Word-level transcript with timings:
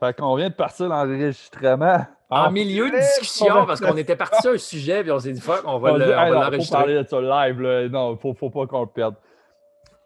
Fait 0.00 0.16
qu'on 0.16 0.36
vient 0.36 0.48
de 0.48 0.54
partir 0.54 0.88
l'enregistrement. 0.88 2.06
En 2.30 2.50
milieu 2.50 2.90
de 2.90 2.96
discussion, 2.98 3.66
parce 3.66 3.80
qu'on 3.80 3.96
était 3.96 4.14
parti 4.14 4.40
sur 4.42 4.52
un 4.52 4.58
sujet, 4.58 5.02
puis 5.02 5.10
on 5.10 5.18
s'est 5.18 5.32
dit, 5.32 5.40
fuck, 5.40 5.62
on 5.64 5.78
va 5.78 5.96
l'enregistrer. 5.96 6.60
faut 6.60 6.72
parler 6.72 7.02
de 7.02 7.08
ça 7.08 7.20
live, 7.20 7.60
là. 7.60 7.88
Non, 7.88 8.16
faut, 8.16 8.34
faut 8.34 8.50
pas 8.50 8.66
qu'on 8.66 8.82
le 8.82 8.86
perde. 8.86 9.14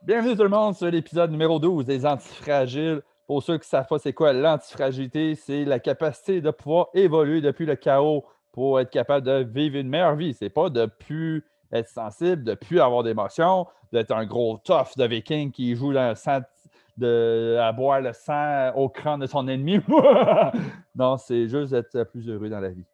Bienvenue 0.03 0.37
tout 0.37 0.45
le 0.45 0.49
monde 0.49 0.75
sur 0.75 0.91
l'épisode 0.91 1.31
numéro 1.31 1.59
12 1.59 1.85
des 1.85 2.07
antifragiles. 2.07 3.03
Pour 3.27 3.43
ceux 3.43 3.55
qui 3.55 3.67
ne 3.67 3.71
savent 3.71 3.87
pas 3.87 3.99
c'est 3.99 4.13
quoi 4.13 4.33
l'antifragilité, 4.33 5.35
c'est 5.35 5.65
la 5.65 5.79
capacité 5.79 6.41
de 6.41 6.51
pouvoir 6.51 6.89
évoluer 6.95 7.41
depuis 7.41 7.67
le 7.67 7.77
chaos 7.77 8.25
pour 8.53 8.81
être 8.81 8.91
capable 8.91 9.27
de 9.27 9.47
vivre 9.49 9.77
une 9.77 9.89
meilleure 9.89 10.17
vie. 10.17 10.35
C'est 10.35 10.51
pas 10.51 10.71
de 10.71 10.87
plus 10.87 11.45
être 11.73 11.89
sensible, 11.89 12.45
de 12.45 12.55
plus 12.55 12.81
avoir 12.81 13.03
d'émotions, 13.03 13.67
d'être 13.93 14.13
un 14.13 14.27
gros 14.27 14.59
tough 14.65 14.97
de 14.97 15.05
viking 15.05 15.51
qui 15.51 15.75
joue 15.75 15.93
dans 15.93 16.11
le 16.11 16.15
sang 16.15 16.41
de, 16.97 17.57
à 17.61 17.73
boire 17.73 18.01
le 18.01 18.13
sang 18.13 18.73
au 18.75 18.89
crâne 18.89 19.21
de 19.21 19.27
son 19.27 19.49
ennemi. 19.49 19.81
non, 20.95 21.17
c'est 21.17 21.49
juste 21.49 21.73
être 21.73 22.05
plus 22.05 22.29
heureux 22.29 22.49
dans 22.49 22.61
la 22.61 22.71
vie. 22.71 22.85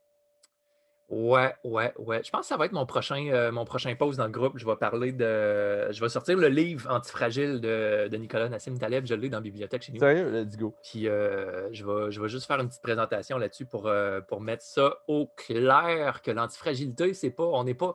Ouais, 1.08 1.54
ouais, 1.64 1.94
ouais. 1.96 2.22
Je 2.22 2.30
pense 2.30 2.42
que 2.42 2.46
ça 2.48 2.58
va 2.58 2.66
être 2.66 2.72
mon 2.72 2.84
prochain, 2.84 3.28
euh, 3.28 3.50
mon 3.50 3.64
prochain 3.64 3.94
post 3.94 4.18
dans 4.18 4.26
le 4.26 4.30
groupe. 4.30 4.58
Je 4.58 4.66
vais 4.66 4.76
parler 4.76 5.12
de. 5.12 5.90
Je 5.90 6.00
vais 6.02 6.08
sortir 6.10 6.36
le 6.36 6.48
livre 6.48 6.90
Antifragile 6.90 7.62
de, 7.62 8.08
de 8.08 8.16
Nicolas 8.18 8.50
Nassim 8.50 8.76
Taleb. 8.76 9.06
Je 9.06 9.14
l'ai 9.14 9.30
dans 9.30 9.38
la 9.38 9.42
bibliothèque 9.42 9.82
chez 9.82 9.92
nous. 9.92 10.00
Sérieux, 10.00 10.30
let's 10.30 10.58
go. 10.58 10.74
Puis 10.82 11.08
euh, 11.08 11.72
je, 11.72 11.82
vais, 11.86 12.10
je 12.10 12.20
vais 12.20 12.28
juste 12.28 12.46
faire 12.46 12.60
une 12.60 12.68
petite 12.68 12.82
présentation 12.82 13.38
là-dessus 13.38 13.64
pour, 13.64 13.86
euh, 13.86 14.20
pour 14.20 14.42
mettre 14.42 14.62
ça 14.62 14.98
au 15.08 15.30
clair 15.34 16.20
que 16.20 16.30
l'antifragilité, 16.30 17.14
c'est 17.14 17.30
pas. 17.30 17.46
On 17.46 17.64
n'est 17.64 17.72
pas 17.72 17.94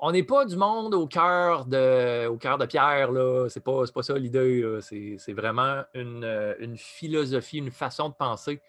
on 0.00 0.12
n'est 0.12 0.22
pas 0.22 0.44
du 0.44 0.56
monde 0.56 0.94
au 0.94 1.06
cœur 1.06 1.64
de, 1.66 2.26
au 2.26 2.36
cœur 2.36 2.58
de 2.58 2.66
pierre, 2.66 3.10
là. 3.10 3.48
C'est 3.48 3.62
pas, 3.62 3.82
pas 3.92 4.02
ça 4.02 4.16
l'idée. 4.16 4.78
C'est, 4.80 5.32
vraiment 5.32 5.82
une, 5.94 6.24
une, 6.60 6.76
philosophie, 6.76 7.58
une 7.58 7.70
façon 7.70 8.08
de 8.08 8.14
penser 8.14 8.62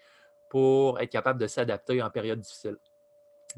pour 0.48 1.00
être 1.00 1.10
capable 1.10 1.40
de 1.40 1.46
s'adapter 1.46 2.02
en 2.02 2.10
période 2.10 2.40
difficile. 2.40 2.76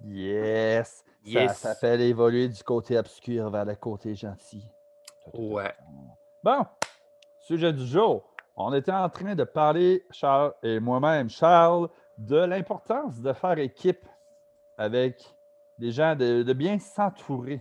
Yes! 0.05 1.05
yes. 1.25 1.59
Ça, 1.59 1.75
fait 1.75 1.99
évoluer 2.01 2.49
du 2.49 2.63
côté 2.63 2.99
obscur 2.99 3.51
vers 3.51 3.65
le 3.65 3.75
côté 3.75 4.15
gentil. 4.15 4.65
Ouais. 5.33 5.75
Bon, 6.43 6.67
sujet 7.41 7.73
du 7.73 7.87
jour. 7.87 8.29
On 8.57 8.73
était 8.75 8.93
en 8.93 9.09
train 9.09 9.35
de 9.35 9.45
parler, 9.45 10.05
Charles 10.11 10.53
et 10.63 10.79
moi-même, 10.79 11.31
Charles, 11.31 11.89
de 12.19 12.37
l'importance 12.37 13.21
de 13.21 13.33
faire 13.33 13.59
équipe 13.59 14.05
avec 14.77 15.35
des 15.83 15.91
gens, 15.91 16.15
de, 16.15 16.53
bien 16.53 16.79
s'entourer. 16.79 17.61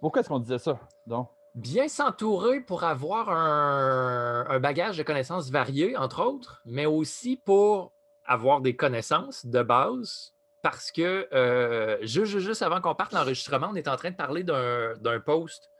Pourquoi 0.00 0.20
est-ce 0.20 0.28
qu'on 0.28 0.38
disait 0.38 0.58
ça, 0.58 0.80
donc? 1.06 1.28
Bien 1.54 1.86
s'entourer 1.86 2.60
pour 2.60 2.82
avoir 2.82 3.28
un, 3.30 4.58
bagage 4.58 4.96
de 4.96 5.02
connaissances 5.02 5.50
variées, 5.50 5.96
entre 5.96 6.24
autres, 6.24 6.62
mais 6.64 6.86
aussi 6.86 7.36
pour 7.36 7.92
avoir 8.24 8.62
des 8.62 8.74
connaissances 8.74 9.44
de 9.44 9.62
base. 9.62 10.32
Parce 10.62 10.90
que 10.90 11.28
euh, 11.32 11.98
juste, 12.02 12.38
juste, 12.38 12.62
avant 12.62 12.80
qu'on 12.80 12.94
parte 12.94 13.12
l'enregistrement, 13.12 13.68
on 13.70 13.74
est 13.74 13.88
en 13.88 13.96
train 13.96 14.10
de 14.10 14.16
parler 14.16 14.42
d'un 14.42 15.20
post 15.20 15.70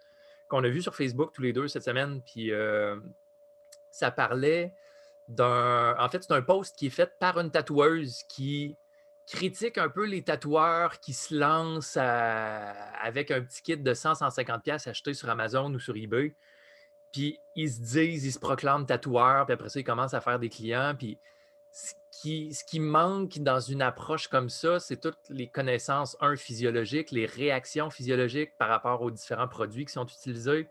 qu'on 0.48 0.62
a 0.62 0.68
vu 0.68 0.82
sur 0.82 0.94
Facebook 0.94 1.32
tous 1.32 1.42
les 1.42 1.52
deux 1.52 1.68
cette 1.68 1.84
semaine. 1.84 2.20
Puis 2.22 2.52
euh, 2.52 2.96
ça 3.90 4.10
parlait 4.10 4.74
d'un. 5.28 5.96
En 5.98 6.08
fait, 6.08 6.22
c'est 6.22 6.32
un 6.32 6.42
post 6.42 6.76
qui 6.76 6.86
est 6.86 6.90
fait 6.90 7.18
par 7.18 7.38
une 7.38 7.50
tatoueuse 7.50 8.22
qui 8.28 8.76
critique 9.28 9.78
un 9.78 9.88
peu 9.88 10.06
les 10.06 10.22
tatoueurs 10.22 11.00
qui 11.00 11.12
se 11.12 11.34
lancent 11.34 11.98
avec 11.98 13.30
un 13.30 13.42
petit 13.42 13.62
kit 13.62 13.76
de 13.76 13.94
100-150$ 13.94 14.88
acheté 14.88 15.14
sur 15.14 15.28
Amazon 15.28 15.72
ou 15.72 15.78
sur 15.78 15.96
eBay. 15.96 16.34
Puis 17.12 17.38
ils 17.54 17.70
se 17.70 17.80
disent, 17.80 18.24
ils 18.24 18.32
se 18.32 18.38
proclament 18.38 18.86
tatoueurs, 18.86 19.46
puis 19.46 19.54
après 19.54 19.68
ça, 19.68 19.80
ils 19.80 19.84
commencent 19.84 20.14
à 20.14 20.20
faire 20.20 20.38
des 20.38 20.48
clients. 20.48 20.94
Puis 20.98 21.18
ce 21.70 22.64
qui, 22.64 22.80
manque 22.80 23.38
dans 23.38 23.60
une 23.60 23.82
approche 23.82 24.28
comme 24.28 24.48
ça, 24.48 24.80
c'est 24.80 25.00
toutes 25.00 25.28
les 25.28 25.48
connaissances, 25.48 26.16
un, 26.20 26.36
physiologiques, 26.36 27.10
les 27.10 27.26
réactions 27.26 27.90
physiologiques 27.90 28.56
par 28.58 28.68
rapport 28.68 29.02
aux 29.02 29.10
différents 29.10 29.48
produits 29.48 29.84
qui 29.84 29.92
sont 29.92 30.06
utilisés, 30.06 30.68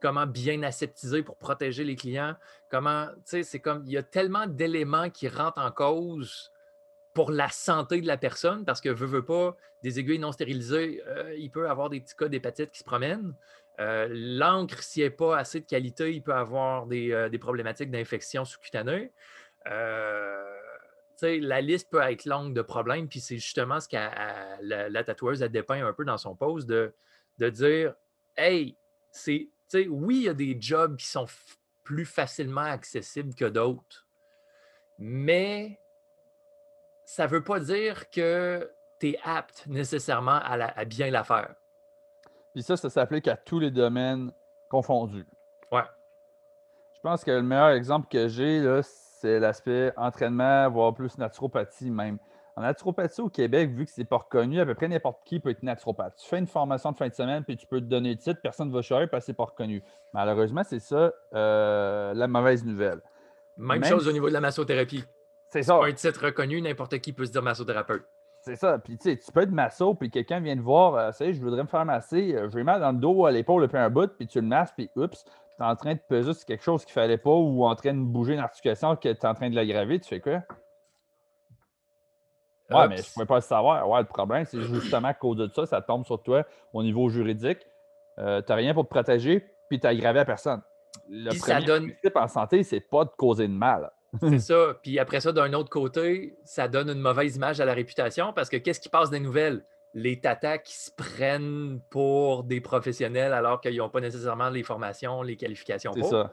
comment 0.00 0.26
bien 0.26 0.62
aseptiser 0.62 1.22
pour 1.22 1.36
protéger 1.36 1.84
les 1.84 1.96
clients, 1.96 2.34
comment, 2.70 3.08
tu 3.08 3.22
sais, 3.24 3.42
c'est 3.42 3.60
comme, 3.60 3.82
il 3.86 3.92
y 3.92 3.96
a 3.96 4.02
tellement 4.02 4.46
d'éléments 4.46 5.10
qui 5.10 5.28
rentrent 5.28 5.60
en 5.60 5.70
cause 5.70 6.52
pour 7.18 7.32
la 7.32 7.48
santé 7.48 8.00
de 8.00 8.06
la 8.06 8.16
personne, 8.16 8.64
parce 8.64 8.80
que 8.80 8.90
veut, 8.90 9.08
veut 9.08 9.24
pas, 9.24 9.56
des 9.82 9.98
aiguilles 9.98 10.20
non 10.20 10.30
stérilisées, 10.30 11.02
euh, 11.08 11.34
il 11.36 11.50
peut 11.50 11.68
avoir 11.68 11.90
des 11.90 11.98
petits 11.98 12.14
cas 12.14 12.28
d'hépatite 12.28 12.70
qui 12.70 12.78
se 12.78 12.84
promènent. 12.84 13.34
Euh, 13.80 14.06
l'encre, 14.08 14.80
s'il 14.84 15.02
n'est 15.02 15.10
pas 15.10 15.36
assez 15.36 15.58
de 15.58 15.66
qualité, 15.66 16.14
il 16.14 16.22
peut 16.22 16.32
avoir 16.32 16.86
des, 16.86 17.10
euh, 17.10 17.28
problématiques 17.40 17.90
d'infection 17.90 18.44
sous-cutanée. 18.44 19.10
la 19.66 21.60
liste 21.60 21.90
peut 21.90 22.02
être 22.02 22.24
longue 22.24 22.54
de 22.54 22.62
problèmes, 22.62 23.08
puis 23.08 23.18
c'est 23.18 23.38
justement 23.38 23.80
ce 23.80 23.88
que 23.88 23.96
la, 24.62 25.02
tatoueuse 25.02 25.42
a 25.42 25.48
dépeint 25.48 25.84
un 25.84 25.92
peu 25.92 26.04
dans 26.04 26.18
son 26.18 26.36
poste 26.36 26.68
de, 26.68 26.94
de 27.38 27.50
dire 27.50 27.94
Hey, 28.36 28.76
c'est 29.10 29.48
oui, 29.88 30.18
il 30.18 30.22
y 30.22 30.28
a 30.28 30.34
des 30.34 30.56
jobs 30.60 30.96
qui 30.96 31.08
sont 31.08 31.26
plus 31.82 32.04
facilement 32.04 32.60
accessibles 32.60 33.34
que 33.34 33.46
d'autres, 33.46 34.06
mais 35.00 35.80
ça 37.08 37.24
ne 37.24 37.30
veut 37.30 37.42
pas 37.42 37.58
dire 37.58 38.10
que 38.10 38.70
tu 39.00 39.08
es 39.08 39.18
apte 39.24 39.64
nécessairement 39.66 40.40
à, 40.44 40.84
bien 40.84 41.10
la 41.10 41.24
faire. 41.24 41.54
Puis 42.52 42.62
ça, 42.62 42.76
ça 42.76 42.90
s'applique 42.90 43.26
à 43.28 43.36
tous 43.36 43.58
les 43.58 43.70
domaines 43.70 44.30
confondus. 44.68 45.26
Ouais. 45.72 45.84
Je 46.94 47.00
pense 47.00 47.24
que 47.24 47.30
le 47.30 47.42
meilleur 47.42 47.70
exemple 47.70 48.08
que 48.10 48.28
j'ai, 48.28 48.62
c'est 48.82 49.40
l'aspect 49.40 49.90
entraînement, 49.96 50.68
voire 50.68 50.92
plus 50.92 51.16
naturopathie 51.16 51.90
même. 51.90 52.18
En 52.56 52.60
naturopathie 52.60 53.22
au 53.22 53.30
Québec, 53.30 53.70
vu 53.70 53.86
que 53.86 53.90
c'est 53.90 54.04
pas 54.04 54.18
reconnu, 54.18 54.60
à 54.60 54.66
peu 54.66 54.74
près 54.74 54.88
n'importe 54.88 55.24
qui 55.24 55.40
peut 55.40 55.50
être 55.50 55.62
naturopathe. 55.62 56.14
Tu 56.16 56.28
fais 56.28 56.38
une 56.38 56.46
formation 56.46 56.92
de 56.92 56.98
fin 56.98 57.08
de 57.08 57.14
semaine, 57.14 57.42
puis 57.42 57.56
tu 57.56 57.66
peux 57.66 57.80
te 57.80 57.86
donner 57.86 58.10
le 58.10 58.18
titre, 58.18 58.40
personne 58.42 58.68
ne 58.68 58.74
va 58.74 58.82
chialer 58.82 59.06
parce 59.06 59.22
que 59.22 59.26
c'est 59.26 59.36
pas 59.36 59.46
reconnu. 59.46 59.82
Malheureusement, 60.12 60.62
c'est 60.62 60.80
ça 60.80 61.10
euh, 61.34 62.12
la 62.12 62.28
mauvaise 62.28 62.66
nouvelle. 62.66 63.00
Même, 63.56 63.82
chose 63.82 64.06
au 64.06 64.12
niveau 64.12 64.28
de 64.28 64.34
la 64.34 64.42
massothérapie. 64.42 65.04
C'est 65.50 65.62
ça. 65.62 65.80
Un 65.82 65.92
titre 65.92 66.26
reconnu, 66.26 66.60
n'importe 66.60 66.98
qui 66.98 67.12
peut 67.12 67.24
se 67.24 67.32
dire 67.32 67.42
massothérapeute. 67.42 68.04
C'est 68.42 68.56
ça. 68.56 68.78
Puis 68.78 68.96
tu 68.98 69.10
sais, 69.10 69.16
tu 69.16 69.32
peux 69.32 69.42
être 69.42 69.50
masso, 69.50 69.94
puis 69.94 70.10
quelqu'un 70.10 70.40
vient 70.40 70.56
te 70.56 70.62
voir, 70.62 70.94
euh, 70.94 71.12
sais, 71.12 71.34
je 71.34 71.40
voudrais 71.40 71.62
me 71.62 71.68
faire 71.68 71.84
masser, 71.84 72.34
euh, 72.34 72.48
je 72.48 72.56
vais 72.56 72.62
mal 72.62 72.80
dans 72.80 72.92
le 72.92 72.98
dos, 72.98 73.26
à 73.26 73.30
l'épaule, 73.30 73.66
puis 73.68 73.78
un 73.78 73.90
bout, 73.90 74.10
puis 74.16 74.26
tu 74.26 74.40
le 74.40 74.46
masses, 74.46 74.72
puis 74.72 74.88
oups, 74.96 75.24
tu 75.24 75.62
es 75.62 75.66
en 75.66 75.74
train 75.74 75.94
de 75.94 76.00
peser 76.08 76.32
sur 76.34 76.46
quelque 76.46 76.62
chose 76.62 76.84
qu'il 76.84 76.92
ne 76.92 77.02
fallait 77.02 77.18
pas 77.18 77.30
ou 77.30 77.64
en 77.64 77.74
train 77.74 77.92
de 77.92 78.00
bouger 78.00 78.34
une 78.34 78.40
articulation 78.40 78.94
que 78.96 79.02
tu 79.02 79.08
es 79.08 79.26
en 79.26 79.34
train 79.34 79.50
de 79.50 79.54
l'aggraver, 79.54 79.98
tu 79.98 80.08
fais 80.08 80.20
quoi? 80.20 80.42
Ouais, 82.70 82.86
mais 82.88 82.98
je 82.98 83.08
ne 83.08 83.12
pouvais 83.14 83.26
pas 83.26 83.36
le 83.36 83.40
savoir. 83.40 83.88
Ouais, 83.88 84.00
le 84.00 84.06
problème, 84.06 84.44
c'est 84.44 84.60
justement 84.60 85.08
à 85.08 85.14
cause 85.14 85.38
de 85.38 85.50
ça, 85.54 85.64
ça 85.66 85.80
tombe 85.80 86.04
sur 86.04 86.22
toi 86.22 86.44
au 86.72 86.82
niveau 86.82 87.08
juridique. 87.08 87.66
Euh, 88.18 88.42
tu 88.42 88.52
n'as 88.52 88.56
rien 88.56 88.74
pour 88.74 88.84
te 88.84 88.90
protéger, 88.90 89.40
puis 89.68 89.80
tu 89.80 89.86
n'as 89.86 89.90
aggravé 89.90 90.20
à 90.20 90.24
personne. 90.24 90.60
Le 91.08 91.30
premier 91.38 91.64
principe 91.64 92.16
en 92.16 92.28
santé, 92.28 92.62
c'est 92.62 92.80
pas 92.80 93.04
de 93.04 93.10
causer 93.10 93.48
de 93.48 93.52
mal. 93.52 93.90
C'est 94.20 94.38
ça. 94.38 94.74
Puis 94.82 94.98
après 94.98 95.20
ça, 95.20 95.32
d'un 95.32 95.52
autre 95.52 95.70
côté, 95.70 96.38
ça 96.44 96.68
donne 96.68 96.88
une 96.90 97.00
mauvaise 97.00 97.36
image 97.36 97.60
à 97.60 97.64
la 97.64 97.74
réputation 97.74 98.32
parce 98.32 98.48
que 98.48 98.56
qu'est-ce 98.56 98.80
qui 98.80 98.88
passe 98.88 99.10
des 99.10 99.20
nouvelles? 99.20 99.64
Les 99.94 100.20
tatas 100.20 100.58
qui 100.58 100.76
se 100.76 100.90
prennent 100.90 101.80
pour 101.90 102.44
des 102.44 102.60
professionnels 102.60 103.32
alors 103.32 103.60
qu'ils 103.60 103.76
n'ont 103.76 103.88
pas 103.88 104.00
nécessairement 104.00 104.50
les 104.50 104.62
formations, 104.62 105.22
les 105.22 105.36
qualifications 105.36 105.92
C'est 105.94 106.02
ça. 106.02 106.32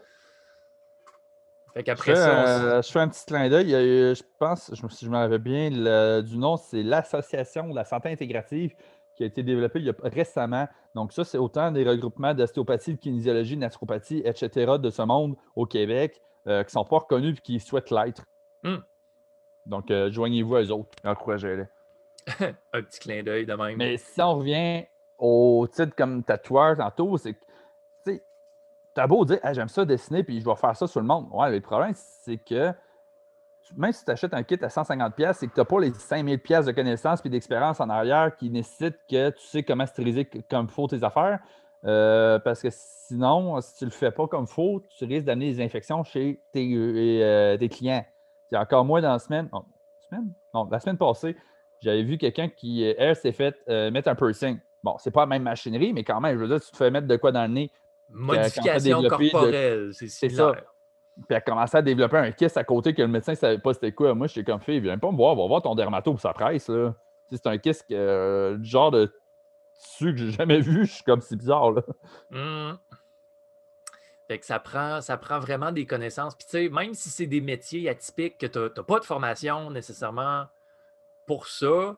Fait 1.74 1.84
qu'après 1.84 2.16
ça. 2.16 2.82
Je 2.82 2.92
fais 2.92 3.00
un 3.00 3.10
petit 3.10 3.26
clin 3.26 3.50
d'œil. 3.50 3.70
Je 3.72 4.24
pense, 4.40 4.72
je, 4.74 4.88
si 4.88 5.06
je 5.06 5.10
me 5.10 5.18
rappelle 5.18 5.40
bien 5.40 6.22
du 6.22 6.38
nom, 6.38 6.58
c'est 6.58 6.84
l'Association 6.84 7.70
de 7.70 7.76
la 7.76 7.84
santé 7.84 8.10
intégrative 8.10 8.74
qui 9.16 9.24
a 9.24 9.26
été 9.26 9.44
développée 9.44 9.80
il 9.80 9.86
y 9.86 9.90
a 9.90 9.96
récemment. 10.04 10.68
Donc, 10.94 11.14
ça, 11.14 11.24
c'est 11.24 11.38
autant 11.38 11.72
des 11.72 11.84
regroupements 11.84 12.34
d'ostéopathie, 12.34 12.94
de 12.94 13.00
kinésiologie, 13.00 13.56
de 13.56 13.62
naturopathie, 13.62 14.22
etc. 14.26 14.74
de 14.80 14.90
ce 14.90 15.02
monde 15.02 15.36
au 15.56 15.66
Québec 15.66 16.22
euh, 16.48 16.64
qui 16.64 16.68
ne 16.68 16.72
sont 16.72 16.86
pas 16.86 17.00
reconnus 17.00 17.38
et 17.38 17.42
qui 17.42 17.60
souhaitent 17.60 17.92
l'être. 17.92 18.24
Hmm. 18.64 18.78
Donc, 19.66 19.90
euh, 19.92 20.12
joignez-vous 20.12 20.56
à 20.56 20.62
eux 20.64 20.72
autres. 20.72 20.90
Encouragez-les. 21.04 21.66
un 22.74 22.82
petit 22.82 23.00
clin 23.00 23.24
d'œil 23.24 23.46
de 23.46 23.54
même. 23.54 23.78
Mais 23.78 23.98
si 23.98 24.22
on 24.22 24.36
revient 24.36 24.86
au 25.18 25.68
titre 25.72 25.96
comme 25.96 26.24
tatoueur 26.24 26.78
tantôt, 26.78 27.18
c'est 27.18 27.34
que, 27.34 27.40
t'as 28.94 29.08
beau 29.08 29.26
dire, 29.26 29.40
j'aime 29.52 29.68
ça 29.68 29.86
dessiner 29.86 30.24
puis 30.24 30.40
je 30.40 30.46
vais 30.46 30.56
faire 30.56 30.76
ça 30.76 30.88
sur 30.88 31.02
le 31.02 31.08
monde. 31.08 31.28
Ouais, 31.32 31.50
mais 31.50 31.58
le 31.58 31.62
problème, 31.62 31.94
c'est 31.96 32.38
que 32.38 32.74
même 33.76 33.92
si 33.92 34.06
tu 34.06 34.12
achètes 34.12 34.34
un 34.34 34.44
kit 34.44 34.58
à 34.62 34.68
150$, 34.68 35.34
c'est 35.34 35.48
que 35.48 35.54
tu 35.54 35.60
n'as 35.60 35.66
pas 35.66 35.80
les 35.80 35.92
5000$ 35.92 36.66
de 36.66 36.72
connaissances 36.72 37.22
et 37.26 37.30
d'expérience 37.30 37.80
en 37.80 37.90
arrière 37.90 38.36
qui 38.36 38.50
nécessitent 38.50 39.00
que 39.10 39.32
tu 39.32 39.46
sais 39.46 39.64
comment 39.64 39.86
stériliser 39.86 40.26
comme 40.50 40.68
il 40.70 40.72
faut 40.72 40.88
tes 40.88 41.04
affaires. 41.04 41.40
Euh, 41.86 42.40
parce 42.40 42.62
que 42.62 42.70
sinon, 42.72 43.62
si 43.62 43.76
tu 43.78 43.84
ne 43.86 43.90
le 43.90 43.96
fais 43.96 44.12
pas 44.12 44.28
comme 44.28 44.46
il 44.50 44.54
faut, 44.54 44.82
tu 44.98 45.06
risques 45.06 45.26
d'amener 45.26 45.54
des 45.54 45.64
infections 45.64 46.04
chez 46.04 46.42
tes, 46.52 46.74
euh, 46.76 47.58
clients. 47.68 48.06
C'est 48.50 48.58
encore 48.58 48.86
moins 48.86 49.02
dans 49.02 49.12
la 49.12 49.20
semaine. 49.20 49.50
semaine? 50.10 50.34
Non, 50.54 50.68
la 50.72 50.80
semaine 50.80 50.98
passée, 50.98 51.36
j'avais 51.82 52.04
vu 52.04 52.18
quelqu'un 52.18 52.50
qui, 52.50 52.84
elle, 52.84 53.16
s'est 53.16 53.32
fait 53.32 53.56
euh, 53.70 53.92
mettre 53.92 54.10
un 54.10 54.16
piercing. 54.16 54.60
Bon, 54.84 54.96
c'est 54.98 55.12
pas 55.12 55.22
la 55.22 55.28
même 55.28 55.44
machinerie, 55.44 55.94
mais 55.94 56.04
quand 56.04 56.22
même, 56.22 56.36
je 56.38 56.42
veux 56.42 56.48
dire, 56.48 56.62
tu 56.62 56.72
te 56.72 56.78
fais 56.78 56.92
mettre 56.92 57.08
de 57.08 57.16
quoi 57.18 57.32
dans 57.32 57.44
le 57.44 57.54
nez. 57.54 57.72
Modification 58.10 59.02
corporelle, 59.04 59.92
c'est 59.94 60.30
ça. 60.30 60.54
Puis 61.16 61.38
elle 61.38 61.44
commençait 61.44 61.78
à 61.78 61.82
développer 61.82 62.18
un 62.18 62.32
kiss 62.32 62.58
à 62.58 62.64
côté 62.66 62.94
que 62.94 63.02
le 63.02 63.08
médecin 63.08 63.32
ne 63.32 63.38
savait 63.38 63.58
pas 63.58 63.74
c'était 63.74 63.94
quoi. 63.94 64.14
Moi, 64.14 64.28
j'étais 64.28 64.52
comme 64.52 64.60
fille, 64.60 64.82
viens 64.82 64.98
pas 64.98 65.10
me 65.12 65.16
voir, 65.16 65.34
va 65.34 65.48
voir 65.48 65.62
ton 65.62 65.74
dermato 65.74 66.12
pour 66.12 66.20
sa 66.20 66.34
presse. 66.34 66.68
Là. 66.68 66.94
C'est 67.32 67.48
un 67.48 67.58
kiss 67.58 67.84
que, 67.84 68.58
du 68.58 68.70
genre 68.70 68.92
de 68.92 69.12
tissu 69.78 70.14
que 70.14 70.18
j'ai 70.18 70.32
jamais 70.32 70.60
vu. 70.60 70.86
Je 70.86 70.92
suis 70.94 71.04
comme 71.04 71.22
c'est 71.22 71.36
bizarre. 71.36 71.72
Là. 71.72 71.82
Mmh. 72.32 72.78
Fait 74.28 74.40
que 74.40 74.46
ça 74.46 74.60
prend, 74.60 75.02
ça 75.02 75.18
prend 75.18 75.40
vraiment 75.40 75.72
des 75.72 75.86
connaissances. 75.86 76.36
Puis 76.36 76.46
tu 76.46 76.52
sais, 76.52 76.70
même 76.70 76.94
si 76.94 77.10
c'est 77.10 77.28
des 77.28 77.42
métiers 77.42 77.88
atypiques 77.90 78.38
que 78.40 78.48
tu 78.48 78.60
n'as 78.60 78.84
pas 78.84 79.00
de 79.00 79.06
formation 79.06 79.70
nécessairement 79.70 80.48
pour 81.28 81.48
ça, 81.48 81.96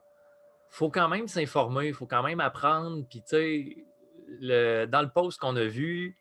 faut 0.70 0.90
quand 0.90 1.08
même 1.08 1.28
s'informer, 1.28 1.88
il 1.88 1.94
faut 1.94 2.06
quand 2.06 2.24
même 2.24 2.42
apprendre. 2.42 3.06
Puis 3.10 3.22
tu 3.22 3.28
sais, 3.28 4.88
dans 4.88 5.02
le 5.02 5.10
post 5.10 5.40
qu'on 5.40 5.56
a 5.56 5.64
vu, 5.64 6.18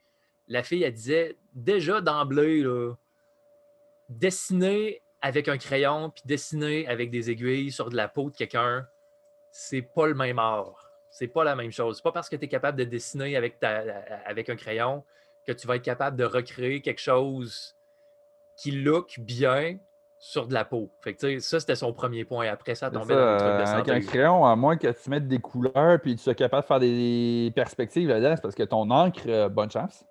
la 0.48 0.62
fille, 0.62 0.84
elle 0.84 0.92
disait 0.92 1.36
déjà 1.54 2.00
d'emblée, 2.00 2.64
dessiner 4.08 5.02
avec 5.22 5.48
un 5.48 5.58
crayon 5.58 6.10
puis 6.10 6.22
dessiner 6.24 6.86
avec 6.86 7.10
des 7.10 7.30
aiguilles 7.30 7.72
sur 7.72 7.90
de 7.90 7.96
la 7.96 8.06
peau 8.06 8.30
de 8.30 8.36
quelqu'un, 8.36 8.86
c'est 9.50 9.82
pas 9.82 10.06
le 10.06 10.14
même 10.14 10.38
art. 10.38 10.85
C'est 11.18 11.28
pas 11.28 11.44
la 11.44 11.56
même 11.56 11.72
chose. 11.72 11.96
C'est 11.96 12.02
pas 12.02 12.12
parce 12.12 12.28
que 12.28 12.36
tu 12.36 12.44
es 12.44 12.48
capable 12.48 12.76
de 12.76 12.84
dessiner 12.84 13.38
avec, 13.38 13.58
ta, 13.58 13.82
avec 14.26 14.50
un 14.50 14.56
crayon 14.56 15.02
que 15.46 15.52
tu 15.52 15.66
vas 15.66 15.76
être 15.76 15.82
capable 15.82 16.14
de 16.14 16.24
recréer 16.24 16.82
quelque 16.82 17.00
chose 17.00 17.74
qui 18.54 18.70
look 18.70 19.18
bien 19.20 19.78
sur 20.18 20.46
de 20.46 20.52
la 20.52 20.66
peau. 20.66 20.90
Fait 21.00 21.14
que, 21.14 21.38
ça, 21.38 21.58
c'était 21.58 21.74
son 21.74 21.94
premier 21.94 22.26
point. 22.26 22.46
Après 22.48 22.74
ça, 22.74 22.90
tomber 22.90 23.14
dans 23.14 23.32
le 23.32 23.38
truc 23.38 23.60
de 23.60 23.64
santé. 23.64 23.90
Avec 23.92 24.04
un 24.04 24.06
crayon, 24.06 24.44
à 24.44 24.56
moins 24.56 24.76
que 24.76 24.88
tu 24.88 25.08
mettes 25.08 25.26
des 25.26 25.38
couleurs 25.38 25.98
puis 26.02 26.16
tu 26.16 26.22
sois 26.22 26.34
capable 26.34 26.64
de 26.64 26.66
faire 26.66 26.80
des 26.80 27.50
perspectives 27.54 28.12
c'est 28.14 28.42
parce 28.42 28.54
que 28.54 28.64
ton 28.64 28.90
encre, 28.90 29.22
euh, 29.26 29.48
bonne 29.48 29.70
chance. 29.70 30.04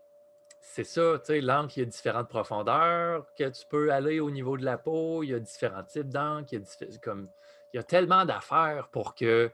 C'est 0.59 0.85
ça, 0.85 1.19
tu 1.19 1.25
sais, 1.25 1.41
l'encre, 1.41 1.77
il 1.77 1.81
y 1.81 1.83
a 1.83 1.85
différentes 1.85 2.29
profondeurs 2.29 3.27
que 3.37 3.47
tu 3.47 3.63
peux 3.69 3.93
aller 3.93 4.19
au 4.19 4.31
niveau 4.31 4.57
de 4.57 4.65
la 4.65 4.79
peau, 4.79 5.21
il 5.21 5.29
y 5.29 5.33
a 5.35 5.39
différents 5.39 5.83
types 5.83 6.09
d'encre, 6.09 6.51
il 6.51 6.63
y 7.75 7.77
a 7.77 7.83
tellement 7.83 8.25
d'affaires 8.25 8.87
pour 8.91 9.13
que 9.13 9.51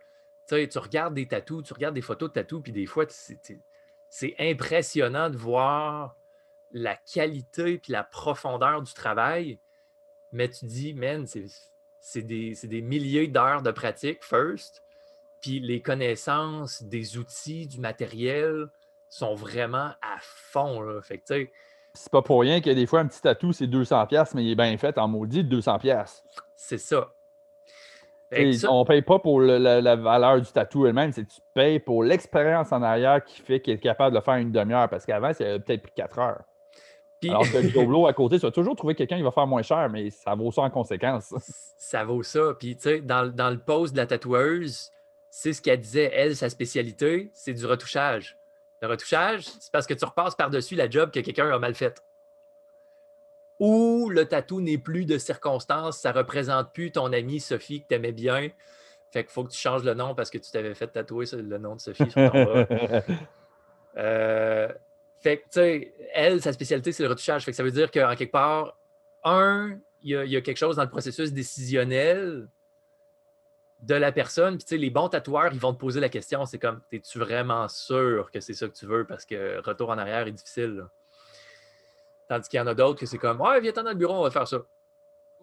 tu 0.56 0.77
regardes 0.77 1.13
des 1.13 1.27
tatous, 1.27 1.63
tu 1.63 1.74
regardes 1.74 1.95
des 1.95 2.01
photos 2.01 2.30
de 2.30 2.33
tatous, 2.33 2.62
puis 2.62 2.71
des 2.71 2.86
fois, 2.86 3.06
c'est 3.07 4.36
impressionnant 4.39 5.30
de 5.30 5.38
voir 5.38 6.15
la 6.71 6.95
qualité 6.95 7.77
puis 7.77 7.92
la 7.92 8.03
profondeur 8.03 8.81
du 8.81 8.94
travail, 8.94 9.59
mais 10.31 10.50
tu 10.50 10.65
dis, 10.65 10.94
man, 10.94 11.25
c'est 11.27 12.21
des, 12.21 12.53
des, 12.63 12.81
milliers 12.81 13.27
d'heures 13.27 13.62
de 13.62 13.71
pratique, 13.71 14.24
first, 14.24 14.83
puis 15.42 15.59
les 15.59 15.81
connaissances 15.81 16.83
des 16.83 17.18
outils, 17.18 17.68
du 17.68 17.80
matériel 17.80 18.68
sont 19.09 19.36
vraiment 19.36 19.92
à 20.01 20.18
fond. 20.19 20.81
Là. 20.81 21.01
Fait 21.01 21.18
que, 21.18 21.47
c'est 21.94 22.12
pas 22.12 22.21
pour 22.21 22.42
rien 22.42 22.62
que 22.62 22.69
des 22.69 22.86
fois, 22.86 23.01
un 23.01 23.07
petit 23.07 23.21
tatou, 23.21 23.51
c'est 23.51 23.68
200$, 23.68 24.31
mais 24.36 24.45
il 24.45 24.51
est 24.51 24.56
bien 24.56 24.77
fait 24.77 24.97
en 24.97 25.07
maudit 25.07 25.44
de 25.44 25.59
200$. 25.59 26.24
C'est 26.56 26.77
ça. 26.77 27.13
On 28.33 28.80
ne 28.81 28.86
paye 28.86 29.01
pas 29.01 29.19
pour 29.19 29.42
la, 29.42 29.95
valeur 29.95 30.39
du 30.39 30.51
tatou 30.51 30.86
elle-même, 30.86 31.12
c'est 31.12 31.24
que 31.24 31.31
tu 31.31 31.42
payes 31.54 31.80
pour 31.80 32.04
l'expérience 32.04 32.72
en 32.72 32.81
arrière 32.81 33.24
qui 33.24 33.42
fait 33.42 33.60
qu'il 33.60 33.74
est 33.74 33.78
capable 33.78 34.16
de 34.16 34.22
faire 34.22 34.36
une 34.36 34.51
demi-heure. 34.51 34.89
Parce 34.89 35.06
qu'avant, 35.06 35.33
c'est 35.33 35.60
peut-être 35.60 35.83
pris 35.83 35.92
4 35.95 36.19
heures. 36.19 36.42
Alors 37.24 37.44
que 37.44 37.57
le 37.57 37.69
Joblo 37.69 38.07
à 38.07 38.13
côté, 38.13 38.39
tu 38.39 38.45
vas 38.45 38.51
toujours 38.51 38.75
trouver 38.75 38.95
quelqu'un 38.95 39.18
qui 39.18 39.24
va 39.24 39.31
faire 39.31 39.48
moins 39.48 39.62
cher, 39.62 39.89
mais 39.89 40.10
ça 40.10 40.33
vaut 40.33 40.51
ça 40.51 40.62
en 40.63 40.69
conséquence. 40.69 41.33
Ça 41.78 42.06
vaut 42.06 42.24
ça. 42.24 42.54
Puis, 42.57 42.78
tu 42.78 42.83
sais, 42.83 43.01
dans, 43.01 43.28
dans, 43.28 43.50
le 43.50 43.57
post 43.57 43.94
de 43.94 43.98
la 43.98 44.06
tatoueuse, 44.06 44.92
c'est 45.30 45.51
ce 45.51 45.62
qu'elle 45.62 45.80
disait, 45.80 46.10
elle, 46.13 46.36
sa 46.36 46.50
spécialité, 46.50 47.31
c'est 47.33 47.54
du 47.54 47.66
retouchage. 47.66 48.38
Le 48.81 48.88
retouchage, 48.88 49.44
c'est 49.44 49.72
parce 49.74 49.88
que 49.88 49.94
tu 49.94 50.06
repasses 50.06 50.36
par-dessus 50.36 50.75
la 50.75 50.89
job 50.89 51.12
que 51.12 51.19
quelqu'un 51.19 51.50
a 51.51 51.60
mal 51.60 51.74
faite 51.74 52.01
ou 53.62 54.10
le 54.10 54.25
tatou 54.25 54.60
n'est 54.60 54.80
plus 54.80 55.06
de 55.06 55.19
circonstance, 55.19 56.00
ça 56.00 56.12
ne 56.12 56.18
représente 56.18 56.74
plus 56.74 56.92
ton 56.92 57.13
amie 57.13 57.40
Sophie 57.40 57.84
que 57.84 57.90
tu 57.90 57.94
aimais 57.94 58.12
bien. 58.12 58.50
Fait 59.12 59.24
qu'il 59.24 59.31
faut 59.31 59.44
que 59.44 59.52
tu 59.52 59.60
changes 59.60 59.84
le 59.84 59.94
nom 59.94 60.16
parce 60.16 60.31
que 60.31 60.40
tu 60.40 60.50
t'avais 60.50 60.74
fait 60.74 60.88
tatouer 60.88 61.25
le 61.31 61.60
nom 61.60 61.75
de 61.75 61.80
Sophie 61.80 62.10
sur 62.10 62.31
ton 62.31 62.44
bras. 62.44 62.66
Euh, 63.98 64.69
fait 65.19 65.40
que, 65.40 65.44
tu 65.44 65.50
sais, 65.52 65.94
elle, 66.13 66.42
sa 66.42 66.54
spécialité, 66.54 66.94
c'est 66.94 67.04
le 67.04 67.10
retouchage. 67.10 67.44
Fait 67.44 67.52
que 67.52 67.58
ça 67.58 67.62
veut 67.62 67.72
dire 67.72 67.92
qu'en 67.92 68.16
quelque 68.16 68.31
part, 68.31 68.78
un, 69.25 69.78
il 70.02 70.12
y, 70.12 70.38
a 70.38 70.40
quelque 70.40 70.56
chose 70.56 70.78
dans 70.78 70.84
le 70.84 70.90
processus 70.90 71.34
décisionnel 71.34 72.48
de 73.81 73.96
la 73.96 74.14
personne. 74.14 74.56
Puis, 74.56 74.64
tu 74.64 74.69
sais, 74.69 74.78
les 74.78 74.90
bons 74.90 75.10
tatoueurs, 75.10 75.52
ils 75.52 75.60
vont 75.60 75.74
te 75.74 75.78
poser 75.78 76.00
la 76.00 76.07
question 76.07 76.46
c'est 76.46 76.57
comme, 76.57 76.80
es-tu 76.94 77.19
vraiment 77.19 77.68
sûr 77.68 78.31
que 78.31 78.40
c'est 78.40 78.54
ça 78.54 78.69
que 78.69 78.74
tu 78.74 78.86
veux? 78.86 79.06
Parce 79.06 79.25
que 79.25 79.60
retour 79.60 79.90
en 79.90 79.98
arrière 79.98 80.25
est 80.25 80.31
difficile. 80.31 80.86
Tandis 82.31 82.48
qu'il 82.48 82.60
y 82.60 82.62
en 82.62 82.68
a 82.68 82.74
d'autres 82.74 82.98
que 82.98 83.06
c'est 83.06 83.18
comme 83.18 83.42
Ouais, 83.42 83.60
viens-t'en 83.60 83.83
dans 83.83 83.89
le 83.89 83.98
bureau, 83.98 84.13
on 84.13 84.24
va 84.24 84.31
faire 84.31 84.48
ça. 84.48 84.60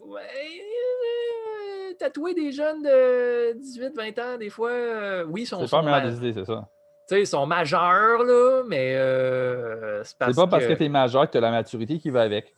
Ouais, 0.07 0.23
euh, 0.23 1.93
tatouer 1.99 2.33
des 2.33 2.51
jeunes 2.51 2.83
de 2.83 3.53
18-20 3.61 4.23
ans, 4.23 4.39
des 4.39 4.49
fois, 4.49 4.71
euh, 4.71 5.23
oui, 5.29 5.45
sont. 5.45 5.61
C'est 5.61 5.71
pas 5.71 5.83
meilleur 5.83 6.01
des 6.01 6.17
idées, 6.17 6.33
c'est 6.33 6.47
ça. 6.47 6.67
Tu 7.07 7.15
sais, 7.15 7.21
ils 7.21 7.27
sont 7.27 7.45
majeurs, 7.45 8.23
là, 8.23 8.63
mais 8.67 8.97
euh, 8.97 10.03
c'est 10.03 10.17
parce 10.17 10.33
C'est 10.33 10.41
pas 10.41 10.47
parce 10.47 10.65
que, 10.65 10.73
tu 10.73 10.85
es 10.85 10.89
majeur 10.89 11.27
que 11.27 11.33
tu 11.33 11.37
as 11.37 11.43
la 11.43 11.51
maturité 11.51 11.99
qui 11.99 12.09
va 12.09 12.23
avec. 12.23 12.55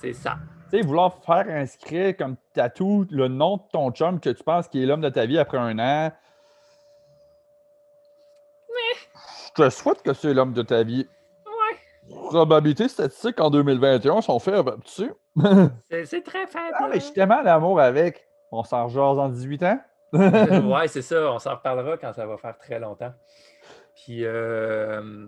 C'est 0.00 0.14
ça. 0.14 0.36
Tu 0.70 0.78
sais, 0.78 0.82
vouloir 0.82 1.14
faire 1.22 1.44
inscrire 1.50 2.16
comme 2.16 2.36
tatou 2.54 3.06
le 3.10 3.28
nom 3.28 3.58
de 3.58 3.62
ton 3.70 3.90
chum 3.90 4.20
que 4.20 4.30
tu 4.30 4.42
penses 4.42 4.68
qu'il 4.68 4.82
est 4.84 4.86
l'homme 4.86 5.02
de 5.02 5.10
ta 5.10 5.26
vie 5.26 5.38
après 5.38 5.58
un 5.58 5.78
an. 5.78 6.12
Mais... 8.70 8.98
Je 9.54 9.64
te 9.64 9.68
souhaite 9.68 10.00
que 10.00 10.14
c'est 10.14 10.32
l'homme 10.32 10.54
de 10.54 10.62
ta 10.62 10.82
vie 10.82 11.06
probabilités 12.08 12.88
statistiques 12.88 13.40
en 13.40 13.50
2021 13.50 14.20
sont 14.20 14.38
faibles. 14.38 14.76
Tu 14.84 15.10
C'est 16.04 16.22
très 16.22 16.46
faible. 16.46 16.74
Ah, 16.74 16.88
mais 16.88 16.96
je 16.96 17.04
suis 17.04 17.12
tellement 17.12 17.42
d'amour 17.42 17.80
avec. 17.80 18.26
On 18.52 18.62
s'en 18.64 18.84
rejase 18.86 19.18
en 19.18 19.28
18 19.28 19.62
ans. 19.64 19.80
ouais, 20.12 20.88
c'est 20.88 21.02
ça. 21.02 21.32
On 21.32 21.38
s'en 21.38 21.56
reparlera 21.56 21.96
quand 21.98 22.12
ça 22.12 22.26
va 22.26 22.36
faire 22.36 22.56
très 22.56 22.78
longtemps. 22.78 23.12
Puis, 23.94 24.24
euh, 24.24 25.26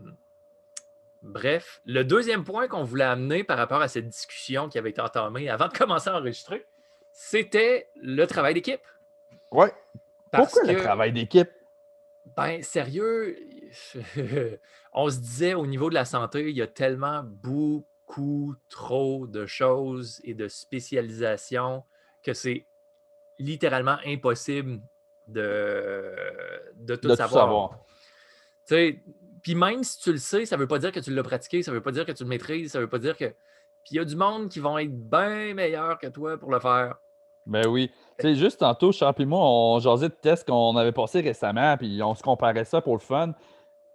bref, 1.23 1.81
le 1.85 2.05
deuxième 2.05 2.45
point 2.45 2.69
qu'on 2.69 2.85
voulait 2.85 3.05
amener 3.05 3.45
par 3.45 3.59
rapport 3.59 3.81
à 3.81 3.89
cette 3.89 4.09
discussion 4.09 4.69
qui 4.69 4.79
avait 4.79 4.91
été 4.91 5.01
entamée 5.01 5.49
avant 5.49 5.69
de 5.69 5.73
commencer 5.73 6.11
à 6.11 6.17
enregistrer, 6.17 6.65
c'était 7.13 7.89
le 8.01 8.27
travail 8.27 8.55
d'équipe. 8.55 8.81
Ouais. 9.51 9.73
Pourquoi 10.33 10.63
le 10.65 10.77
travail 10.77 11.13
d'équipe? 11.13 11.51
Ben, 12.37 12.63
sérieux, 12.63 13.37
on 14.93 15.11
se 15.11 15.19
disait 15.19 15.55
au 15.55 15.67
niveau 15.67 15.89
de 15.89 15.95
la 15.95 16.05
santé, 16.05 16.51
il 16.51 16.57
y 16.57 16.63
a 16.63 16.67
tellement 16.67 17.23
beaucoup 17.25 18.55
trop 18.69 19.27
de 19.27 19.47
choses 19.47 20.21
et 20.25 20.35
de 20.35 20.49
spécialisations 20.49 21.85
que 22.23 22.33
c'est 22.33 22.67
littéralement 23.39 23.97
impossible 24.07 24.81
de, 25.29 26.15
de 26.77 26.97
tout 26.97 27.15
savoir. 27.15 27.85
Puis 29.43 29.55
même 29.55 29.85
si 29.85 29.99
tu 29.99 30.13
le 30.13 30.19
sais, 30.19 30.47
ça 30.47 30.57
ne 30.57 30.61
veut 30.61 30.67
pas 30.67 30.79
dire 30.79 30.93
que 30.93 31.01
tu 31.01 31.13
l'as 31.13 31.23
pratiqué, 31.23 31.63
ça 31.63 31.71
ne 31.71 31.77
veut 31.77 31.83
pas 31.83 31.93
dire 31.93 32.05
que 32.05 32.13
tu 32.13 32.25
le 32.25 32.29
maîtrises, 32.29 32.73
ça 32.73 32.79
ne 32.79 32.85
veut 32.85 32.91
pas 32.91 32.99
dire 32.99 33.17
que. 33.17 33.27
Puis 33.85 33.93
il 33.93 33.97
y 33.97 34.01
a 34.01 34.05
du 34.05 34.17
monde 34.17 34.49
qui 34.49 34.59
vont 34.59 34.77
être 34.79 34.93
bien 34.93 35.55
meilleurs 35.55 35.99
que 35.99 36.09
toi 36.09 36.37
pour 36.37 36.51
le 36.51 36.61
faire. 36.61 36.97
Ben 37.47 37.67
oui. 37.67 37.91
Tu 38.19 38.27
sais, 38.27 38.35
juste 38.35 38.61
tantôt, 38.61 38.93
Charles 38.93 39.15
et 39.19 39.25
moi, 39.25 39.41
on 39.41 39.79
jasait 39.79 40.11
de 40.11 40.15
tests 40.15 40.47
qu'on 40.47 40.77
avait 40.77 40.93
passé 40.93 41.21
récemment, 41.21 41.77
puis 41.79 42.03
on 42.03 42.15
se 42.15 42.23
comparait 42.23 42.67
ça 42.67 42.83
pour 42.83 42.95
le 42.95 43.01
fun. 43.01 43.33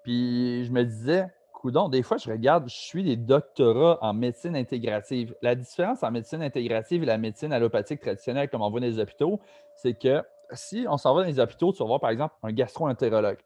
Puis 0.04 0.66
je 0.66 0.72
me 0.72 0.84
disais, 0.84 1.28
coudon, 1.52 1.88
des 1.90 2.04
fois, 2.04 2.18
je 2.18 2.30
regarde, 2.30 2.70
je 2.70 2.76
suis 2.76 3.04
des 3.04 3.16
doctorats 3.16 3.98
en 4.02 4.14
médecine 4.14 4.56
intégrative. 4.56 5.34
La 5.42 5.56
différence 5.56 6.04
en 6.04 6.12
médecine 6.12 6.42
intégrative 6.42 7.04
et 7.04 7.06
la 7.06 7.18
médecine 7.18 7.54
allopathique 7.54 8.02
traditionnelle, 8.02 8.50
comme 8.50 8.62
on 8.62 8.70
voit 8.70 8.82
dans 8.82 8.86
les 8.86 9.00
hôpitaux, 9.00 9.40
c'est 9.76 9.94
que 9.94 10.22
si 10.52 10.86
on 10.90 10.98
s'en 10.98 11.16
va 11.16 11.22
dans 11.22 11.28
les 11.28 11.40
hôpitaux, 11.40 11.72
tu 11.72 11.80
vas 11.80 11.86
voir 11.86 12.00
par 12.00 12.10
exemple 12.10 12.36
un 12.44 12.52
gastro-entérologue. 12.52 13.40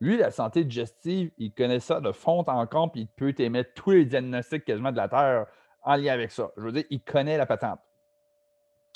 Lui, 0.00 0.16
la 0.16 0.30
santé 0.30 0.64
digestive, 0.64 1.30
il 1.36 1.52
connaît 1.52 1.80
ça 1.80 2.00
de 2.00 2.10
fond 2.12 2.42
en 2.46 2.66
comble, 2.66 2.92
puis 2.92 3.02
il 3.02 3.06
peut 3.08 3.34
t'émettre 3.34 3.74
tous 3.74 3.90
les 3.90 4.06
diagnostics 4.06 4.64
quasiment 4.64 4.92
de 4.92 4.96
la 4.96 5.08
Terre 5.08 5.46
en 5.82 5.96
lien 5.96 6.14
avec 6.14 6.30
ça. 6.30 6.50
Je 6.56 6.62
veux 6.62 6.72
dire, 6.72 6.84
il 6.88 7.02
connaît 7.02 7.36
la 7.36 7.44
patente. 7.44 7.78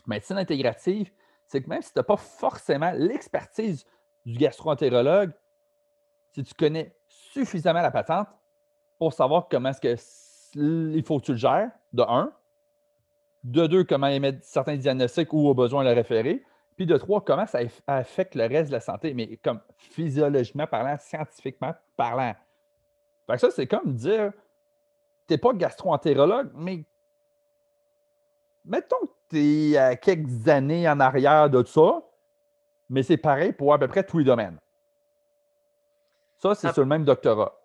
Médecine 0.07 0.39
intégrative, 0.39 1.11
c'est 1.47 1.63
que 1.63 1.69
même 1.69 1.83
si 1.83 1.93
tu 1.93 1.99
n'as 1.99 2.05
pas 2.05 2.17
forcément 2.17 2.93
l'expertise 2.97 3.85
du 4.25 4.39
gastro-entérologue, 4.39 5.33
si 6.35 6.43
tu 6.43 6.55
connais 6.55 6.95
suffisamment 7.09 7.81
la 7.81 7.91
patente 7.91 8.29
pour 8.99 9.13
savoir 9.13 9.49
comment 9.49 9.71
est-ce 9.71 9.81
que 9.81 9.97
il 10.57 11.03
faut 11.03 11.19
que 11.19 11.27
tu 11.27 11.33
le 11.33 11.39
gères, 11.39 11.71
de 11.93 12.03
un. 12.03 12.33
De 13.43 13.67
deux, 13.67 13.85
comment 13.85 14.07
émettre 14.07 14.39
certains 14.43 14.77
diagnostics 14.77 15.33
ou 15.33 15.49
au 15.49 15.55
besoin 15.55 15.85
le 15.85 15.93
référer. 15.93 16.45
Puis 16.77 16.87
de 16.87 16.97
trois, 16.97 17.21
comment 17.21 17.47
ça 17.47 17.61
affecte 17.87 18.35
le 18.35 18.47
reste 18.47 18.69
de 18.69 18.73
la 18.73 18.81
santé, 18.81 19.15
mais 19.15 19.37
comme 19.39 19.61
physiologiquement 19.77 20.67
parlant, 20.67 20.97
scientifiquement 20.99 21.75
parlant. 21.97 22.35
Fait 23.27 23.35
que 23.35 23.41
ça, 23.41 23.51
c'est 23.51 23.67
comme 23.67 23.95
dire 23.95 24.33
tu 25.27 25.35
n'es 25.35 25.39
pas 25.39 25.53
gastro-entérologue, 25.53 26.51
mais 26.55 26.85
mettons 28.65 28.97
que 29.07 29.13
tu 29.31 29.39
es 29.75 29.97
quelques 29.99 30.49
années 30.49 30.89
en 30.89 31.01
arrière 31.01 31.49
de 31.49 31.65
ça, 31.65 32.03
mais 32.91 33.03
c'est 33.03 33.17
pareil 33.17 33.53
pour 33.53 33.73
à 33.73 33.79
peu 33.79 33.89
près 33.89 34.05
tous 34.05 34.19
les 34.19 34.25
domaines. 34.25 34.59
Ça, 36.39 36.55
c'est 36.55 36.73
sur 36.73 36.83
le 36.83 36.89
même 36.89 37.05
doctorat. 37.05 37.59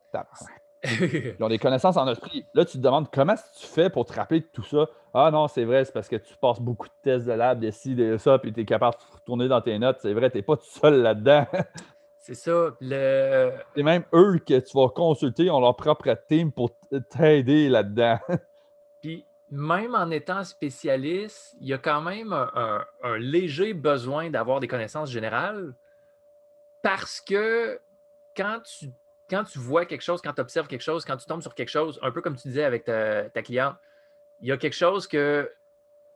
Ils 0.83 1.35
ont 1.41 1.49
des 1.49 1.59
connaissances 1.59 1.97
en 1.97 2.07
esprit. 2.07 2.45
Là, 2.53 2.65
tu 2.65 2.77
te 2.77 2.83
demandes 2.83 3.09
comment 3.11 3.35
tu 3.35 3.65
fais 3.65 3.89
pour 3.89 4.05
te 4.05 4.13
rappeler 4.13 4.41
de 4.41 4.47
tout 4.51 4.63
ça? 4.63 4.87
Ah 5.13 5.29
non, 5.31 5.47
c'est 5.47 5.65
vrai, 5.65 5.83
c'est 5.85 5.91
parce 5.91 6.07
que 6.07 6.15
tu 6.15 6.35
passes 6.37 6.61
beaucoup 6.61 6.87
de 6.87 6.93
tests 7.03 7.25
de 7.25 7.33
lab, 7.33 7.59
de 7.59 7.71
ci, 7.71 7.95
de 7.95 8.17
ça, 8.17 8.39
puis 8.39 8.53
tu 8.53 8.61
es 8.61 8.65
capable 8.65 8.95
de 8.95 9.15
retourner 9.15 9.47
dans 9.47 9.61
tes 9.61 9.77
notes. 9.79 9.97
C'est 10.01 10.13
vrai, 10.13 10.29
tu 10.29 10.37
n'es 10.37 10.43
pas 10.43 10.55
tout 10.55 10.63
seul 10.65 11.01
là-dedans. 11.01 11.45
c'est 12.19 12.35
ça. 12.35 12.69
Le... 12.79 13.51
C'est 13.75 13.83
même 13.83 14.03
eux 14.13 14.39
que 14.39 14.59
tu 14.59 14.77
vas 14.77 14.89
consulter, 14.89 15.49
ont 15.49 15.59
leur 15.59 15.75
propre 15.75 16.15
team 16.27 16.51
pour 16.51 16.71
t'aider 17.09 17.69
là-dedans. 17.69 18.19
puis 19.01 19.25
même 19.51 19.95
en 19.95 20.11
étant 20.11 20.43
spécialiste, 20.43 21.55
il 21.59 21.67
y 21.67 21.73
a 21.73 21.77
quand 21.77 22.01
même 22.01 22.33
un, 22.33 22.85
léger 23.17 23.73
besoin 23.73 24.29
d'avoir 24.29 24.59
des 24.59 24.67
connaissances 24.67 25.09
générales 25.09 25.73
parce 26.83 27.19
que 27.19 27.79
quand 28.35 28.61
tu, 28.63 28.91
quand 29.29 29.43
tu 29.43 29.59
vois 29.59 29.85
quelque 29.85 30.01
chose, 30.01 30.21
quand 30.21 30.33
tu 30.33 30.41
observes 30.41 30.67
quelque 30.67 30.81
chose, 30.81 31.05
quand 31.05 31.17
tu 31.17 31.25
tombes 31.25 31.41
sur 31.41 31.55
quelque 31.55 31.69
chose, 31.69 31.99
un 32.01 32.11
peu 32.11 32.21
comme 32.21 32.35
tu 32.35 32.47
disais 32.47 32.63
avec 32.63 32.85
ta, 32.85 33.41
cliente, 33.41 33.75
il 34.41 34.47
y 34.47 34.51
a 34.51 34.57
quelque 34.57 34.75
chose 34.75 35.07
que 35.07 35.51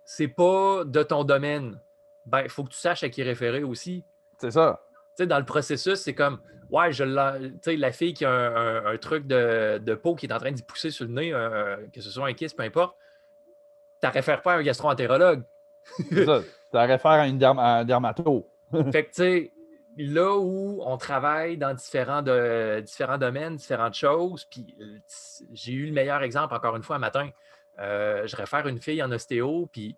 c'est 0.05 0.27
pas 0.27 0.84
de 0.86 1.03
ton 1.03 1.24
domaine. 1.24 1.79
Ben, 2.25 2.41
il 2.41 2.50
faut 2.50 2.63
que 2.63 2.70
tu 2.70 2.77
saches 2.77 3.03
à 3.03 3.10
qui 3.10 3.24
référer 3.24 3.63
aussi. 3.63 4.03
C'est 4.38 4.51
ça. 4.51 4.82
Dans 5.20 5.39
le 5.39 5.46
processus, 5.46 6.00
c'est 6.00 6.15
comme, 6.15 6.39
ouais, 6.72 6.91
je 6.91 7.03
la, 7.03 7.38
la 7.65 7.91
fille 7.91 8.13
qui 8.13 8.25
a 8.25 8.32
un, 8.88 8.98
truc 8.98 9.27
de, 9.27 9.96
peau 9.96 10.15
qui 10.15 10.25
est 10.25 10.34
en 10.34 10.39
train 10.39 10.51
d'y 10.51 10.63
pousser 10.63 10.89
sur 10.89 11.05
le 11.05 11.12
nez, 11.12 11.34
euh, 11.34 11.77
que 11.93 12.01
ce 12.01 12.10
soit 12.10 12.27
un 12.27 12.34
kiss, 12.34 12.53
peu 12.53 12.63
importe 12.63 12.96
tu 14.03 14.17
réfères 14.17 14.41
pas 14.41 14.53
à 14.53 14.58
un 14.58 14.63
gastroentérologue. 14.63 15.43
C'est 16.10 16.25
ça. 16.25 16.41
Tu 16.74 16.79
réfères 16.79 17.12
à, 17.12 17.27
une 17.27 17.43
un 17.43 17.86
dermato. 17.86 18.48
fait 18.91 19.03
que, 19.03 19.10
tu 19.10 19.13
sais, 19.13 19.51
là 19.98 20.38
où 20.38 20.82
on 20.86 20.98
travaille 20.98 21.58
dans 21.58 21.74
différents, 21.74 22.22
de, 22.22 22.82
différents 22.82 23.18
domaines, 23.18 23.56
différentes 23.56 23.94
choses, 23.94 24.46
puis 24.46 24.76
euh, 24.80 24.98
j'ai 25.52 25.74
eu 25.74 25.86
le 25.86 25.94
meilleur 25.94 26.24
exemple 26.24 26.54
encore 26.56 26.76
une 26.76 26.84
fois 26.84 26.96
un 26.96 27.00
matin. 27.00 27.30
Euh, 27.80 28.28
je 28.28 28.36
réfère 28.36 28.68
une 28.68 28.80
fille 28.80 29.02
en 29.02 29.12
ostéo, 29.12 29.68
puis 29.72 29.96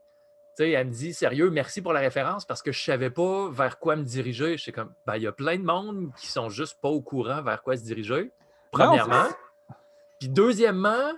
elle 0.60 0.88
me 0.88 0.92
dit 0.92 1.14
Sérieux, 1.14 1.50
merci 1.50 1.82
pour 1.82 1.94
la 1.94 2.00
référence 2.00 2.46
parce 2.46 2.62
que 2.62 2.72
je 2.72 2.80
ne 2.80 2.94
savais 2.94 3.10
pas 3.10 3.50
vers 3.50 3.80
quoi 3.80 3.96
me 3.96 4.04
diriger. 4.04 4.58
Je 4.58 4.64
suis 4.64 4.72
comme 4.72 4.94
ben, 5.06 5.18
il 5.18 5.24
y 5.24 5.28
a 5.28 5.32
plein 5.32 5.58
de 5.58 5.64
monde 5.64 6.12
qui 6.18 6.28
sont 6.28 6.50
juste 6.50 6.80
pas 6.82 6.90
au 6.90 7.02
courant 7.02 7.42
vers 7.42 7.62
quoi 7.62 7.75
se 7.75 7.84
diriger. 7.84 8.32
Premièrement. 8.72 9.28
puis 10.20 10.30
deuxièmement, 10.30 11.12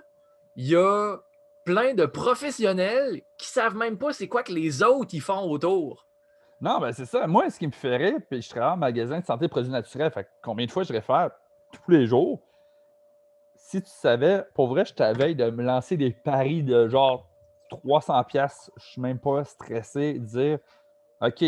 il 0.56 0.66
y 0.66 0.76
a 0.76 1.16
plein 1.64 1.94
de 1.94 2.06
professionnels 2.06 3.22
qui 3.36 3.48
savent 3.48 3.76
même 3.76 3.98
pas 3.98 4.12
c'est 4.12 4.28
quoi 4.28 4.42
que 4.42 4.52
les 4.52 4.82
autres 4.82 5.10
ils 5.12 5.20
font 5.20 5.48
autour. 5.50 6.07
Non, 6.60 6.80
ben 6.80 6.92
c'est 6.92 7.06
ça. 7.06 7.26
Moi, 7.26 7.50
ce 7.50 7.58
qui 7.58 7.66
me 7.66 7.72
ferait, 7.72 8.18
puis 8.28 8.42
je 8.42 8.48
travaille 8.50 8.72
en 8.72 8.76
magasin 8.76 9.20
de 9.20 9.24
santé 9.24 9.44
et 9.44 9.48
produits 9.48 9.70
naturels, 9.70 10.10
fait 10.10 10.28
combien 10.42 10.66
de 10.66 10.70
fois 10.70 10.82
je 10.82 10.92
réfère 10.92 11.30
tous 11.72 11.90
les 11.90 12.06
jours? 12.06 12.40
Si 13.54 13.80
tu 13.82 13.90
savais, 13.90 14.44
pour 14.54 14.68
vrai, 14.68 14.84
je 14.84 14.94
t'avais 14.94 15.34
de 15.34 15.50
me 15.50 15.62
lancer 15.62 15.96
des 15.96 16.10
paris 16.10 16.62
de 16.62 16.88
genre 16.88 17.28
300 17.70 18.24
pièces, 18.24 18.72
je 18.76 18.86
suis 18.86 19.00
même 19.00 19.18
pas 19.18 19.44
stressé, 19.44 20.18
dire 20.18 20.58
OK, 21.20 21.44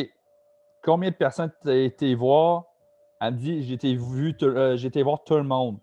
combien 0.83 1.11
de 1.11 1.15
personnes 1.17 1.51
t'as 1.63 1.75
été 1.75 2.15
voir? 2.15 2.65
Elle 3.21 3.35
me 3.35 3.39
dit 3.39 3.63
j'ai 3.65 3.75
été, 3.75 3.95
vu, 3.95 4.37
euh, 4.43 4.77
voir 5.03 5.25
tout 5.25 5.37
le 5.37 5.43
monde. 5.43 5.79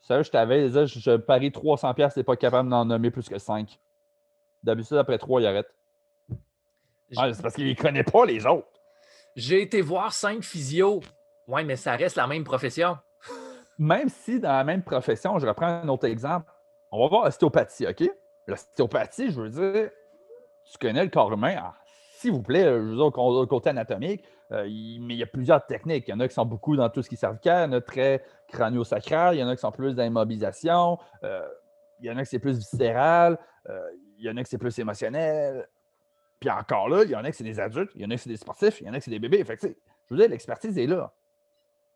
Ça, 0.00 0.22
je 0.22 0.30
t'avais, 0.30 0.68
je, 0.68 0.86
je 0.86 1.16
parie 1.16 1.50
300$, 1.50 2.14
t'es 2.14 2.22
pas 2.22 2.36
capable 2.36 2.68
d'en 2.68 2.84
nommer 2.84 3.10
plus 3.10 3.28
que 3.28 3.38
5. 3.38 3.78
D'habitude, 4.62 4.96
après 4.96 5.18
3, 5.18 5.40
il 5.40 5.46
arrête. 5.46 5.74
C'est 7.10 7.42
parce 7.42 7.54
qu'il 7.54 7.68
ne 7.68 7.74
connaît 7.74 8.04
pas 8.04 8.24
les 8.24 8.46
autres. 8.46 8.68
J'ai 9.36 9.62
été 9.62 9.80
voir 9.80 10.12
5 10.12 10.42
physios. 10.42 11.00
Oui, 11.46 11.64
mais 11.64 11.76
ça 11.76 11.96
reste 11.96 12.16
la 12.16 12.26
même 12.26 12.44
profession. 12.44 12.98
Même 13.78 14.08
si 14.08 14.40
dans 14.40 14.52
la 14.52 14.64
même 14.64 14.82
profession, 14.82 15.38
je 15.38 15.46
reprends 15.46 15.66
un 15.66 15.88
autre 15.88 16.06
exemple, 16.06 16.50
on 16.90 17.02
va 17.02 17.08
voir 17.08 17.24
l'ostéopathie, 17.24 17.86
OK? 17.86 18.10
L'ostéopathie, 18.46 19.30
je 19.30 19.40
veux 19.40 19.50
dire, 19.50 19.90
tu 20.70 20.78
connais 20.78 21.04
le 21.04 21.10
corps 21.10 21.32
humain, 21.32 21.54
ah, 21.58 21.74
s'il 22.18 22.32
vous 22.32 22.42
plaît, 22.42 22.64
je 22.64 22.78
veux 22.78 22.96
dire, 22.96 23.04
au 23.04 23.46
côté 23.46 23.70
anatomique, 23.70 24.24
euh, 24.50 24.64
mais 24.64 25.14
il 25.14 25.18
y 25.18 25.22
a 25.22 25.26
plusieurs 25.26 25.64
techniques. 25.64 26.08
Il 26.08 26.10
y 26.10 26.14
en 26.14 26.20
a 26.20 26.26
qui 26.26 26.34
sont 26.34 26.44
beaucoup 26.44 26.76
dans 26.76 26.88
tout 26.90 27.02
ce 27.02 27.08
qui 27.08 27.14
est 27.14 27.18
cervical, 27.18 27.68
il 27.68 27.72
y 27.72 27.76
en 27.76 27.78
a 27.78 27.80
très 27.80 28.24
crânio-sacral, 28.48 29.36
il 29.36 29.38
y 29.38 29.44
en 29.44 29.48
a 29.48 29.54
qui 29.54 29.60
sont 29.60 29.70
plus 29.70 29.94
d'immobilisation, 29.94 30.98
euh, 31.22 31.46
il 32.00 32.06
y 32.06 32.10
en 32.10 32.16
a 32.16 32.22
qui 32.22 32.30
c'est 32.30 32.38
plus 32.38 32.58
viscéral, 32.58 33.38
euh, 33.68 33.80
il 34.18 34.24
y 34.24 34.30
en 34.30 34.36
a 34.36 34.42
qui 34.42 34.50
c'est 34.50 34.58
plus 34.58 34.76
émotionnel. 34.78 35.68
Puis 36.40 36.50
encore 36.50 36.88
là, 36.88 37.04
il 37.04 37.10
y 37.10 37.16
en 37.16 37.24
a 37.24 37.30
qui 37.30 37.38
c'est 37.38 37.44
des 37.44 37.58
adultes, 37.60 37.90
il 37.94 38.02
y 38.02 38.04
en 38.04 38.10
a 38.10 38.14
qui 38.14 38.22
c'est 38.22 38.30
des 38.30 38.36
sportifs, 38.36 38.80
il 38.80 38.86
y 38.86 38.90
en 38.90 38.94
a 38.94 38.98
qui 38.98 39.02
c'est 39.02 39.10
des 39.10 39.18
bébés. 39.18 39.44
Fait 39.44 39.58
je 39.60 40.14
veux 40.14 40.20
dire, 40.20 40.28
l'expertise 40.28 40.78
est 40.78 40.86
là. 40.86 41.12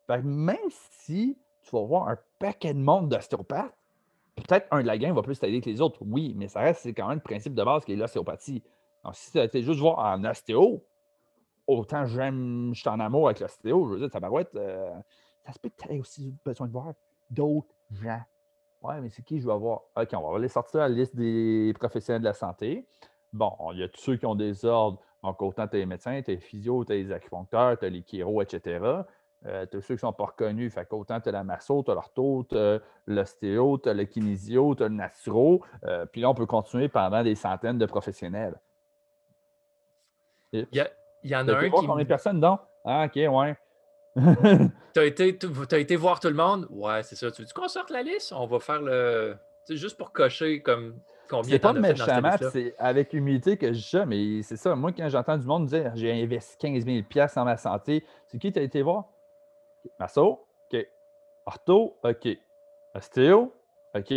même 0.09 0.57
si 0.69 1.37
tu 1.63 1.71
vas 1.71 1.83
voir 1.83 2.09
un 2.09 2.17
paquet 2.39 2.73
de 2.73 2.79
monde 2.79 3.09
d'ostéopathes, 3.09 3.73
peut-être 4.35 4.67
un 4.71 4.81
de 4.81 4.87
la 4.87 4.97
gang 4.97 5.13
va 5.13 5.21
plus 5.21 5.39
t'aider 5.39 5.61
que 5.61 5.69
les 5.69 5.81
autres, 5.81 5.99
oui, 6.01 6.33
mais 6.35 6.47
ça 6.47 6.61
reste 6.61 6.81
c'est 6.81 6.93
quand 6.93 7.07
même 7.07 7.17
le 7.17 7.23
principe 7.23 7.53
de 7.53 7.63
base 7.63 7.85
qui 7.85 7.93
est 7.93 7.95
l'ostéopathie. 7.95 8.63
Donc, 9.03 9.15
si 9.15 9.31
tu 9.31 9.39
été 9.39 9.61
juste 9.61 9.79
voir 9.79 9.99
en 9.99 10.23
ostéo, 10.25 10.83
autant 11.67 12.05
j'aime, 12.05 12.71
je 12.73 12.79
suis 12.79 12.89
en 12.89 12.99
amour 12.99 13.27
avec 13.27 13.39
l'ostéo, 13.39 13.87
je 13.87 13.93
veux 13.93 13.99
dire, 13.99 14.09
tabarouette, 14.09 14.53
euh, 14.55 14.91
ça 15.45 15.51
se 15.51 15.59
peut 15.59 15.69
que 15.69 15.83
tu 15.83 15.93
aies 15.93 15.99
aussi 15.99 16.33
besoin 16.45 16.67
de 16.67 16.71
voir 16.71 16.93
d'autres 17.29 17.73
gens. 17.91 18.21
Ouais, 18.81 18.99
mais 19.01 19.09
c'est 19.09 19.23
qui 19.23 19.39
je 19.39 19.47
veux 19.47 19.53
voir? 19.53 19.81
OK, 19.95 20.09
on 20.13 20.29
va 20.29 20.37
aller 20.37 20.49
sortir 20.49 20.81
la 20.81 20.89
liste 20.89 21.15
des 21.15 21.73
professionnels 21.79 22.21
de 22.21 22.27
la 22.27 22.33
santé. 22.33 22.85
Bon, 23.33 23.51
il 23.73 23.79
y 23.79 23.83
a 23.83 23.89
tous 23.89 24.01
ceux 24.01 24.15
qui 24.15 24.25
ont 24.25 24.35
des 24.35 24.63
ordres. 24.65 24.99
Donc, 25.23 25.41
autant 25.41 25.67
tu 25.67 25.75
as 25.75 25.79
les 25.79 25.85
médecins, 25.85 26.21
tu 26.21 26.31
as 26.31 26.33
les 26.35 26.39
physios, 26.39 26.85
tu 26.85 26.93
as 26.93 26.95
les 26.95 27.11
acupuncteurs, 27.11 27.77
tu 27.79 27.85
as 27.85 27.89
les 27.89 28.03
chiro, 28.03 28.41
etc. 28.41 28.79
Euh, 29.45 29.65
tu 29.69 29.77
as 29.77 29.81
ceux 29.81 29.87
qui 29.87 29.93
ne 29.93 29.97
sont 29.97 30.13
pas 30.13 30.25
reconnus. 30.25 30.73
Fait 30.73 30.85
qu'autant 30.85 31.19
tu 31.19 31.29
as 31.29 31.31
la 31.31 31.43
masso, 31.43 31.81
tu 31.83 31.91
as 31.91 31.95
l'ortho, 31.95 32.45
tu 32.47 32.57
as 32.57 32.79
l'ostéo, 33.07 33.77
tu 33.77 33.89
as 33.89 33.93
le 33.93 34.05
kinésio, 34.05 34.75
tu 34.75 34.83
as 34.83 34.87
le 34.87 34.95
naturo. 34.95 35.63
Euh, 35.85 36.05
puis 36.05 36.21
là, 36.21 36.29
on 36.29 36.35
peut 36.35 36.45
continuer 36.45 36.89
pendant 36.89 37.23
des 37.23 37.35
centaines 37.35 37.77
de 37.77 37.85
professionnels. 37.85 38.55
Il 40.53 40.67
y, 41.23 41.35
en 41.35 41.47
a 41.47 41.57
un 41.57 41.63
qui. 41.63 41.71
combien 41.71 42.03
de 42.03 42.07
personnes 42.07 42.35
dedans? 42.35 42.59
Ah, 42.85 43.05
ok, 43.05 43.15
ouais. 43.15 43.55
tu 44.93 44.99
as, 44.99 45.05
été, 45.05 45.39
as 45.71 45.77
été 45.79 45.95
voir 45.95 46.19
tout 46.19 46.27
le 46.27 46.35
monde? 46.35 46.67
Ouais, 46.69 47.01
c'est 47.01 47.15
ça. 47.15 47.31
Tu 47.31 47.41
veux 47.41 47.47
qu'on 47.55 47.67
sorte 47.67 47.89
la 47.89 48.03
liste? 48.03 48.31
On 48.33 48.45
va 48.45 48.59
faire 48.59 48.81
le. 48.81 49.35
C'est 49.65 49.77
juste 49.77 49.97
pour 49.97 50.11
cocher 50.11 50.61
comme 50.61 50.99
combien 51.29 51.51
C'est 51.51 51.59
pas 51.59 51.73
de 51.73 51.79
méchamment, 51.79 52.35
c'est 52.51 52.75
avec 52.77 53.13
humilité 53.13 53.57
que 53.57 53.67
je 53.67 53.79
dis 53.79 53.89
ça, 53.89 54.05
mais 54.05 54.41
c'est 54.43 54.57
ça. 54.57 54.75
Moi, 54.75 54.91
quand 54.91 55.07
j'entends 55.09 55.37
du 55.37 55.45
monde 55.45 55.67
dire 55.67 55.91
j'ai 55.95 56.11
investi 56.11 56.57
15 56.57 56.85
000 56.85 57.05
dans 57.35 57.45
ma 57.45 57.57
santé, 57.57 58.05
c'est 58.27 58.37
qui 58.37 58.51
tu 58.51 58.59
as 58.59 58.63
été 58.63 58.81
voir? 58.81 59.05
Masso? 59.99 60.45
OK. 60.71 60.87
Ortho? 61.45 61.97
OK. 62.03 62.27
Ostéo? 62.93 63.53
OK. 63.95 64.13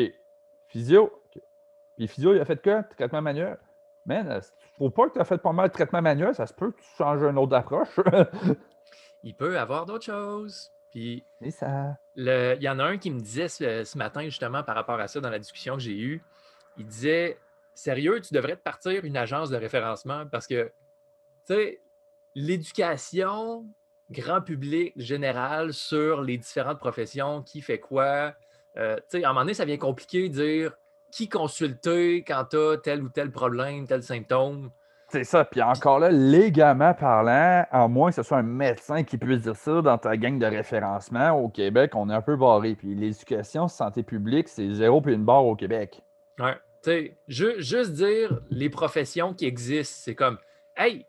Physio? 0.69 1.05
OK. 1.05 1.43
Puis 1.97 2.09
physio, 2.09 2.35
il 2.35 2.41
a 2.41 2.45
fait 2.45 2.63
quoi? 2.63 2.83
Traitement 2.83 3.23
manuel? 3.23 3.57
Man, 4.05 4.29
euh, 4.29 4.41
faut 4.79 4.91
pas 4.91 5.09
que 5.09 5.15
tu 5.15 5.21
as 5.21 5.25
fait 5.25 5.39
pas 5.39 5.53
mal 5.53 5.69
de 5.69 5.73
traitement 5.73 6.03
manuel, 6.03 6.35
ça 6.35 6.47
se 6.47 6.55
peut 6.55 6.71
que 6.71 6.81
tu 6.81 6.89
changes 6.97 7.23
une 7.23 7.39
autre 7.39 7.57
approche. 7.57 7.99
il 9.25 9.35
peut 9.35 9.59
avoir 9.59 9.87
d'autres 9.87 10.05
choses. 10.05 10.71
Puis, 10.97 11.23
ça. 11.51 11.99
il 12.17 12.57
y 12.63 12.69
en 12.71 12.79
a 12.79 12.85
un 12.85 12.97
qui 12.97 13.11
me 13.11 13.21
disait 13.21 13.49
ce, 13.49 13.99
matin, 13.99 14.23
justement, 14.23 14.63
par 14.63 14.75
rapport 14.75 14.99
à 14.99 15.09
ça, 15.09 15.21
dans 15.21 15.29
la 15.29 15.39
discussion 15.39 15.75
que 15.75 15.83
j'ai 15.83 15.99
eue. 15.99 16.23
Il 16.79 16.87
disait 16.87 17.37
Sérieux, 17.75 18.19
tu 18.23 18.33
devrais 18.33 18.57
te 18.57 18.63
partir 18.63 19.05
une 19.05 19.19
agence 19.19 19.51
de 19.51 19.59
référencement 19.59 20.25
parce 20.27 20.47
que, 20.47 20.73
tu 21.47 21.53
sais, 21.53 21.81
l'éducation 22.35 23.67
grand 24.11 24.41
public 24.41 24.95
général 24.97 25.75
sur 25.75 26.23
les 26.23 26.39
différentes 26.39 26.79
professions, 26.79 27.43
qui 27.43 27.61
fait 27.61 27.79
quoi. 27.79 28.35
Euh, 28.79 28.97
tu 28.97 29.19
sais, 29.19 29.25
à 29.25 29.29
un 29.29 29.33
moment 29.33 29.43
donné, 29.43 29.53
ça 29.53 29.67
vient 29.67 29.77
compliqué 29.77 30.31
de 30.31 30.35
dire 30.35 30.73
qui 31.13 31.29
consulter 31.29 32.25
quand 32.27 32.47
tu 32.47 32.57
as 32.57 32.79
tel 32.79 33.03
ou 33.03 33.11
tel 33.11 33.31
problème, 33.31 33.87
tel 33.87 34.03
symptôme. 34.03 34.71
C'est 35.17 35.25
ça. 35.25 35.47
Puis 35.47 35.63
encore 35.63 35.99
là, 35.99 36.11
légalement 36.11 36.93
parlant, 36.93 37.65
à 37.71 37.89
moins 37.89 38.11
que 38.11 38.17
ce 38.17 38.23
soit 38.23 38.37
un 38.37 38.43
médecin 38.43 39.03
qui 39.03 39.17
puisse 39.17 39.43
dire 39.43 39.57
ça 39.57 39.81
dans 39.81 39.97
ta 39.97 40.15
gang 40.19 40.39
de 40.39 40.45
référencement, 40.45 41.31
au 41.31 41.49
Québec, 41.49 41.93
on 41.95 42.11
est 42.11 42.15
un 42.15 42.21
peu 42.21 42.37
barré. 42.37 42.75
Puis 42.75 42.95
l'éducation, 42.95 43.67
santé 43.67 44.03
publique, 44.03 44.47
c'est 44.49 44.71
zéro 44.75 45.01
puis 45.01 45.15
une 45.15 45.25
barre 45.25 45.47
au 45.47 45.57
Québec. 45.57 46.03
Ouais. 46.39 46.55
Tu 46.83 46.91
sais, 46.91 47.17
juste 47.29 47.93
dire 47.95 48.41
les 48.51 48.69
professions 48.69 49.33
qui 49.33 49.47
existent, 49.47 50.03
c'est 50.05 50.15
comme, 50.15 50.37
hey, 50.77 51.07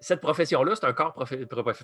cette 0.00 0.22
profession-là, 0.22 0.74
c'est 0.74 0.86
un 0.86 0.94
corps 0.94 1.12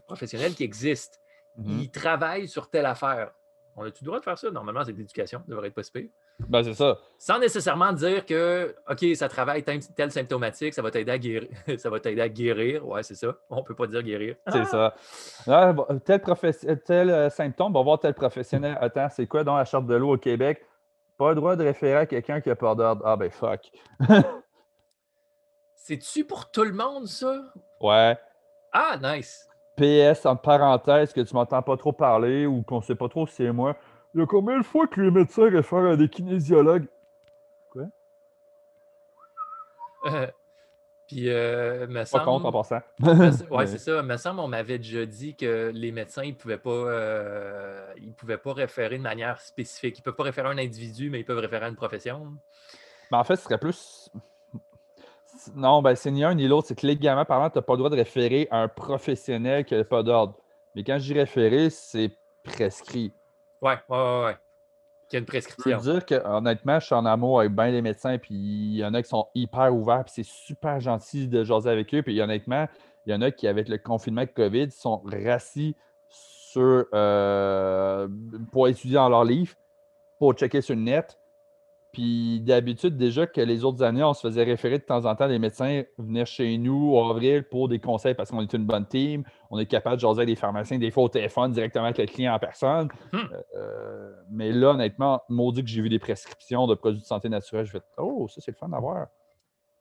professionnel 0.06 0.54
qui 0.54 0.64
existe. 0.64 1.20
Mm-hmm. 1.60 1.80
Il 1.82 1.90
travaille 1.90 2.48
sur 2.48 2.70
telle 2.70 2.86
affaire. 2.86 3.32
On 3.76 3.84
a-tu 3.84 4.04
le 4.04 4.06
droit 4.06 4.20
de 4.20 4.24
faire 4.24 4.38
ça? 4.38 4.50
Normalement, 4.50 4.84
c'est 4.84 4.94
de 4.94 4.98
l'éducation, 4.98 5.40
ça 5.40 5.44
devrait 5.48 5.68
être 5.68 5.74
possible. 5.74 6.08
Ben, 6.48 6.62
c'est 6.62 6.74
ça. 6.74 6.98
Sans 7.18 7.38
nécessairement 7.38 7.92
dire 7.92 8.26
que, 8.26 8.74
OK, 8.90 9.04
ça 9.14 9.28
travaille 9.28 9.62
tel, 9.62 10.10
symptomatique, 10.10 10.74
ça 10.74 10.82
va 10.82 10.90
t'aider 10.90 11.12
à 11.12 11.18
guérir. 11.18 11.48
ça 11.78 11.88
va 11.88 12.00
t'aider 12.00 12.20
à 12.20 12.28
guérir. 12.28 12.86
Ouais, 12.86 13.02
c'est 13.02 13.14
ça. 13.14 13.34
On 13.50 13.58
ne 13.58 13.62
peut 13.62 13.74
pas 13.74 13.86
dire 13.86 14.02
guérir. 14.02 14.36
C'est 14.48 14.64
ça. 14.64 14.94
Ah, 15.46 15.74
tel, 16.04 16.20
tel 16.84 17.10
euh, 17.10 17.30
symptôme, 17.30 17.68
on 17.76 17.78
va 17.78 17.82
voir 17.82 18.00
tel 18.00 18.14
professionnel. 18.14 18.76
Attends, 18.80 19.08
c'est 19.10 19.26
quoi 19.26 19.44
dans 19.44 19.56
la 19.56 19.64
charte 19.64 19.86
de 19.86 19.94
l'eau 19.94 20.14
au 20.14 20.18
Québec? 20.18 20.64
Pas 21.18 21.30
le 21.30 21.36
droit 21.36 21.56
de 21.56 21.64
référer 21.64 21.98
à 21.98 22.06
quelqu'un 22.06 22.40
qui 22.40 22.50
a 22.50 22.56
peur 22.56 22.74
d'ordre. 22.74 23.02
Ah, 23.04 23.16
ben 23.16 23.30
fuck. 23.30 23.70
C'est-tu 25.76 26.24
pour 26.24 26.50
tout 26.50 26.64
le 26.64 26.72
monde, 26.72 27.06
ça? 27.06 27.42
Ouais. 27.80 28.16
Ah, 28.72 28.96
nice. 29.00 29.48
PS, 29.76 30.26
en 30.26 30.36
parenthèse, 30.36 31.12
que 31.12 31.20
tu 31.20 31.34
m'entends 31.34 31.62
pas 31.62 31.76
trop 31.76 31.92
parler 31.92 32.46
ou 32.46 32.62
qu'on 32.62 32.80
sait 32.80 32.94
pas 32.94 33.08
trop 33.08 33.26
si 33.26 33.36
c'est 33.36 33.52
moi. 33.52 33.76
Il 34.14 34.20
y 34.20 34.22
a 34.22 34.26
combien 34.26 34.58
de 34.58 34.64
fois 34.64 34.86
que 34.86 35.00
les 35.00 35.10
médecins 35.10 35.48
réfèrent 35.48 35.92
à 35.92 35.96
des 35.96 36.08
kinésiologues? 36.08 36.86
Quoi? 37.70 37.84
Puis, 41.08 41.28
euh, 41.28 41.86
me 41.88 41.94
Pas 41.94 42.04
semble. 42.06 42.24
contre 42.24 42.46
en 42.46 42.52
passant. 42.52 42.80
Oui, 43.50 43.66
c'est 43.66 43.78
ça. 43.78 44.02
Me 44.02 44.16
semble, 44.16 44.40
on 44.40 44.48
m'avait 44.48 44.78
déjà 44.78 45.04
dit 45.04 45.34
que 45.34 45.70
les 45.74 45.92
médecins, 45.92 46.22
ils 46.22 46.32
ne 46.32 46.36
pouvaient, 46.36 46.58
pas, 46.58 46.70
euh, 46.70 47.86
ils 47.98 48.12
pouvaient 48.14 48.38
pas 48.38 48.52
référer 48.52 48.96
de 48.98 49.02
manière 49.02 49.40
spécifique. 49.40 49.98
Ils 49.98 50.00
ne 50.00 50.04
peuvent 50.04 50.14
pas 50.14 50.22
référer 50.24 50.48
à 50.48 50.52
un 50.52 50.58
individu, 50.58 51.10
mais 51.10 51.20
ils 51.20 51.24
peuvent 51.24 51.38
référer 51.38 51.66
à 51.66 51.68
une 51.68 51.76
profession. 51.76 52.32
Mais 53.10 53.18
en 53.18 53.24
fait, 53.24 53.36
ce 53.36 53.42
serait 53.44 53.58
plus. 53.58 54.10
Non, 55.54 55.82
ben, 55.82 55.94
c'est 55.94 56.10
ni 56.10 56.24
un 56.24 56.34
ni 56.34 56.48
l'autre. 56.48 56.68
C'est 56.68 56.78
que 56.78 56.86
légalement 56.86 57.24
parlant, 57.24 57.50
tu 57.50 57.58
n'as 57.58 57.62
pas 57.62 57.72
le 57.74 57.78
droit 57.78 57.90
de 57.90 57.96
référer 57.96 58.48
à 58.50 58.58
un 58.58 58.68
professionnel 58.68 59.64
qui 59.64 59.74
n'a 59.74 59.84
pas 59.84 60.02
d'ordre. 60.02 60.34
Mais 60.74 60.84
quand 60.84 60.98
je 60.98 61.04
dis 61.04 61.14
référer, 61.14 61.68
c'est 61.70 62.10
prescrit. 62.42 63.12
Ouais, 63.62 63.78
ouais, 63.88 63.96
ouais, 63.96 64.24
ouais. 64.24 64.36
Qu'il 65.08 65.16
y 65.16 65.16
a 65.16 65.18
une 65.20 65.24
Je 65.24 65.30
prescription. 65.30 65.78
veux 65.78 65.92
dire 65.92 66.06
que 66.06 66.26
honnêtement, 66.26 66.80
je 66.80 66.86
suis 66.86 66.94
en 66.94 67.06
amour 67.06 67.40
avec 67.40 67.54
bien 67.54 67.70
les 67.70 67.82
médecins, 67.82 68.18
puis 68.18 68.34
il 68.34 68.76
y 68.78 68.84
en 68.84 68.92
a 68.94 69.02
qui 69.02 69.08
sont 69.08 69.28
hyper 69.34 69.74
ouverts, 69.74 70.04
puis 70.04 70.12
c'est 70.16 70.26
super 70.26 70.80
gentil 70.80 71.28
de 71.28 71.44
jaser 71.44 71.70
avec 71.70 71.94
eux. 71.94 72.02
Puis 72.02 72.20
honnêtement, 72.20 72.66
il 73.06 73.12
y 73.12 73.14
en 73.14 73.22
a 73.22 73.30
qui, 73.30 73.46
avec 73.46 73.68
le 73.68 73.78
confinement 73.78 74.22
de 74.22 74.30
COVID, 74.30 74.70
sont 74.70 75.02
rassis 75.04 75.76
sur 76.08 76.86
euh, 76.92 78.08
pour 78.50 78.68
étudier 78.68 78.96
dans 78.96 79.08
leur 79.08 79.24
livre, 79.24 79.54
pour 80.18 80.32
checker 80.34 80.60
sur 80.60 80.74
le 80.74 80.82
net. 80.82 81.18
Puis 81.92 82.40
d'habitude, 82.40 82.96
déjà 82.96 83.26
que 83.26 83.40
les 83.42 83.64
autres 83.64 83.82
années, 83.82 84.02
on 84.02 84.14
se 84.14 84.22
faisait 84.26 84.44
référer 84.44 84.78
de 84.78 84.82
temps 84.84 85.04
en 85.04 85.14
temps, 85.14 85.26
les 85.26 85.38
médecins 85.38 85.82
venir 85.98 86.26
chez 86.26 86.56
nous 86.56 86.92
au 86.92 87.10
avril 87.10 87.42
pour 87.42 87.68
des 87.68 87.78
conseils 87.80 88.14
parce 88.14 88.30
qu'on 88.30 88.40
est 88.40 88.52
une 88.54 88.64
bonne 88.64 88.86
team. 88.86 89.24
On 89.50 89.58
est 89.58 89.66
capable 89.66 89.96
de 89.96 90.00
jaser 90.00 90.20
avec 90.20 90.30
les 90.30 90.36
pharmaciens, 90.36 90.78
des 90.78 90.90
fois 90.90 91.02
au 91.04 91.08
téléphone, 91.10 91.52
directement 91.52 91.84
avec 91.84 91.98
le 91.98 92.06
client 92.06 92.32
en 92.34 92.38
personne. 92.38 92.88
Hmm. 93.12 93.18
Euh, 93.56 94.14
mais 94.30 94.52
là, 94.52 94.70
honnêtement, 94.70 95.20
maudit 95.28 95.62
que 95.62 95.68
j'ai 95.68 95.82
vu 95.82 95.90
des 95.90 95.98
prescriptions 95.98 96.66
de 96.66 96.74
produits 96.74 97.00
de 97.00 97.04
santé 97.04 97.28
naturelle. 97.28 97.66
Je 97.66 97.72
fais 97.72 97.82
Oh, 97.98 98.26
ça, 98.28 98.40
c'est 98.40 98.52
le 98.52 98.56
fun 98.56 98.70
d'avoir. 98.70 99.08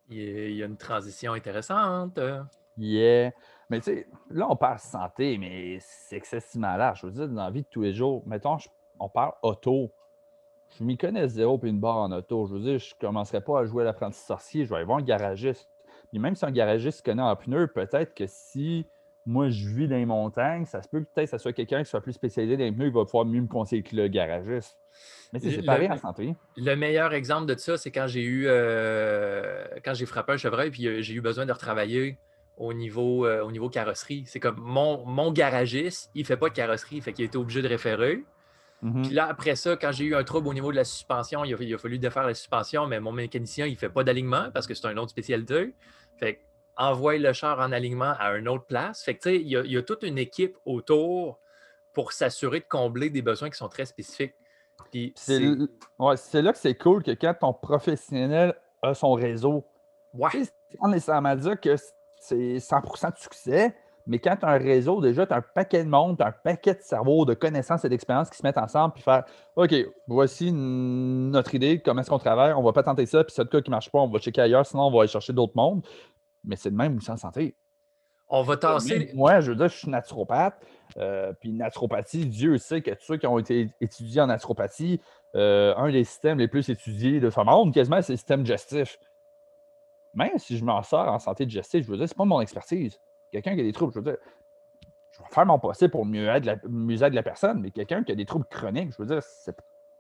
Il 0.10 0.52
y 0.54 0.62
a- 0.62 0.66
une 0.66 0.76
transition 0.76 1.32
intéressante. 1.32 2.20
Yeah. 2.78 3.32
Mais 3.70 3.80
tu 3.80 3.86
sais, 3.86 4.08
là, 4.30 4.48
on 4.50 4.58
parle 4.58 4.80
santé, 4.80 5.38
mais 5.38 5.78
c'est 5.80 6.18
excessivement 6.18 6.76
large. 6.76 7.00
Je 7.02 7.06
veux 7.08 7.14
dire, 7.14 7.30
dans 7.30 7.46
la 7.46 7.52
vie 7.52 7.62
de 7.62 7.68
tous 7.72 7.84
les 7.84 7.94
jours, 7.94 8.22
mettons, 8.26 8.58
on 9.00 9.08
parle 9.08 9.32
auto. 9.44 9.92
Je 10.78 10.84
m'y 10.84 10.98
connais 10.98 11.28
zéro 11.28 11.58
puis 11.58 11.70
une 11.70 11.80
barre 11.80 11.98
en 11.98 12.12
auto. 12.12 12.48
Je 12.48 12.54
veux 12.54 12.60
dire, 12.62 12.80
je 12.80 12.94
ne 12.96 13.00
commencerai 13.08 13.42
pas 13.42 13.60
à 13.60 13.66
jouer 13.66 13.84
à 13.84 13.86
l'apprenti 13.86 14.20
sorcier. 14.20 14.64
Je 14.66 14.70
vais 14.70 14.78
aller 14.78 14.86
voir 14.86 15.00
un 15.00 15.04
garagiste. 15.04 15.70
Puis 16.10 16.20
même 16.20 16.36
si 16.36 16.46
un 16.46 16.52
garagiste 16.52 17.00
se 17.00 17.04
connaît 17.04 17.22
en 17.22 17.36
pneus, 17.36 17.68
peut-être 17.68 18.14
que 18.14 18.26
si 18.28 18.86
moi 19.26 19.50
je 19.50 19.68
vis 19.70 19.88
dans 19.88 19.96
les 19.98 20.06
montagnes, 20.06 20.66
ça 20.66 20.82
se 20.82 20.90
peut 20.90 21.00
que 21.02 21.06
peut-être 21.14 21.30
que 21.32 21.38
ce 21.38 21.42
soit 21.44 21.54
quelqu'un 21.54 21.84
qui 21.84 21.90
soit 21.90 22.02
plus 22.02 22.14
spécialisé 22.14 22.58
dans 22.58 22.64
les 22.64 22.72
pneus, 22.72 22.88
il 22.88 22.94
va 22.94 23.06
pouvoir 23.06 23.26
mieux 23.26 23.42
me 23.42 23.48
conseiller 23.48 23.84
que 23.84 23.96
le 23.96 24.08
garagiste. 24.08 24.78
Mais 25.32 25.40
c'est 25.40 25.58
Le- 25.58 25.64
pareil 25.64 25.90
en 25.92 25.98
santé. 25.98 26.36
Le 26.58 26.76
meilleur 26.76 27.14
exemple 27.14 27.46
de 27.46 27.58
ça, 27.58 27.78
c'est 27.78 27.92
quand 27.92 28.08
j'ai 28.08 28.24
eu 28.24 28.46
euh, 28.48 29.64
quand 29.84 29.94
j'ai 29.94 30.06
frappé 30.06 30.34
un 30.34 30.38
chevreuil 30.38 30.72
puis 30.72 30.88
euh, 30.88 31.02
j'ai 31.02 31.14
eu 31.14 31.22
besoin 31.22 31.46
de 31.46 31.52
retravailler 31.52 32.18
au 32.58 32.74
niveau, 32.74 33.26
euh, 33.26 33.42
au 33.44 33.52
niveau 33.52 33.70
carrosserie. 33.70 34.24
C'est 34.28 34.40
comme 34.40 34.58
mon, 34.60 35.06
mon 35.06 35.32
garagiste, 35.32 36.12
il 36.16 36.22
ne 36.22 36.26
fait 36.26 36.38
pas 36.38 36.50
de 36.50 36.54
carrosserie, 36.54 37.02
fait 37.02 37.14
qu'il 37.14 37.26
était 37.26 37.38
obligé 37.38 37.62
de 37.62 37.68
référer. 37.68 38.24
Mhm. 38.82 39.04
Puis 39.04 39.12
là, 39.14 39.28
après 39.28 39.56
ça, 39.56 39.76
quand 39.78 39.92
j'ai 39.92 40.06
eu 40.06 40.16
un 40.16 40.24
trouble 40.24 40.48
au 40.48 40.54
niveau 40.54 40.72
de 40.72 40.76
la 40.78 40.84
suspension, 40.84 41.44
il 41.46 41.54
a, 41.54 41.58
il 41.60 41.74
a 41.74 41.78
fallu 41.78 42.00
défaire 42.00 42.26
la 42.26 42.34
suspension, 42.34 42.88
mais 42.88 43.00
mon 43.00 43.12
mécanicien, 43.12 43.66
il 43.68 43.74
ne 43.74 43.78
fait 43.78 43.90
pas 43.90 44.04
d'alignement 44.04 44.50
parce 44.54 44.66
que 44.68 44.74
c'est 44.74 44.88
une 44.88 44.98
autre 45.00 45.12
spécialité. 45.12 45.76
Fait 46.18 46.42
envoie 46.78 47.18
le 47.18 47.32
char 47.34 47.60
en 47.60 47.72
alignement 47.72 48.14
à 48.18 48.32
une 48.38 48.48
autre 48.48 48.66
place. 48.66 49.04
Fait 49.04 49.16
que, 49.16 49.22
tu 49.24 49.30
sais, 49.30 49.36
il 49.36 49.48
y, 49.48 49.56
a, 49.58 49.62
il 49.62 49.72
y 49.72 49.78
a 49.78 49.84
toute 49.84 50.04
une 50.04 50.18
équipe 50.18 50.58
autour 50.66 51.40
pour 51.94 52.12
s'assurer 52.14 52.62
de 52.62 52.66
combler 52.68 53.10
des 53.10 53.22
besoins 53.22 53.50
qui 53.50 53.58
sont 53.58 53.68
très 53.70 53.86
spécifiques. 53.86 54.34
Puis 54.92 55.14
C'est 55.16 55.38
c'est- 55.38 55.44
l- 55.44 55.68
ouais, 56.00 56.18
c'est 56.18 56.42
là 56.42 56.54
que 56.54 56.58
c'est 56.58 56.74
cool 56.76 57.04
que 57.04 57.12
quand 57.12 57.36
ton 57.40 57.54
professionnel 57.54 58.56
a 58.82 58.94
son 58.94 59.14
réseau, 59.14 59.64
Ouais, 60.14 60.30
sais, 60.32 60.50
sans 60.80 60.88
nécessairement 60.88 61.36
dire 61.36 61.60
que 61.60 61.76
c'est 62.20 62.60
100% 62.60 63.12
de 63.12 63.18
succès, 63.18 63.76
mais 64.12 64.20
quand 64.20 64.36
tu 64.36 64.46
as 64.46 64.50
un 64.50 64.58
réseau, 64.58 65.00
déjà, 65.00 65.26
tu 65.26 65.34
as 65.34 65.38
un 65.38 65.42
paquet 65.42 65.86
de 65.86 65.90
monde, 65.90 66.18
tu 66.18 66.24
as 66.24 66.28
un 66.28 66.34
paquet 66.34 66.74
de 66.74 66.82
cerveaux, 66.82 67.24
de 67.24 67.34
connaissances 67.34 67.86
et 67.86 67.90
d'expériences 67.90 68.30
qui 68.30 68.38
se 68.38 68.44
mettent 68.44 68.58
ensemble 68.58 68.94
puis 68.94 69.04
faire 69.04 69.24
OK, 69.56 69.74
voici 70.06 70.52
notre 70.52 71.56
idée, 71.56 71.80
comment 71.80 72.02
est-ce 72.02 72.10
qu'on 72.10 72.20
travaille, 72.20 72.52
on 72.52 72.62
va 72.62 72.74
pas 72.74 72.84
tenter 72.84 73.06
ça, 73.06 73.24
puis 73.24 73.34
c'est 73.34 73.42
le 73.42 73.48
cas 73.48 73.62
qui 73.62 73.70
ne 73.70 73.76
marche 73.76 73.90
pas, 73.90 74.00
on 74.00 74.10
va 74.10 74.20
checker 74.20 74.42
ailleurs, 74.42 74.66
sinon 74.66 74.88
on 74.88 74.92
va 74.92 75.00
aller 75.00 75.08
chercher 75.08 75.32
d'autres 75.32 75.54
mondes. 75.56 75.82
Mais 76.44 76.58
c'est 76.58 76.72
le 76.72 76.76
même 76.76 76.98
aussi 76.98 77.10
en 77.10 77.16
santé. 77.16 77.56
on 78.28 78.42
va 78.42 78.58
tasser. 78.58 79.12
Moi, 79.14 79.40
je 79.40 79.52
veux 79.52 79.56
dire, 79.56 79.70
je 79.70 79.78
suis 79.78 79.90
naturopathe, 79.90 80.62
euh, 80.98 81.32
puis 81.40 81.54
naturopathie, 81.54 82.26
Dieu 82.26 82.58
sait 82.58 82.82
que 82.82 82.92
tous 82.92 83.06
ceux 83.06 83.18
qui 83.18 83.28
ont 83.28 83.40
été 83.40 83.70
étudiés 83.80 84.20
en 84.20 84.28
naturopathie, 84.28 85.00
euh, 85.36 85.74
un 85.78 85.90
des 85.90 86.04
systèmes 86.04 86.38
les 86.38 86.50
plus 86.50 86.68
étudiés 86.68 87.22
de 87.22 87.30
ce 87.30 87.40
monde, 87.40 87.74
quasiment, 87.74 88.02
c'est 88.02 88.12
le 88.12 88.18
système 88.18 88.44
digestif. 88.44 88.98
Même 90.16 90.38
si 90.38 90.58
je 90.58 90.66
m'en 90.66 90.84
sors 90.84 91.08
en 91.08 91.20
santé 91.20 91.46
digestive, 91.46 91.86
je 91.86 91.92
veux 91.92 91.98
dire, 91.98 92.10
c'est 92.10 92.18
pas 92.18 92.26
mon 92.26 92.42
expertise. 92.42 93.00
Quelqu'un 93.32 93.56
qui 93.56 93.62
a 93.62 93.64
des 93.64 93.72
troubles, 93.72 93.94
je 93.94 94.00
veux 94.00 94.04
dire, 94.06 94.18
je 95.12 95.20
vais 95.24 95.30
faire 95.30 95.46
mon 95.46 95.60
possible 95.60 95.92
pour 95.92 96.06
mieux 96.06 96.28
aider 96.30 96.48
la, 96.48 96.56
mieux 96.68 97.02
aider 97.04 97.16
la 97.16 97.24
personne, 97.24 97.62
mais 97.62 97.72
quelqu'un 97.72 98.04
qui 98.04 98.12
a 98.12 98.16
des 98.16 98.26
troubles 98.26 98.46
chroniques, 98.50 98.92
je 98.92 98.98
veux 99.02 99.08
dire, 99.08 99.24
c'est 99.24 99.56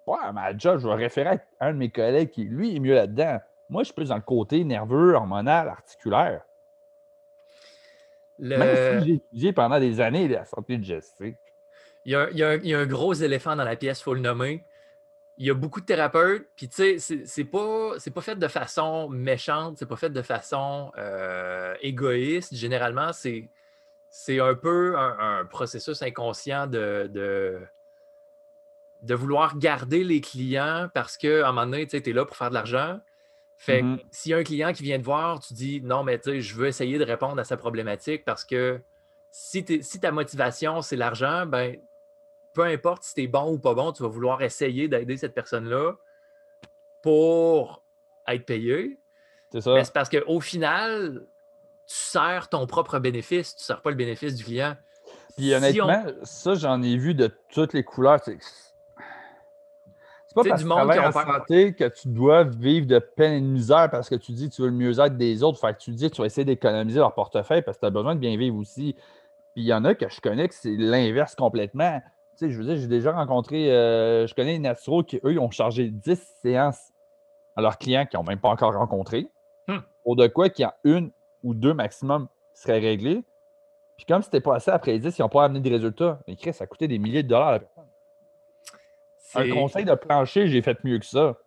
pas 0.05 0.31
ma 0.31 0.57
job, 0.57 0.79
je 0.79 0.87
vais 0.87 0.95
référer 0.95 1.39
à 1.59 1.67
un 1.67 1.73
de 1.73 1.77
mes 1.77 1.89
collègues 1.89 2.29
qui, 2.29 2.43
lui, 2.43 2.75
est 2.75 2.79
mieux 2.79 2.95
là-dedans. 2.95 3.39
Moi, 3.69 3.83
je 3.83 3.85
suis 3.85 3.93
plus 3.93 4.09
dans 4.09 4.15
le 4.15 4.21
côté 4.21 4.63
nerveux, 4.63 5.13
hormonal, 5.13 5.69
articulaire. 5.69 6.41
Le- 8.39 8.57
Même 8.57 9.01
si 9.01 9.07
j'ai 9.07 9.13
étudié 9.15 9.53
pendant 9.53 9.79
des 9.79 10.01
années 10.01 10.27
la 10.27 10.45
santé 10.45 10.77
digestive. 10.77 11.35
Il 12.03 12.11
y, 12.11 12.15
a, 12.15 12.29
il 12.31 12.37
y 12.37 12.43
a 12.43 12.49
un- 12.49 12.55
il 12.57 12.67
y 12.67 12.73
a 12.73 12.79
un 12.79 12.87
gros 12.87 13.13
éléphant 13.13 13.55
dans 13.55 13.63
la 13.63 13.75
pièce, 13.75 13.99
il 13.99 14.03
faut 14.03 14.15
le 14.15 14.21
nommer. 14.21 14.63
Il 15.37 15.47
y 15.47 15.49
a 15.49 15.53
beaucoup 15.53 15.81
de 15.81 15.85
thérapeutes, 15.85 16.49
puis 16.55 16.69
tu 16.69 16.99
sais, 16.99 17.25
c'est- 17.25 17.43
pas, 17.45 17.95
pas 18.13 18.21
fait 18.21 18.35
de 18.35 18.47
façon 18.47 19.09
méchante, 19.09 19.77
c'est 19.79 19.87
pas 19.87 19.95
fait 19.95 20.09
de 20.09 20.21
façon 20.21 20.91
euh, 20.97 21.73
égoïste. 21.81 22.53
Généralement, 22.53 23.11
c'est, 23.13 23.49
un 24.39 24.55
peu 24.55 24.97
un, 24.97 25.39
un 25.39 25.45
processus 25.45 26.01
inconscient 26.03 26.67
de, 26.67 27.09
de, 27.11 27.59
de 29.01 29.15
vouloir 29.15 29.57
garder 29.57 30.03
les 30.03 30.21
clients 30.21 30.89
parce 30.93 31.17
qu'à 31.17 31.47
un 31.47 31.51
moment 31.51 31.65
donné, 31.65 31.87
tu 31.87 31.97
es 31.97 32.13
là 32.13 32.25
pour 32.25 32.35
faire 32.35 32.49
de 32.49 32.55
l'argent. 32.55 32.99
Fait 33.57 33.81
que 33.81 33.85
Mhm. 33.85 33.99
s'il 34.11 34.31
y 34.31 34.33
a 34.33 34.37
un 34.37 34.43
client 34.43 34.73
qui 34.73 34.83
vient 34.83 34.97
te 34.99 35.03
voir, 35.03 35.39
tu 35.39 35.53
dis 35.53 35.81
non, 35.81 36.03
mais 36.03 36.17
tu 36.19 36.31
sais, 36.31 36.41
je 36.41 36.55
veux 36.55 36.67
essayer 36.67 36.97
de 36.97 37.03
répondre 37.05 37.39
à 37.39 37.43
sa 37.43 37.57
problématique 37.57 38.25
parce 38.25 38.43
que 38.43 38.81
si, 39.31 39.63
si 39.81 39.99
ta 39.99 40.11
motivation, 40.11 40.81
c'est 40.81 40.95
l'argent, 40.95 41.45
ben 41.45 41.77
peu 42.53 42.63
importe 42.63 43.03
si 43.03 43.13
tu 43.15 43.23
es 43.23 43.27
bon 43.27 43.53
ou 43.53 43.59
pas 43.59 43.73
bon, 43.73 43.91
tu 43.91 44.03
vas 44.03 44.09
vouloir 44.09 44.41
essayer 44.41 44.87
d'aider 44.87 45.17
cette 45.17 45.33
personne-là 45.33 45.93
pour 47.01 47.83
être 48.27 48.45
payé. 48.45 48.99
C'est 49.51 49.61
ça. 49.61 49.73
Mais 49.73 49.83
c'est 49.83 49.93
parce 49.93 50.09
qu'au 50.09 50.39
final, 50.39 51.25
tu 51.87 51.95
sers 51.95 52.47
ton 52.49 52.65
propre 52.67 52.99
bénéfice, 52.99 53.55
tu 53.55 53.61
ne 53.61 53.65
sers 53.65 53.81
pas 53.81 53.89
le 53.89 53.95
bénéfice 53.95 54.35
du 54.35 54.43
client. 54.43 54.75
Puis 55.37 55.47
Si 55.49 55.53
on- 55.81 55.85
honnêtement, 55.85 56.03
ça, 56.23 56.53
j'en 56.55 56.81
ai 56.81 56.97
vu 56.97 57.13
de 57.15 57.31
toutes 57.51 57.73
les 57.73 57.83
couleurs. 57.83 58.19
C'est 58.23 58.35
pas 60.35 60.43
parce 60.43 60.61
du 60.61 60.63
que 60.65 60.69
monde 60.69 60.79
qui 60.91 60.97
travailles 60.97 60.99
en 61.07 61.11
santé 61.11 61.73
que 61.73 61.89
tu 61.89 62.07
dois 62.07 62.43
vivre 62.45 62.87
de 62.87 62.99
peine 62.99 63.33
et 63.33 63.41
de 63.41 63.45
misère 63.45 63.89
parce 63.91 64.07
que 64.09 64.15
tu 64.15 64.31
dis 64.31 64.49
que 64.49 64.55
tu 64.55 64.61
veux 64.61 64.69
le 64.69 64.73
mieux-être 64.73 65.17
des 65.17 65.43
autres. 65.43 65.59
Fait 65.59 65.73
que 65.73 65.79
tu 65.79 65.91
dis 65.91 66.09
que 66.09 66.15
tu 66.15 66.21
vas 66.21 66.27
essayer 66.27 66.45
d'économiser 66.45 66.99
leur 66.99 67.13
portefeuille 67.13 67.61
parce 67.63 67.77
que 67.77 67.81
tu 67.81 67.87
as 67.87 67.91
besoin 67.91 68.15
de 68.15 68.19
bien 68.21 68.37
vivre 68.37 68.55
aussi. 68.55 68.93
Puis 69.53 69.63
il 69.63 69.65
y 69.65 69.73
en 69.73 69.83
a 69.83 69.93
que 69.93 70.07
je 70.07 70.21
connais 70.21 70.47
que 70.47 70.53
c'est 70.55 70.75
l'inverse 70.77 71.35
complètement. 71.35 72.01
Tu 72.37 72.45
sais, 72.45 72.51
je 72.51 72.57
veux 72.57 72.63
dire, 72.63 72.77
j'ai 72.77 72.87
déjà 72.87 73.11
rencontré, 73.11 73.71
euh, 73.71 74.25
je 74.27 74.33
connais 74.33 74.53
des 74.53 74.59
naturaux 74.59 75.03
qui, 75.03 75.19
eux, 75.23 75.39
ont 75.39 75.51
chargé 75.51 75.89
10 75.89 76.21
séances 76.41 76.91
à 77.55 77.61
leurs 77.61 77.77
clients 77.77 78.05
qu'ils 78.05 78.19
n'ont 78.19 78.25
même 78.25 78.39
pas 78.39 78.49
encore 78.49 78.73
rencontrés. 78.73 79.27
Hmm. 79.67 79.79
Pour 80.03 80.15
de 80.15 80.27
quoi 80.27 80.49
qu'il 80.49 80.63
y 80.63 80.65
a 80.65 80.75
une 80.83 81.11
ou 81.43 81.53
deux 81.53 81.73
maximum 81.73 82.27
qui 82.55 82.61
seraient 82.61 82.79
réglés. 82.79 83.23
Puis 83.97 84.05
comme 84.05 84.21
c'était 84.21 84.41
pas 84.41 84.55
assez 84.55 84.71
après 84.71 84.97
10, 84.97 85.17
ils 85.17 85.21
n'ont 85.21 85.29
pas 85.29 85.43
amené 85.43 85.59
des 85.59 85.69
résultats. 85.69 86.19
Mais 86.27 86.35
Chris, 86.35 86.53
ça 86.53 86.63
a 86.63 86.67
coûté 86.67 86.87
des 86.87 86.97
milliers 86.97 87.23
de 87.23 87.27
dollars 87.27 87.49
à 87.49 87.51
la 87.53 87.59
personne. 87.59 87.85
Un 89.35 89.49
conseil 89.53 89.85
de 89.85 89.95
plancher, 89.95 90.47
j'ai 90.47 90.61
fait 90.61 90.83
mieux 90.83 90.99
que 90.99 91.05
ça. 91.05 91.37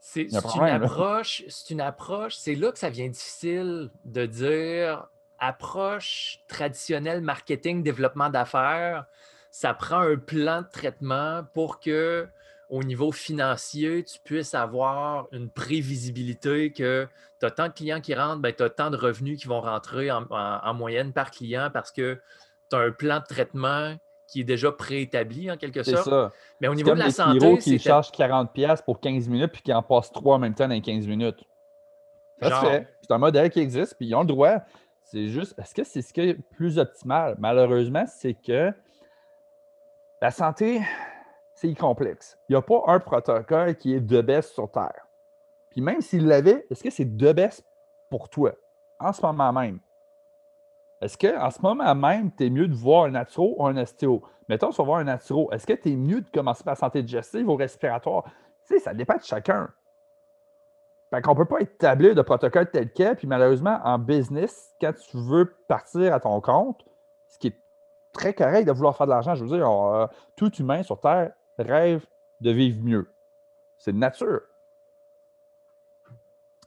C'est 0.00 0.22
une 0.22 0.36
approche, 0.36 1.44
c'est 1.48 1.70
une 1.70 1.80
approche, 1.80 2.36
c'est 2.36 2.54
là 2.54 2.72
que 2.72 2.78
ça 2.78 2.88
devient 2.88 3.10
difficile 3.10 3.90
de 4.04 4.26
dire 4.26 5.08
approche 5.38 6.40
traditionnelle 6.48 7.20
marketing, 7.20 7.82
développement 7.82 8.30
d'affaires, 8.30 9.06
ça 9.50 9.74
prend 9.74 10.00
un 10.00 10.16
plan 10.16 10.62
de 10.62 10.66
traitement 10.70 11.42
pour 11.54 11.80
que 11.80 12.26
au 12.70 12.82
niveau 12.82 13.12
financier, 13.12 14.04
tu 14.04 14.18
puisses 14.22 14.54
avoir 14.54 15.26
une 15.32 15.48
prévisibilité 15.48 16.70
que 16.70 17.08
tu 17.40 17.46
as 17.46 17.50
tant 17.50 17.68
de 17.68 17.72
clients 17.72 18.00
qui 18.00 18.14
rentrent, 18.14 18.40
ben, 18.42 18.52
tu 18.54 18.62
as 18.62 18.68
tant 18.68 18.90
de 18.90 18.96
revenus 18.96 19.40
qui 19.40 19.48
vont 19.48 19.60
rentrer 19.62 20.10
en, 20.10 20.24
en- 20.30 20.60
en 20.62 20.74
moyenne 20.74 21.12
par 21.14 21.30
client 21.30 21.70
parce 21.72 21.90
que 21.90 22.20
tu 22.70 22.76
as 22.76 22.80
un 22.80 22.90
plan 22.90 23.20
de 23.20 23.24
traitement 23.24 23.96
qui 24.30 24.42
est 24.42 24.44
déjà 24.44 24.70
préétabli 24.70 25.50
en 25.50 25.56
quelque 25.56 25.82
C'est 25.82 25.92
sorte. 25.92 26.10
ça. 26.10 26.30
Mais 26.60 26.68
au 26.68 26.72
C'est 26.72 26.76
niveau 26.76 26.90
comme 26.90 26.98
de 26.98 27.02
la 27.04 27.06
les 27.06 27.12
santé, 27.12 27.38
Kiro 27.38 27.56
qui 27.56 27.70
c'est 27.70 27.78
chargent 27.78 28.10
40$ 28.10 28.84
pour 28.84 29.00
15 29.00 29.26
minutes 29.28 29.52
puis 29.52 29.62
qui 29.62 29.72
en 29.72 29.82
passent 29.82 30.12
3 30.12 30.34
en 30.36 30.38
même 30.38 30.54
temps 30.54 30.68
dans 30.68 30.78
15 30.78 31.06
minutes. 31.06 31.42
Ça 32.42 32.50
Genre. 32.50 32.60
se 32.60 32.66
fait. 32.66 32.88
C'est 33.00 33.12
un 33.14 33.18
modèle 33.18 33.48
qui 33.48 33.60
existe, 33.60 33.94
puis 33.96 34.08
ils 34.08 34.14
ont 34.14 34.20
le 34.20 34.26
droit. 34.26 34.58
C'est 35.04 35.28
juste, 35.28 35.58
est-ce 35.58 35.74
que 35.74 35.84
c'est 35.84 36.02
ce 36.02 36.12
qui 36.12 36.20
est 36.20 36.34
plus 36.34 36.78
optimal? 36.78 37.36
Malheureusement, 37.38 38.04
c'est 38.06 38.34
que 38.34 38.70
la 40.20 40.30
santé, 40.30 40.80
c'est 41.54 41.74
complexe. 41.74 42.38
Il 42.48 42.52
n'y 42.52 42.56
a 42.56 42.62
pas 42.62 42.82
un 42.86 43.00
protocole 43.00 43.76
qui 43.76 43.94
est 43.94 44.00
de 44.00 44.20
best 44.20 44.52
sur 44.54 44.70
Terre. 44.70 45.06
Puis 45.70 45.80
même 45.80 46.00
s'il 46.00 46.26
l'avait, 46.26 46.66
est-ce 46.70 46.82
que 46.82 46.90
c'est 46.90 47.16
de 47.16 47.32
best 47.32 47.64
pour 48.10 48.28
toi, 48.28 48.52
en 48.98 49.12
ce 49.12 49.24
moment 49.24 49.52
même? 49.52 49.80
Est-ce 51.00 51.16
qu'en 51.16 51.50
ce 51.50 51.62
moment 51.62 51.94
même, 51.94 52.32
tu 52.32 52.46
es 52.46 52.50
mieux 52.50 52.66
de 52.66 52.74
voir 52.74 53.04
un 53.04 53.10
naturo 53.10 53.54
ou 53.58 53.66
un 53.66 53.76
ostéo? 53.76 54.22
Mettons, 54.48 54.70
vas 54.70 54.84
voir 54.84 54.98
un 54.98 55.04
naturo. 55.04 55.50
Est-ce 55.52 55.66
que 55.66 55.74
tu 55.74 55.92
es 55.92 55.96
mieux 55.96 56.22
de 56.22 56.30
commencer 56.30 56.64
par 56.64 56.72
la 56.72 56.76
santé 56.76 57.02
digestive 57.02 57.48
ou 57.48 57.54
respiratoire? 57.54 58.24
Tu 58.66 58.74
sais, 58.74 58.78
ça 58.80 58.94
dépend 58.94 59.16
de 59.16 59.22
chacun. 59.22 59.68
Fait 61.10 61.22
qu'on 61.22 61.32
ne 61.32 61.36
peut 61.36 61.44
pas 61.44 61.60
établir 61.60 62.14
de 62.14 62.22
protocole 62.22 62.70
tel 62.70 62.92
quel. 62.92 63.16
Puis 63.16 63.26
malheureusement, 63.26 63.78
en 63.84 63.98
business, 63.98 64.74
quand 64.80 64.92
tu 64.92 65.16
veux 65.16 65.54
partir 65.68 66.12
à 66.12 66.20
ton 66.20 66.40
compte, 66.40 66.84
ce 67.28 67.38
qui 67.38 67.48
est 67.48 67.56
très 68.12 68.34
correct 68.34 68.66
de 68.66 68.72
vouloir 68.72 68.96
faire 68.96 69.06
de 69.06 69.12
l'argent, 69.12 69.34
je 69.34 69.44
veux 69.44 69.56
dire, 69.56 69.70
euh, 69.70 70.06
tout 70.36 70.54
humain 70.56 70.82
sur 70.82 71.00
Terre 71.00 71.32
rêve 71.58 72.04
de 72.40 72.50
vivre 72.50 72.78
mieux. 72.82 73.10
C'est 73.78 73.92
de 73.92 73.98
nature. 73.98 74.40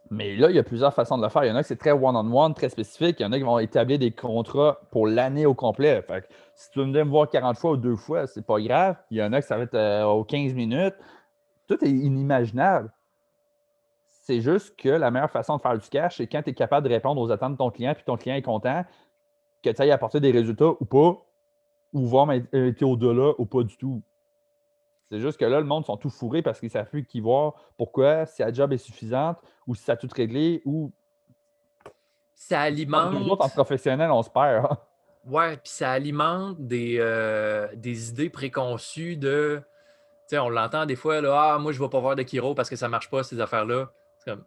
Mais 0.09 0.35
là, 0.35 0.49
il 0.49 0.55
y 0.57 0.59
a 0.59 0.63
plusieurs 0.63 0.93
façons 0.93 1.17
de 1.17 1.23
le 1.23 1.29
faire. 1.29 1.45
Il 1.45 1.47
y 1.47 1.51
en 1.51 1.55
a 1.55 1.63
qui 1.63 1.69
c'est 1.69 1.77
très 1.77 1.91
one-on-one, 1.91 2.53
très 2.53 2.67
spécifique. 2.67 3.17
Il 3.19 3.23
y 3.23 3.25
en 3.25 3.31
a 3.31 3.37
qui 3.37 3.43
vont 3.43 3.59
établir 3.59 3.97
des 3.97 4.11
contrats 4.11 4.81
pour 4.91 5.07
l'année 5.07 5.45
au 5.45 5.53
complet. 5.53 6.05
Si 6.53 6.69
tu 6.69 6.79
veux 6.79 6.85
venir 6.85 7.05
me 7.05 7.11
voir 7.11 7.29
40 7.29 7.57
fois 7.57 7.71
ou 7.71 7.77
deux 7.77 7.95
fois, 7.95 8.27
c'est 8.27 8.45
pas 8.45 8.59
grave. 8.59 8.97
Il 9.09 9.17
y 9.17 9.23
en 9.23 9.31
a 9.31 9.41
qui 9.41 9.47
ça 9.47 9.55
va 9.55 9.63
être 9.63 9.73
euh, 9.73 10.03
aux 10.03 10.25
15 10.25 10.53
minutes. 10.53 10.95
Tout 11.65 11.81
est 11.83 11.89
inimaginable. 11.89 12.91
C'est 14.05 14.41
juste 14.41 14.75
que 14.77 14.89
la 14.89 15.11
meilleure 15.11 15.31
façon 15.31 15.55
de 15.55 15.61
faire 15.61 15.77
du 15.77 15.87
cash, 15.87 16.17
c'est 16.17 16.27
quand 16.27 16.43
tu 16.43 16.49
es 16.49 16.53
capable 16.53 16.89
de 16.89 16.93
répondre 16.93 17.21
aux 17.21 17.31
attentes 17.31 17.53
de 17.53 17.57
ton 17.57 17.71
client, 17.71 17.93
puis 17.93 18.03
ton 18.03 18.17
client 18.17 18.35
est 18.35 18.41
content, 18.41 18.83
que 19.63 19.69
tu 19.69 19.81
ailles 19.81 19.91
apporter 19.91 20.19
des 20.19 20.31
résultats 20.31 20.71
ou 20.77 20.85
pas, 20.85 21.17
ou 21.93 22.05
voir 22.05 22.31
été 22.31 22.85
au-delà 22.85 23.33
ou 23.37 23.45
pas 23.45 23.63
du 23.63 23.77
tout. 23.77 24.01
C'est 25.11 25.19
juste 25.19 25.37
que 25.37 25.45
là, 25.45 25.59
le 25.59 25.65
monde 25.65 25.85
sont 25.85 25.97
tout 25.97 26.09
fourrés 26.09 26.41
parce 26.41 26.59
qu'ils 26.59 26.69
savent 26.69 26.89
plus 26.89 27.03
qui 27.03 27.19
voir 27.19 27.55
pourquoi, 27.77 28.25
si 28.25 28.41
la 28.41 28.53
job 28.53 28.71
est 28.71 28.77
suffisante 28.77 29.37
ou 29.67 29.75
si 29.75 29.83
ça 29.83 29.93
a 29.93 29.97
tout 29.97 30.07
réglé 30.15 30.61
ou. 30.63 30.91
Ça 32.33 32.61
alimente. 32.61 33.13
Nous 33.13 33.27
autres, 33.27 33.45
en 33.45 33.49
professionnel, 33.49 34.09
on 34.09 34.23
se 34.23 34.29
perd. 34.29 34.65
Hein. 34.65 34.77
Ouais, 35.25 35.57
puis 35.57 35.69
ça 35.69 35.91
alimente 35.91 36.55
des, 36.59 36.97
euh, 36.99 37.67
des 37.75 38.09
idées 38.09 38.29
préconçues 38.29 39.17
de. 39.17 39.61
Tu 40.29 40.35
sais, 40.35 40.39
on 40.39 40.49
l'entend 40.49 40.85
des 40.85 40.95
fois, 40.95 41.19
là, 41.19 41.53
ah, 41.53 41.59
moi, 41.59 41.73
je 41.73 41.79
ne 41.79 41.83
vais 41.83 41.89
pas 41.89 41.99
voir 41.99 42.15
de 42.15 42.23
Kiro 42.23 42.55
parce 42.55 42.69
que 42.69 42.77
ça 42.77 42.87
ne 42.87 42.91
marche 42.91 43.09
pas, 43.09 43.21
ces 43.23 43.39
affaires-là. 43.39 43.91
C'est 44.17 44.31
comme. 44.31 44.45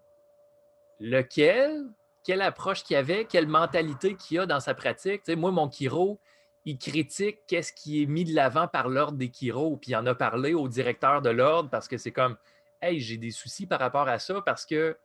Lequel? 0.99 1.85
Quelle 2.25 2.41
approche 2.41 2.83
qu'il 2.85 2.95
y 2.95 2.97
avait? 2.97 3.27
Quelle 3.27 3.47
mentalité 3.47 4.15
qu'il 4.17 4.39
y 4.39 4.41
a 4.41 4.47
dans 4.47 4.61
sa 4.61 4.73
pratique? 4.73 5.23
Tu 5.25 5.33
sais, 5.33 5.37
moi, 5.37 5.51
mon 5.51 5.69
Kiro, 5.69 6.19
il 6.65 6.79
critique 6.79 7.41
qu'est-ce 7.47 7.73
qui 7.73 8.03
est 8.03 8.07
mis 8.07 8.25
de 8.25 8.35
l'avant 8.35 8.69
par 8.69 8.89
l'ordre 8.89 9.19
des 9.19 9.29
Kiro. 9.29 9.77
Puis 9.77 9.93
il 9.93 9.97
en 9.97 10.07
a 10.07 10.15
parlé 10.15 10.55
au 10.55 10.69
directeur 10.69 11.21
de 11.21 11.31
l'ordre 11.31 11.69
parce 11.71 11.89
que 11.89 11.99
c'est 11.99 12.13
comme 12.13 12.37
Hey, 12.81 13.01
j'ai 13.01 13.17
des 13.17 13.31
soucis 13.31 13.67
par 13.67 13.81
rapport 13.81 14.09
à 14.09 14.19
ça 14.19 14.43
parce 14.43 14.67
que, 14.67 14.97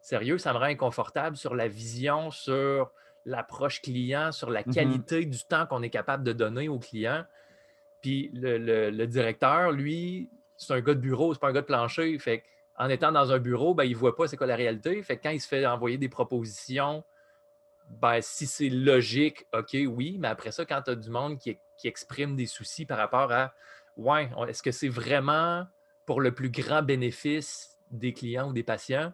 sérieux, 0.00 0.38
ça 0.38 0.52
me 0.52 0.58
rend 0.58 0.64
inconfortable 0.64 1.36
sur 1.36 1.54
la 1.54 1.68
vision, 1.68 2.30
sur 2.30 2.92
l'approche 3.24 3.80
client, 3.80 4.32
sur 4.32 4.50
la 4.50 4.62
mm-hmm. 4.62 4.74
qualité 4.74 5.24
du 5.24 5.38
temps 5.44 5.66
qu'on 5.66 5.82
est 5.82 5.90
capable 5.90 6.24
de 6.24 6.32
donner 6.32 6.68
au 6.68 6.78
client. 6.78 7.24
Puis 8.02 8.30
le, 8.34 9.06
directeur, 9.06 9.70
lui, 9.70 10.28
c'est 10.56 10.74
un 10.74 10.80
gars 10.80 10.94
de 10.94 11.00
bureau, 11.00 11.32
c'est 11.32 11.40
pas 11.40 11.48
un 11.48 11.52
gars 11.52 11.60
de 11.60 11.66
plancher. 11.66 12.18
Fait 12.18 12.42
en 12.76 12.88
étant 12.88 13.12
dans 13.12 13.32
un 13.32 13.38
bureau, 13.38 13.74
ben, 13.74 13.84
il 13.84 13.92
ne 13.92 13.96
voit 13.96 14.16
pas 14.16 14.26
c'est 14.26 14.36
quoi 14.36 14.46
la 14.46 14.56
réalité. 14.56 15.02
Fait 15.02 15.16
quand 15.18 15.30
il 15.30 15.40
se 15.40 15.48
fait 15.48 15.64
envoyer 15.66 15.98
des 15.98 16.08
propositions 16.08 17.04
ben, 17.88 18.20
si 18.20 18.46
c'est 18.46 18.68
logique, 18.68 19.46
OK, 19.52 19.76
oui, 19.86 20.16
mais 20.18 20.28
après 20.28 20.52
ça, 20.52 20.64
quand 20.64 20.82
tu 20.82 20.90
as 20.90 20.94
du 20.94 21.10
monde 21.10 21.38
qui, 21.38 21.58
exprime 21.84 22.36
des 22.36 22.46
soucis 22.46 22.86
par 22.86 22.96
rapport 22.96 23.32
à 23.32 23.52
Ouais, 23.96 24.30
est-ce 24.46 24.62
que 24.62 24.70
c'est 24.70 24.88
vraiment 24.88 25.66
pour 26.06 26.20
le 26.20 26.32
plus 26.32 26.48
grand 26.48 26.80
bénéfice 26.80 27.76
des 27.90 28.12
clients 28.12 28.48
ou 28.48 28.52
des 28.52 28.62
patients? 28.62 29.12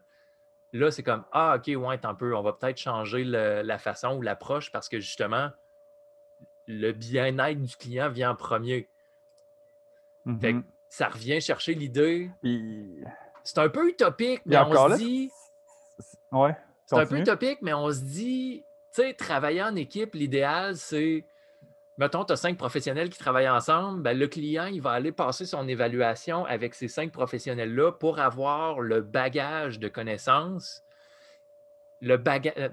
Là, 0.74 0.90
c'est 0.90 1.02
comme 1.02 1.24
Ah, 1.32 1.56
OK, 1.56 1.66
ouais, 1.74 1.98
un 2.04 2.14
peu, 2.14 2.36
on 2.36 2.42
va 2.42 2.52
peut-être 2.52 2.76
changer 2.76 3.24
la 3.24 3.78
façon 3.78 4.16
ou 4.16 4.22
l'approche 4.22 4.70
parce 4.70 4.88
que 4.88 5.00
justement, 5.00 5.50
le 6.66 6.92
bien-être 6.92 7.60
du 7.60 7.74
client 7.76 8.10
vient 8.10 8.30
en 8.32 8.36
premier. 8.36 8.88
Mm-hmm. 10.26 10.62
ça 10.90 11.08
revient 11.08 11.40
chercher 11.40 11.72
l'idée. 11.72 12.30
C'est 13.42 13.58
un 13.58 13.70
peu 13.70 13.88
utopique, 13.88 14.42
mais 14.44 14.58
on 14.58 14.90
se 14.90 14.96
dit. 14.98 15.30
Ouais. 16.30 16.54
C'est 16.88 16.96
un 16.96 17.06
peu 17.06 17.18
utopique, 17.18 17.58
mais 17.60 17.74
on 17.74 17.92
se 17.92 18.00
dit, 18.00 18.64
tu 18.94 19.02
sais, 19.02 19.12
travailler 19.12 19.62
en 19.62 19.76
équipe, 19.76 20.14
l'idéal, 20.14 20.74
c'est, 20.76 21.26
mettons, 21.98 22.24
tu 22.24 22.32
as 22.32 22.36
cinq 22.36 22.56
professionnels 22.56 23.10
qui 23.10 23.18
travaillent 23.18 23.48
ensemble, 23.48 24.02
ben, 24.02 24.18
le 24.18 24.26
client, 24.26 24.64
il 24.64 24.80
va 24.80 24.92
aller 24.92 25.12
passer 25.12 25.44
son 25.44 25.68
évaluation 25.68 26.46
avec 26.46 26.74
ces 26.74 26.88
cinq 26.88 27.12
professionnels-là 27.12 27.92
pour 27.92 28.20
avoir 28.20 28.80
le 28.80 29.02
bagage 29.02 29.78
de 29.78 29.88
connaissances, 29.88 30.82
le 32.00 32.16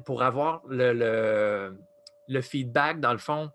pour 0.05 0.23
avoir 0.23 0.61
le, 0.69 1.77
le 2.27 2.41
feedback, 2.41 3.01
dans 3.01 3.11
le 3.11 3.17
fond, 3.17 3.51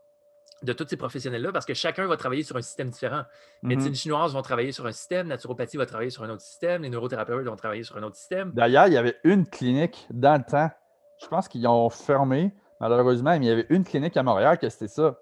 de 0.63 0.73
tous 0.73 0.87
ces 0.89 0.97
professionnels-là 0.97 1.53
parce 1.53 1.65
que 1.65 1.75
chacun 1.75 2.07
va 2.07 2.17
travailler 2.17 2.43
sur 2.43 2.57
un 2.57 2.63
système 2.63 2.91
différent. 2.91 3.23
Mhm. 3.63 3.69
Médecine 3.69 3.95
chinoise 3.95 4.35
vont 4.35 4.43
travailler 4.43 4.73
sur 4.73 4.87
un 4.87 4.93
système, 4.93 5.29
naturopathie 5.29 5.77
va 5.77 5.87
travailler 5.87 6.11
sur 6.11 6.23
un 6.25 6.31
autre 6.31 6.43
système, 6.43 6.83
les 6.83 6.91
neurothérapeutes 6.91 7.47
vont 7.47 7.57
travailler 7.57 7.83
sur 7.83 7.97
un 7.97 8.03
autre 8.03 8.17
système. 8.17 8.53
D'ailleurs, 8.53 8.87
il 8.87 8.93
y 8.93 8.97
avait 8.97 9.17
une 9.25 9.47
clinique 9.47 10.07
dans 10.11 10.37
le 10.37 10.45
temps. 10.45 10.71
Je 11.23 11.27
pense 11.29 11.49
qu'ils 11.49 11.67
ont 11.67 11.89
fermé, 11.89 12.53
malheureusement, 12.79 13.39
mais 13.39 13.47
il 13.47 13.49
y 13.49 13.53
avait 13.53 13.67
une 13.71 13.85
clinique 13.85 14.17
à 14.17 14.23
Montréal 14.23 14.59
que 14.59 14.69
c'était 14.69 14.89
ça. 14.89 15.19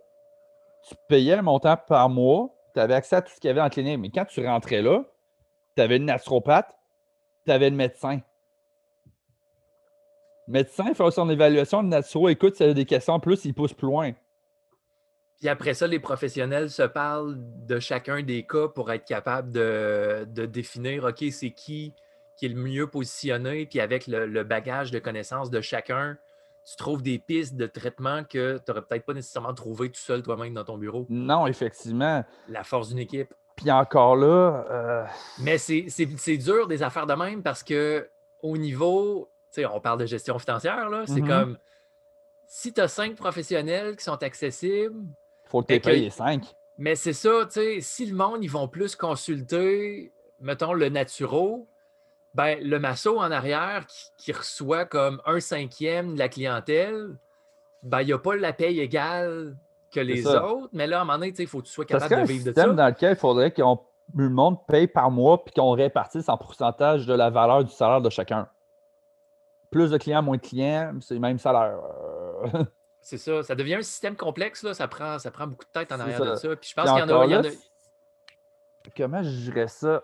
Tu 0.88 0.94
payais 1.08 1.34
un 1.34 1.42
montant 1.42 1.76
par 1.76 2.08
mois, 2.08 2.50
tu 2.74 2.80
avais 2.80 2.94
accès 2.94 3.16
à 3.16 3.22
tout 3.22 3.32
ce 3.34 3.40
qu'il 3.40 3.48
y 3.48 3.50
avait 3.50 3.60
en 3.60 3.68
clinique, 3.68 3.98
mais 3.98 4.10
quand 4.10 4.24
tu 4.24 4.44
rentrais 4.46 4.82
là, 4.82 5.04
tu 5.76 5.82
avais 5.82 5.98
le 5.98 6.04
naturopathe, 6.04 6.74
tu 7.44 7.52
avais 7.52 7.70
le 7.70 7.76
médecin. 7.76 8.20
Le 10.46 10.52
médecin 10.52 10.86
il 10.88 10.94
fait 10.94 11.10
son 11.10 11.28
évaluation, 11.28 11.82
le 11.82 11.88
naturo 11.88 12.28
écoute 12.28 12.56
s'il 12.56 12.66
y 12.66 12.70
a 12.70 12.74
des 12.74 12.86
questions 12.86 13.14
en 13.14 13.20
plus, 13.20 13.44
il 13.44 13.54
pousse 13.54 13.74
plus 13.74 13.86
loin. 13.86 14.12
Puis 15.38 15.48
après 15.48 15.74
ça, 15.74 15.86
les 15.86 16.00
professionnels 16.00 16.68
se 16.70 16.82
parlent 16.82 17.36
de 17.38 17.78
chacun 17.78 18.22
des 18.22 18.44
cas 18.44 18.68
pour 18.68 18.90
être 18.90 19.04
capable 19.04 19.52
de, 19.52 20.26
définir, 20.46 21.04
OK, 21.04 21.24
c'est 21.30 21.50
qui 21.50 21.94
qui 22.36 22.46
est 22.46 22.50
le 22.50 22.60
mieux 22.60 22.86
positionné, 22.86 23.66
puis 23.66 23.80
avec 23.80 24.06
le, 24.06 24.44
bagage 24.44 24.92
de 24.92 25.00
connaissances 25.00 25.50
de 25.50 25.60
chacun, 25.60 26.16
tu 26.64 26.76
trouves 26.76 27.02
des 27.02 27.18
pistes 27.18 27.56
de 27.56 27.66
traitement 27.66 28.22
que 28.22 28.58
tu 28.58 28.62
n'aurais 28.68 28.82
peut-être 28.82 29.04
pas 29.04 29.14
nécessairement 29.14 29.54
trouvé 29.54 29.90
tout 29.90 30.00
seul 30.00 30.22
toi-même 30.22 30.54
dans 30.54 30.62
ton 30.62 30.78
bureau. 30.78 31.04
Non, 31.08 31.48
effectivement. 31.48 32.24
La 32.48 32.62
force 32.62 32.90
d'une 32.90 33.00
équipe. 33.00 33.34
Puis 33.56 33.72
encore 33.72 34.14
là. 34.14 34.64
Euh, 34.70 35.04
Mais 35.40 35.58
c'est 35.58 36.36
dur 36.36 36.68
des 36.68 36.84
affaires 36.84 37.06
de 37.06 37.14
même 37.14 37.42
parce 37.42 37.64
que 37.64 38.08
au 38.40 38.56
niveau, 38.56 39.28
tu 39.52 39.62
sais, 39.62 39.66
on 39.66 39.80
parle 39.80 39.98
de 39.98 40.06
gestion 40.06 40.38
financière, 40.38 40.90
là, 40.90 41.04
c'est 41.06 41.14
mm-hmm. 41.14 41.26
comme 41.26 41.58
si 42.46 42.72
tu 42.72 42.80
as 42.80 42.88
cinq 42.88 43.16
professionnels 43.16 43.96
qui 43.96 44.04
sont 44.04 44.22
accessibles, 44.22 44.94
faut 45.48 45.62
que 45.62 45.72
tu 45.72 45.80
payes 45.80 46.10
cinq. 46.10 46.44
Mais 46.78 46.94
c'est 46.94 47.12
ça, 47.12 47.44
tu 47.46 47.60
sais, 47.60 47.80
si 47.80 48.06
le 48.06 48.14
monde, 48.14 48.42
ils 48.42 48.50
vont 48.50 48.68
plus 48.68 48.94
consulter, 48.94 50.12
mettons, 50.40 50.72
le 50.72 50.88
naturo, 50.88 51.66
ben, 52.34 52.58
le 52.62 52.78
masso 52.78 53.18
en 53.18 53.32
arrière 53.32 53.84
qui, 54.16 54.32
reçoit 54.32 54.84
comme 54.84 55.20
un 55.26 55.40
cinquième 55.40 56.14
de 56.14 56.18
la 56.20 56.28
clientèle, 56.28 57.16
ben, 57.82 58.02
il 58.02 58.06
n'y 58.06 58.12
a 58.12 58.18
pas 58.18 58.36
la 58.36 58.52
paye 58.52 58.78
égale 58.78 59.56
que 59.92 59.98
les 59.98 60.24
autres. 60.26 60.68
Mais 60.72 60.86
là, 60.86 60.98
à 60.98 61.02
un 61.02 61.04
moment 61.04 61.18
donné, 61.18 61.34
il 61.36 61.46
faut 61.48 61.58
que 61.58 61.66
tu 61.66 61.72
sois 61.72 61.84
capable 61.84 62.22
de 62.22 62.28
vivre 62.28 62.44
de 62.44 62.50
ça. 62.50 62.54
C'est 62.54 62.60
un 62.60 62.64
système 62.64 62.76
dans 62.76 62.86
lequel 62.86 63.12
il 63.12 63.18
faudrait 63.18 63.50
que 63.50 63.62
le 64.14 64.28
monde 64.28 64.64
paye 64.68 64.86
par 64.86 65.10
mois 65.10 65.42
puis 65.44 65.54
qu'on 65.54 65.72
répartisse 65.72 66.28
en 66.28 66.36
pourcentage 66.36 67.06
de 67.06 67.14
la 67.14 67.28
valeur 67.28 67.64
du 67.64 67.72
salaire 67.72 68.00
de 68.00 68.10
chacun. 68.10 68.48
Plus 69.70 69.90
de 69.90 69.98
clients, 69.98 70.22
moins 70.22 70.36
de 70.36 70.42
clients, 70.42 70.94
c'est 71.00 71.14
le 71.14 71.20
même 71.20 71.38
salaire. 71.38 71.78
C'est 73.00 73.18
ça. 73.18 73.42
Ça 73.42 73.54
devient 73.54 73.76
un 73.76 73.82
système 73.82 74.16
complexe. 74.16 74.62
Là. 74.62 74.74
Ça, 74.74 74.88
prend, 74.88 75.18
ça 75.18 75.30
prend 75.30 75.46
beaucoup 75.46 75.64
de 75.64 75.70
tête 75.70 75.92
en 75.92 76.00
arrière 76.00 76.20
de 76.20 76.34
ça. 76.34 76.56
Puis 76.56 76.70
je 76.70 76.74
pense 76.74 76.90
qu'il 76.90 76.98
y 76.98 77.02
en 77.02 77.20
a. 77.20 77.24
Il 77.26 77.32
y 77.32 77.36
en 77.36 77.42
a... 77.42 77.48
Comment 78.96 79.22
je 79.22 79.30
dirais 79.30 79.68
ça? 79.68 80.02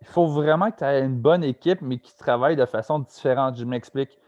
Il 0.00 0.06
faut 0.06 0.26
vraiment 0.26 0.70
que 0.70 0.78
tu 0.78 0.84
aies 0.84 1.00
une 1.00 1.20
bonne 1.20 1.44
équipe, 1.44 1.82
mais 1.82 1.98
qui 1.98 2.16
travaille 2.16 2.56
de 2.56 2.64
façon 2.64 3.00
différente. 3.00 3.56
Je 3.56 3.64
m'explique. 3.64 4.18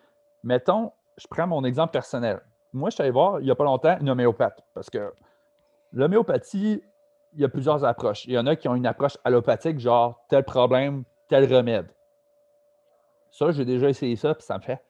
Mettons, 0.42 0.92
je 1.16 1.26
prends 1.28 1.46
mon 1.46 1.64
exemple 1.64 1.92
personnel. 1.92 2.42
Moi, 2.72 2.90
je 2.90 2.94
suis 2.94 3.02
allé 3.02 3.10
voir 3.10 3.40
il 3.40 3.44
n'y 3.44 3.50
a 3.50 3.54
pas 3.54 3.64
longtemps 3.64 3.96
une 4.00 4.10
homéopathe. 4.10 4.62
Parce 4.74 4.90
que 4.90 5.12
l'homéopathie, 5.92 6.82
il 7.34 7.40
y 7.40 7.44
a 7.44 7.48
plusieurs 7.48 7.84
approches. 7.84 8.26
Il 8.26 8.32
y 8.32 8.38
en 8.38 8.46
a 8.46 8.56
qui 8.56 8.68
ont 8.68 8.74
une 8.74 8.86
approche 8.86 9.16
allopathique, 9.24 9.78
genre 9.78 10.22
tel 10.28 10.44
problème, 10.44 11.04
tel 11.28 11.52
remède. 11.52 11.90
Ça, 13.30 13.50
j'ai 13.50 13.64
déjà 13.64 13.88
essayé 13.88 14.16
ça, 14.16 14.34
puis 14.34 14.44
ça 14.44 14.58
me 14.58 14.62
fait 14.62 14.82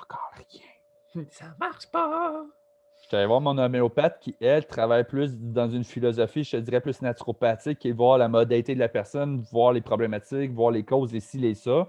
encore 0.00 0.30
rien. 0.34 0.69
Ça 1.30 1.46
marche 1.58 1.86
pas. 1.90 2.44
Je 3.02 3.08
suis 3.08 3.16
allé 3.16 3.26
voir 3.26 3.40
mon 3.40 3.56
homéopathe 3.56 4.18
qui, 4.20 4.36
elle, 4.40 4.66
travaille 4.66 5.04
plus 5.04 5.38
dans 5.38 5.68
une 5.68 5.84
philosophie, 5.84 6.44
je 6.44 6.52
te 6.52 6.56
dirais, 6.58 6.80
plus 6.80 7.00
naturopathique, 7.02 7.84
est 7.84 7.92
voir 7.92 8.18
la 8.18 8.28
modalité 8.28 8.74
de 8.74 8.78
la 8.78 8.88
personne, 8.88 9.42
voir 9.50 9.72
les 9.72 9.80
problématiques, 9.80 10.52
voir 10.52 10.70
les 10.70 10.84
causes, 10.84 11.12
les 11.12 11.20
ci, 11.20 11.38
les 11.38 11.54
ça. 11.54 11.88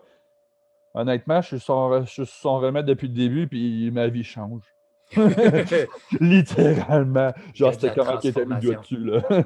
Honnêtement, 0.94 1.42
je 1.42 1.48
suis 1.48 1.60
son, 1.60 2.04
je 2.04 2.24
suis 2.24 2.48
remède 2.48 2.86
depuis 2.86 3.08
le 3.08 3.14
début, 3.14 3.48
puis 3.48 3.92
ma 3.92 4.08
vie 4.08 4.24
change. 4.24 4.64
Littéralement. 6.20 7.32
Genre, 7.54 7.74
c'était 7.74 7.94
comment 7.94 8.18
qui 8.18 8.30
était 8.30 8.46
mis 8.46 8.60
dessus, 8.60 8.98
là. 8.98 9.22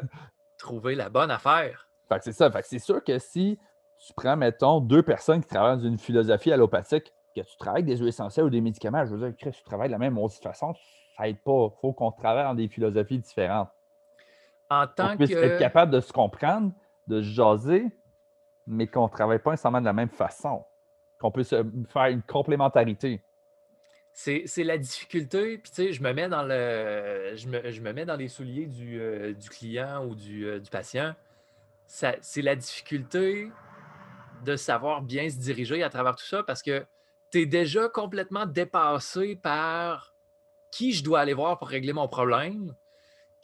Trouver 0.57 0.95
la 0.95 1.09
bonne 1.09 1.31
affaire. 1.31 1.87
Fait 2.07 2.17
que 2.17 2.23
c'est 2.23 2.33
ça. 2.33 2.49
Fait 2.49 2.61
que 2.61 2.67
c'est 2.67 2.79
sûr 2.79 3.03
que 3.03 3.19
si 3.19 3.59
tu 4.05 4.13
prends, 4.13 4.37
mettons, 4.37 4.79
deux 4.79 5.03
personnes 5.03 5.41
qui 5.41 5.49
travaillent 5.49 5.77
dans 5.77 5.83
une 5.83 5.97
philosophie 5.97 6.51
allopathique, 6.51 7.11
que 7.43 7.49
tu 7.49 7.57
travailles 7.57 7.83
avec 7.83 7.93
des 7.93 7.97
huiles 7.97 8.09
essentielles 8.09 8.45
ou 8.45 8.49
des 8.49 8.61
médicaments, 8.61 9.05
je 9.05 9.15
veux 9.15 9.29
dire, 9.29 9.37
que 9.37 9.49
tu 9.49 9.63
travailles 9.63 9.89
de 9.89 9.93
la 9.93 9.97
même 9.97 10.17
façon, 10.29 10.73
ça 11.17 11.27
aide 11.27 11.39
pas. 11.39 11.69
Il 11.71 11.79
faut 11.81 11.93
qu'on 11.93 12.11
travaille 12.11 12.43
dans 12.43 12.55
des 12.55 12.67
philosophies 12.67 13.19
différentes. 13.19 13.69
En 14.69 14.87
tant 14.87 15.15
qu'on 15.15 15.25
que. 15.25 15.33
être 15.33 15.59
capable 15.59 15.91
de 15.91 15.99
se 15.99 16.11
comprendre, 16.11 16.71
de 17.07 17.21
se 17.21 17.27
jaser, 17.27 17.91
mais 18.65 18.87
qu'on 18.87 19.03
ne 19.03 19.09
travaille 19.09 19.39
pas 19.39 19.51
nécessairement 19.51 19.81
de 19.81 19.85
la 19.85 19.93
même 19.93 20.09
façon. 20.09 20.63
Qu'on 21.19 21.31
puisse 21.31 21.53
euh, 21.53 21.63
faire 21.89 22.05
une 22.05 22.23
complémentarité. 22.23 23.21
C'est 24.11 24.63
la 24.63 24.77
difficulté, 24.77 25.57
puis 25.57 25.71
tu 25.71 25.75
sais, 25.75 25.91
je 25.91 26.01
me 26.01 26.13
mets 26.13 26.29
dans 26.29 26.43
le. 26.43 27.33
Je 27.35 27.49
me, 27.49 27.69
je 27.69 27.81
me 27.81 27.91
mets 27.91 28.05
dans 28.05 28.15
les 28.15 28.29
souliers 28.29 28.65
du, 28.65 28.99
euh, 28.99 29.33
du 29.33 29.49
client 29.49 30.05
ou 30.05 30.15
du, 30.15 30.45
euh, 30.45 30.59
du 30.59 30.69
patient. 30.69 31.13
C'est 31.85 32.41
la 32.41 32.55
difficulté 32.55 33.51
de 34.43 34.55
savoir 34.55 35.01
bien 35.01 35.29
se 35.29 35.37
diriger 35.37 35.83
à 35.83 35.89
travers 35.89 36.15
tout 36.15 36.25
ça 36.25 36.43
parce 36.43 36.63
que 36.63 36.85
tu 37.31 37.41
es 37.41 37.45
déjà 37.45 37.89
complètement 37.89 38.45
dépassé 38.45 39.35
par 39.35 40.13
qui 40.71 40.91
je 40.91 41.03
dois 41.03 41.21
aller 41.21 41.33
voir 41.33 41.57
pour 41.57 41.69
régler 41.69 41.93
mon 41.93 42.07
problème, 42.07 42.75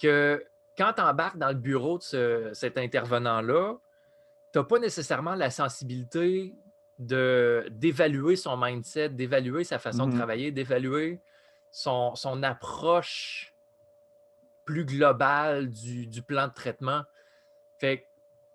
que 0.02 0.46
quand 0.78 0.94
tu 0.94 1.02
embarques 1.02 1.38
dans 1.38 1.50
le 1.50 1.56
bureau 1.56 1.98
de 1.98 2.52
cet 2.54 2.78
intervenant-là, 2.78 3.76
tu 4.52 4.60
n'as 4.60 4.65
pas 4.65 4.80
nécessairement 4.80 5.36
la 5.36 5.50
sensibilité 5.50 6.54
d'évaluer 7.00 8.36
son 8.36 8.58
mindset, 8.58 9.10
d'évaluer 9.10 9.63
sa 9.63 9.80
façon 9.80 10.08
de 10.08 10.12
mmh 10.12 10.17
travailler, 10.17 10.52
d'évaluer 10.52 11.20
son, 11.72 12.15
son, 12.15 12.44
approche 12.44 13.56
plus 14.65 14.86
globale 14.86 15.70
du, 15.70 16.06
du, 16.06 16.22
plan 16.22 16.48
de 16.48 16.54
traitement. 16.54 17.04
Fait 17.80 18.06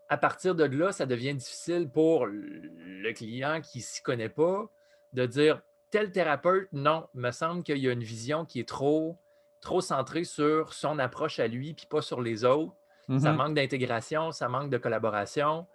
à 0.09 0.17
partir 0.17 0.55
de 0.55 0.65
là, 0.65 0.93
ça 0.93 1.07
devient 1.07 1.35
difficile 1.35 1.89
pour 1.89 2.27
le 2.27 3.13
client 3.13 3.61
qui 3.61 3.79
ne 3.79 3.83
s'y 3.83 4.03
connaît 4.03 4.29
pas 4.29 4.71
de 5.13 5.27
dire 5.27 5.61
tel 5.91 6.11
thérapeute, 6.11 6.69
non, 6.73 7.07
me 7.15 7.31
semble 7.31 7.63
qu'il 7.63 7.79
y 7.79 7.89
a 7.89 7.93
une 7.93 8.03
vision 8.03 8.45
qui 8.45 8.61
est 8.61 8.69
trop, 8.69 9.17
trop 9.61 9.81
centrée 9.81 10.25
sur 10.25 10.73
son 10.73 10.99
approche 10.99 11.39
à 11.41 11.47
lui, 11.47 11.75
puis 11.75 11.87
pas 11.87 12.03
sur 12.03 12.21
les 12.21 12.45
autres. 12.45 12.73
Ça 13.09 13.15
mm-hmm. 13.15 13.37
manque 13.37 13.55
d'intégration, 13.55 14.33
ça 14.33 14.49
manque 14.49 14.69
de 14.69 14.79
collaboration. 14.79 15.67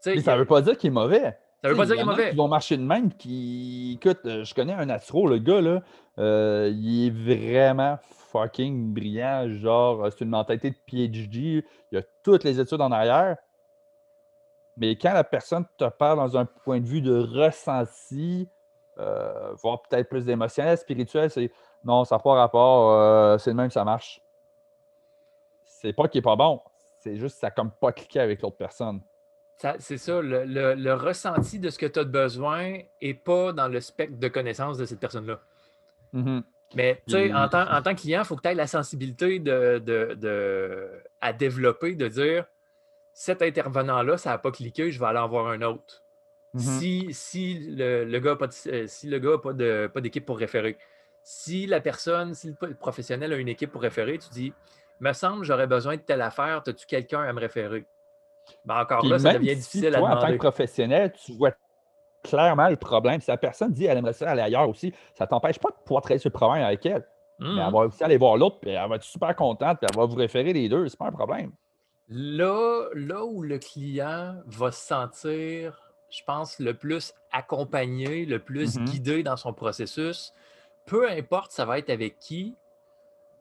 ça 0.00 0.14
ne 0.14 0.38
veut 0.38 0.44
pas 0.44 0.60
dire 0.60 0.76
qu'il 0.76 0.88
est 0.88 0.92
mauvais. 0.92 1.38
Ça 1.62 1.68
veut 1.68 1.76
pas 1.76 1.86
dire 1.86 1.94
qu'il 1.94 2.02
est 2.02 2.06
mauvais. 2.06 2.30
Ils 2.32 2.36
vont 2.36 2.48
marcher 2.48 2.76
de 2.76 2.82
même. 2.82 3.12
Qui... 3.14 3.98
Écoute, 4.00 4.20
euh, 4.26 4.44
je 4.44 4.54
connais 4.54 4.72
un 4.72 4.88
astro, 4.90 5.26
le 5.26 5.38
gars, 5.38 5.60
là, 5.60 5.82
euh, 6.18 6.70
il 6.72 7.06
est 7.06 7.10
vraiment 7.10 7.98
fucking 8.30 8.94
brillant. 8.94 9.48
Genre, 9.48 10.04
euh, 10.04 10.10
c'est 10.10 10.24
une 10.24 10.30
mentalité 10.30 10.70
de 10.70 10.76
PhD. 10.86 11.64
Il 11.92 11.98
a 11.98 12.02
toutes 12.22 12.44
les 12.44 12.60
études 12.60 12.80
en 12.80 12.92
arrière. 12.92 13.36
Mais 14.80 14.96
quand 14.96 15.12
la 15.12 15.24
personne 15.24 15.66
te 15.76 15.84
parle 15.84 16.16
dans 16.16 16.38
un 16.38 16.46
point 16.46 16.80
de 16.80 16.86
vue 16.86 17.02
de 17.02 17.14
ressenti, 17.14 18.48
euh, 18.98 19.52
voire 19.62 19.82
peut-être 19.82 20.08
plus 20.08 20.24
d'émotionnel, 20.24 20.78
spirituel, 20.78 21.30
c'est 21.30 21.52
non, 21.84 22.04
ça 22.04 22.16
n'a 22.16 22.18
pas 22.18 22.34
rapport, 22.34 22.92
euh, 22.92 23.36
c'est 23.36 23.50
le 23.50 23.56
même, 23.56 23.70
ça 23.70 23.84
marche. 23.84 24.22
C'est 25.66 25.92
pas 25.92 26.08
qu'il 26.08 26.18
n'est 26.18 26.24
pas 26.24 26.36
bon, 26.36 26.62
c'est 26.98 27.16
juste 27.16 27.36
que 27.36 27.40
ça 27.40 27.50
comme 27.50 27.70
pas 27.70 27.92
cliqué 27.92 28.20
avec 28.20 28.40
l'autre 28.40 28.56
personne. 28.56 29.02
C'est 29.78 29.98
ça, 29.98 30.22
le, 30.22 30.92
ressenti 30.94 31.58
de 31.58 31.68
ce 31.68 31.78
que 31.78 31.84
tu 31.84 31.98
as 31.98 32.04
besoin 32.04 32.78
n'est 33.02 33.14
pas 33.14 33.52
dans 33.52 33.68
le 33.68 33.80
spectre 33.80 34.18
de 34.18 34.28
connaissance 34.28 34.78
de 34.78 34.86
cette 34.86 35.00
personne-là. 35.00 35.38
Mm-hmm. 36.14 36.42
Mais 36.74 37.02
tu 37.06 37.12
sais, 37.12 37.34
en, 37.34 37.48
tant, 37.48 37.66
que 37.66 38.00
client, 38.00 38.22
il 38.22 38.24
faut 38.24 38.36
que 38.36 38.42
tu 38.42 38.48
aies 38.48 38.54
la 38.54 38.66
sensibilité 38.66 39.38
de, 39.38 41.02
à 41.20 41.34
développer, 41.34 41.94
de 41.94 42.08
dire 42.08 42.46
cet 43.12 43.42
intervenant-là, 43.42 44.16
ça 44.16 44.30
n'a 44.30 44.38
pas 44.38 44.50
cliqué, 44.50 44.90
je 44.90 44.98
vais 44.98 45.06
aller 45.06 45.18
en 45.18 45.28
voir 45.28 45.48
un 45.48 45.62
autre. 45.62 46.02
Mm-hmm. 46.54 47.12
Si, 47.12 47.58
le, 47.76 48.18
gars 48.18 48.36
n'a 48.40 48.48
euh, 48.66 48.86
si 48.86 49.08
le 49.08 49.18
gars 49.18 49.38
pas 49.38 50.00
d'équipe 50.00 50.26
pour 50.26 50.38
référer, 50.38 50.78
si 51.22 51.66
la 51.66 51.80
personne, 51.80 52.34
si 52.34 52.54
le 52.60 52.74
professionnel 52.74 53.32
a 53.32 53.36
une 53.36 53.48
équipe 53.48 53.70
pour 53.70 53.82
référer, 53.82 54.18
tu 54.18 54.28
dis 54.30 54.52
Me 55.00 55.12
semble, 55.12 55.44
j'aurais 55.44 55.66
besoin 55.66 55.96
de 55.96 56.00
telle 56.00 56.22
affaire, 56.22 56.62
as-tu 56.66 56.86
quelqu'un 56.86 57.22
à 57.22 57.32
me 57.32 57.40
référer? 57.40 57.86
Ben 58.64 58.80
encore 58.80 59.04
là, 59.06 59.18
ça 59.18 59.34
devient 59.34 59.54
difficile 59.54 59.94
à 59.94 59.98
demander. 59.98 60.16
En 60.16 60.20
tant 60.20 60.32
que 60.32 60.38
professionnel, 60.38 61.12
tu 61.12 61.32
vois 61.32 61.52
clairement 62.24 62.68
le 62.68 62.76
problème. 62.76 63.20
Si 63.20 63.30
la 63.30 63.36
personne 63.36 63.72
dit 63.72 63.84
elle 63.84 63.98
aimerait 63.98 64.12
ça 64.12 64.30
aller 64.30 64.42
ailleurs 64.42 64.68
aussi, 64.68 64.92
ça 65.14 65.24
ne 65.24 65.30
t'empêche 65.30 65.58
pas 65.58 65.70
de 65.70 65.76
pouvoir 65.84 66.02
travailler 66.02 66.18
sur 66.18 66.30
le 66.30 66.38
problème 66.38 66.64
avec 66.64 66.84
elle. 66.84 67.06
Mais 67.38 67.46
elle 67.46 67.54
mm-hmm. 67.54 67.72
va 67.72 67.78
aussi 67.86 68.04
aller 68.04 68.18
voir 68.18 68.36
l'autre, 68.36 68.58
puis 68.60 68.70
elle 68.70 68.88
va 68.88 68.96
être 68.96 69.02
super 69.02 69.34
contente, 69.36 69.78
puis 69.78 69.86
elle 69.88 69.96
va 69.96 70.04
vous 70.04 70.16
référer 70.16 70.52
les 70.52 70.68
deux. 70.68 70.88
C'est 70.88 70.98
pas 70.98 71.06
un 71.06 71.12
problème. 71.12 71.52
Là, 72.10 72.88
là 72.94 73.24
où 73.24 73.42
le 73.42 73.58
client 73.58 74.36
va 74.46 74.72
se 74.72 74.86
sentir 74.86 75.90
je 76.10 76.22
pense, 76.24 76.58
le 76.58 76.74
plus 76.74 77.14
accompagné, 77.32 78.26
le 78.26 78.38
plus 78.38 78.76
mmh 78.76 78.84
guidé 78.84 79.22
dans 79.22 79.36
son 79.36 79.52
processus, 79.52 80.32
peu 80.86 81.08
importe 81.08 81.52
ça 81.52 81.64
va 81.64 81.78
être 81.78 81.90
avec 81.90 82.18
qui, 82.18 82.56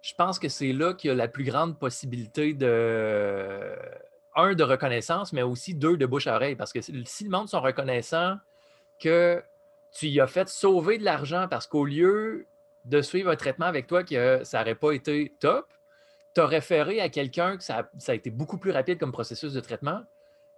je 0.01 0.13
pense 0.13 0.39
que 0.39 0.47
c'est 0.47 0.71
là 0.71 0.93
qu'il 0.93 1.09
y 1.09 1.11
a 1.11 1.15
la 1.15 1.27
plus 1.27 1.43
grande 1.43 1.77
possibilité 1.77 2.53
de, 2.53 3.75
un, 4.35 4.53
de 4.53 4.63
reconnaissance, 4.63 5.33
mais 5.33 5.41
aussi 5.41 5.73
deux, 5.73 5.97
de 5.97 6.05
bouche 6.05 6.27
à 6.27 6.35
oreille. 6.35 6.55
Parce 6.55 6.71
que 6.71 6.79
si 6.81 7.23
le 7.23 7.29
monde 7.29 7.49
sont 7.49 7.59
reconnaissants 7.59 8.37
que 8.99 9.43
tu 9.91 10.07
y 10.07 10.21
as 10.21 10.27
fait 10.27 10.47
sauver 10.47 10.99
de 10.99 11.03
l'argent 11.03 11.47
parce 11.49 11.67
qu'au 11.67 11.83
lieu 11.83 12.45
de 12.85 13.01
suivre 13.01 13.31
un 13.31 13.35
traitement 13.35 13.65
avec 13.65 13.87
toi 13.87 14.03
que 14.03 14.41
ça 14.45 14.59
n'aurait 14.59 14.75
pas 14.75 14.91
été 14.93 15.33
top, 15.39 15.67
tu 16.35 16.41
as 16.41 16.45
référé 16.45 17.01
à 17.01 17.09
quelqu'un 17.09 17.57
que 17.57 17.63
ça 17.63 17.87
a 18.07 18.13
été 18.13 18.29
beaucoup 18.29 18.57
plus 18.57 18.71
rapide 18.71 18.97
comme 18.99 19.11
processus 19.11 19.53
de 19.53 19.59
traitement, 19.59 20.01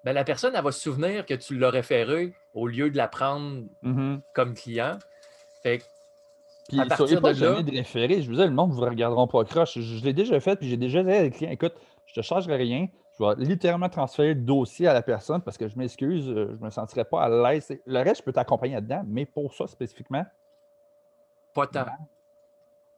ben, 0.03 0.13
la 0.13 0.23
personne, 0.23 0.53
elle 0.55 0.63
va 0.63 0.71
se 0.71 0.79
souvenir 0.79 1.25
que 1.25 1.33
tu 1.33 1.57
l'as 1.57 1.69
référé 1.69 2.33
au 2.53 2.67
lieu 2.67 2.89
de 2.89 2.97
la 2.97 3.07
prendre 3.07 3.63
mm-hmm. 3.83 4.21
comme 4.33 4.53
client. 4.55 4.97
Fait 5.61 5.83
puis, 6.67 6.79
à 6.79 6.85
partir 6.85 7.21
pas 7.21 7.33
de 7.33 7.37
jamais 7.37 7.63
de 7.63 7.71
référer. 7.71 8.21
Je 8.21 8.27
vous 8.27 8.33
disais, 8.33 8.47
le 8.47 8.53
monde 8.53 8.71
ne 8.71 8.75
vous 8.75 8.81
regarderont 8.81 9.27
pas 9.27 9.43
croche. 9.43 9.77
Je, 9.77 10.03
l'ai 10.03 10.13
déjà 10.13 10.39
fait, 10.39 10.55
puis 10.55 10.69
j'ai 10.69 10.77
déjà 10.77 11.03
dit 11.03 11.11
à 11.11 11.21
des 11.21 11.31
clients 11.31 11.51
écoute, 11.51 11.73
je 12.05 12.13
te 12.13 12.21
chargerai 12.21 12.55
rien. 12.55 12.87
Je 13.19 13.25
vais 13.25 13.45
littéralement 13.45 13.89
transférer 13.89 14.33
le 14.33 14.41
dossier 14.41 14.87
à 14.87 14.93
la 14.93 15.01
personne 15.01 15.41
parce 15.41 15.57
que 15.57 15.67
je 15.67 15.77
m'excuse, 15.77 16.29
euh, 16.29 16.47
je 16.53 16.59
ne 16.59 16.65
me 16.65 16.69
sentirais 16.69 17.05
pas 17.05 17.23
à 17.23 17.29
l'aise. 17.29 17.77
Le 17.85 17.99
reste, 17.99 18.17
je 18.17 18.23
peux 18.23 18.31
t'accompagner 18.31 18.75
là-dedans, 18.75 19.03
mais 19.05 19.25
pour 19.25 19.53
ça 19.53 19.67
spécifiquement. 19.67 20.25
Pas 21.53 21.67
tant. 21.67 21.85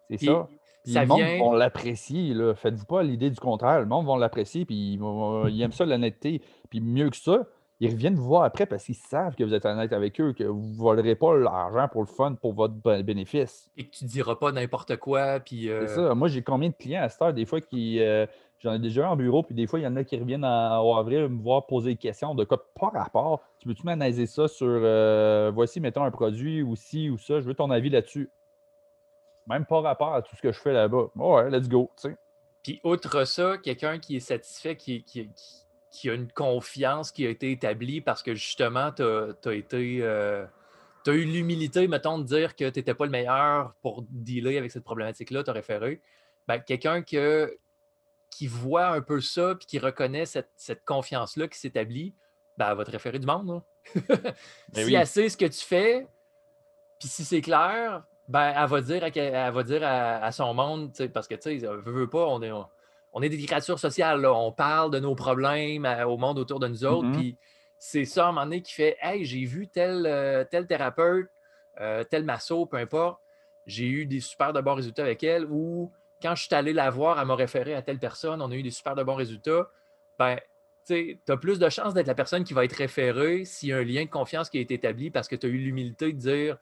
C'est 0.10 0.26
ça 0.26 0.48
le 0.86 1.06
monde 1.06 1.52
va 1.52 1.58
l'apprécier. 1.58 2.36
Faites-vous 2.56 2.86
pas 2.86 3.04
l'idée 3.04 3.30
du 3.30 3.40
contraire. 3.40 3.80
Le 3.80 3.86
monde 3.86 4.06
va 4.06 4.18
l'apprécier, 4.18 4.66
puis 4.66 4.94
ils, 5.50 5.62
aiment 5.62 5.72
ça, 5.72 5.86
l'honnêteté. 5.86 6.42
Puis 6.70 6.82
mieux 6.82 7.10
que 7.10 7.18
ça, 7.18 7.46
ils 7.80 7.90
reviennent 7.90 8.16
vous 8.16 8.26
voir 8.26 8.44
après 8.44 8.66
parce 8.66 8.86
qu'ils 8.86 8.96
savent 8.96 9.36
que 9.36 9.44
vous 9.44 9.54
êtes 9.54 9.66
honnête 9.66 9.92
avec 9.94 10.20
eux, 10.22 10.34
que 10.34 10.44
vous 10.44 10.70
ne 10.70 10.78
volerez 10.78 11.16
pas 11.16 11.36
l'argent 11.38 11.88
pour 11.92 12.02
le 12.02 12.08
fun, 12.08 12.36
pour 12.36 12.54
votre 12.54 12.76
bénéfice. 13.02 13.70
Et 13.78 13.86
que 13.86 13.96
tu 13.96 14.06
ne 14.06 14.10
diras 14.10 14.36
pas 14.36 14.52
n'importe 14.52 14.98
quoi. 14.98 15.40
Puis, 15.40 15.64
C'est 15.64 15.72
euh, 15.72 15.88
ça. 16.10 16.16
Moi, 16.16 16.28
j'ai 16.28 16.42
combien 16.44 16.70
de 16.70 16.76
clients 16.76 17.04
à 17.04 17.10
cette 17.10 17.22
heure, 17.22 17.34
des 17.34 17.46
fois, 17.46 17.62
qui. 17.62 18.00
Euh, 18.00 18.26
j'en 18.60 18.74
ai 18.74 18.80
déjà 18.80 19.10
en 19.10 19.16
bureau, 19.16 19.44
puis 19.44 19.54
des 19.54 19.68
fois, 19.68 19.80
il 19.80 19.84
y 19.84 19.88
en 19.88 19.96
a 19.98 20.04
qui 20.04 20.18
reviennent 20.18 20.46
en, 20.46 20.98
avril 20.98 21.28
me 21.28 21.42
voir 21.42 21.66
poser 21.66 21.92
des 21.92 21.98
questions 21.98 22.34
de 22.34 22.46
quoi 22.46 22.64
pas 22.80 22.90
rapport. 22.90 23.42
Tu 23.60 23.68
peux-tu 23.68 23.84
m'analyser 23.84 24.26
ça 24.26 24.48
sur 24.48 24.68
euh, 24.70 25.52
voici, 25.54 25.82
mettons, 25.82 26.04
un 26.04 26.12
produit 26.12 26.64
ou 26.64 26.76
ci 26.76 27.10
ou 27.10 27.18
ça, 27.18 27.42
je 27.42 27.46
veux 27.46 27.54
ton 27.54 27.70
avis 27.70 27.90
là-dessus. 27.90 28.30
Même 29.48 29.66
pas 29.66 29.82
rapport 29.82 30.14
à 30.14 30.22
tout 30.22 30.36
ce 30.36 30.42
que 30.42 30.52
je 30.52 30.60
fais 30.60 30.74
là-bas. 30.74 31.08
Ouais, 31.16 31.50
let's 31.50 31.68
go. 31.68 31.92
Puis, 32.64 32.80
outre 32.84 33.26
ça, 33.26 33.58
quelqu'un 33.58 34.00
qui 34.00 34.16
est 34.16 34.22
satisfait, 34.22 34.78
qui, 34.78 35.04
qui, 35.04 36.10
a 36.10 36.14
une 36.14 36.32
confiance 36.32 37.12
qui 37.12 37.26
a 37.26 37.30
été 37.30 37.52
établie 37.52 38.02
parce 38.02 38.24
que 38.24 38.34
justement, 38.34 38.92
tu 38.92 39.04
as, 39.04 39.54
été. 39.54 40.00
Euh, 40.02 40.46
tu 41.04 41.12
as 41.12 41.14
eu 41.14 41.26
l'humilité, 41.26 41.88
mettons, 41.88 42.18
de 42.18 42.24
dire 42.24 42.56
que 42.56 42.70
tu 42.70 42.80
n'étais 42.80 42.94
pas 42.94 43.06
le 43.06 43.12
meilleur 43.12 43.74
pour 43.82 44.06
dealer 44.10 44.58
avec 44.58 44.72
cette 44.72 44.86
problématique-là, 44.86 45.44
tu 45.44 45.50
as 45.50 45.54
référé. 45.54 46.02
Ben, 46.48 46.60
quelqu'un 46.60 47.02
qui 47.02 48.48
voit 48.48 48.88
un 48.88 49.02
peu 49.02 49.20
ça 49.20 49.56
puis 49.56 49.68
qui 49.68 49.80
reconnaît 49.80 50.26
cette, 50.26 50.86
confiance-là 50.86 51.48
qui 51.50 51.60
s'établit, 51.60 52.16
ben, 52.58 52.74
va 52.74 52.86
te 52.86 52.92
référer 52.92 53.20
du 53.20 53.28
monde. 53.28 53.62
Ben 54.74 54.88
si 54.88 54.96
assez 54.96 55.28
ce 55.28 55.36
que 55.36 55.46
tu 55.46 55.60
fais, 55.60 56.08
puis 56.98 57.10
si 57.10 57.26
c'est 57.26 57.42
clair, 57.42 58.04
ben, 58.28 58.54
elle 58.56 58.70
va 58.70 58.82
dire, 58.82 59.04
à, 59.04 59.08
elle 59.08 59.54
va 59.54 59.64
dire 59.64 59.82
à, 59.84 60.32
son 60.32 60.54
monde, 60.54 60.92
parce 61.14 61.28
que, 61.28 61.36
tu 61.36 61.60
sais, 61.60 61.68
veut, 61.68 61.92
veut 61.92 62.10
pas, 62.10 62.26
on 62.26 62.42
est, 62.42 62.52
on 63.14 63.22
est 63.22 63.30
des 63.30 63.44
créatures 63.46 63.80
sociales, 63.80 64.26
on 64.26 64.52
parle 64.52 64.92
de 64.92 65.00
nos 65.00 65.16
problèmes 65.16 65.86
au 66.08 66.18
monde 66.18 66.40
autour 66.40 66.60
de 66.60 66.68
nous 66.68 66.86
autres, 66.86 67.08
mm-hmm. 67.08 67.18
puis 67.18 67.38
c'est 67.78 68.06
ça, 68.06 68.26
à 68.26 68.30
un 68.30 68.32
moment 68.32 68.46
donné, 68.46 68.62
qui 68.62 68.74
fait 68.74 68.98
Hey, 69.02 69.26
j'ai 69.26 69.44
vu 69.44 69.68
tel, 69.68 70.06
euh, 70.06 70.46
tel 70.50 70.68
thérapeute, 70.68 71.30
euh, 71.82 72.04
tel 72.04 72.24
masso, 72.24 72.66
peu 72.66 72.78
importe, 72.78 73.20
j'ai 73.66 73.88
eu 73.88 74.06
des 74.06 74.20
super 74.20 74.54
de 74.54 74.62
bons 74.62 74.76
résultats 74.76 75.04
avec 75.04 75.24
elle, 75.24 75.46
ou 75.46 75.92
quand 76.22 76.36
je 76.36 76.46
suis 76.46 76.56
allé 76.56 76.72
la 76.72 76.90
voir, 76.90 77.20
elle 77.20 77.28
m'a 77.28 77.36
référé 77.36 77.76
à 77.76 77.82
telle 77.82 78.00
personne, 78.00 78.42
on 78.42 78.50
a 78.50 78.56
eu 78.56 78.64
des 78.64 78.72
super 78.72 78.96
de 78.96 79.04
bons 79.04 79.16
résultats. 79.16 79.70
Ben, 80.18 80.40
tu 80.88 81.20
as 81.28 81.38
plus 81.38 81.60
de 81.60 81.70
chances 81.70 81.94
d'être 81.94 82.08
la 82.08 82.16
personne 82.16 82.44
qui 82.44 82.54
va 82.54 82.64
être 82.64 82.74
référée 82.74 83.46
s'il 83.46 83.70
y 83.70 83.74
a 83.74 83.78
un 83.78 83.84
lien 83.84 84.04
de 84.04 84.10
confiance 84.10 84.50
qui 84.50 84.58
a 84.58 84.62
été 84.62 84.76
établi 84.76 85.12
parce 85.12 85.28
que 85.28 85.36
tu 85.36 85.48
as 85.48 85.50
eu 85.50 85.58
l'humilité 85.58 86.14
de 86.14 86.18
dire 86.18 86.58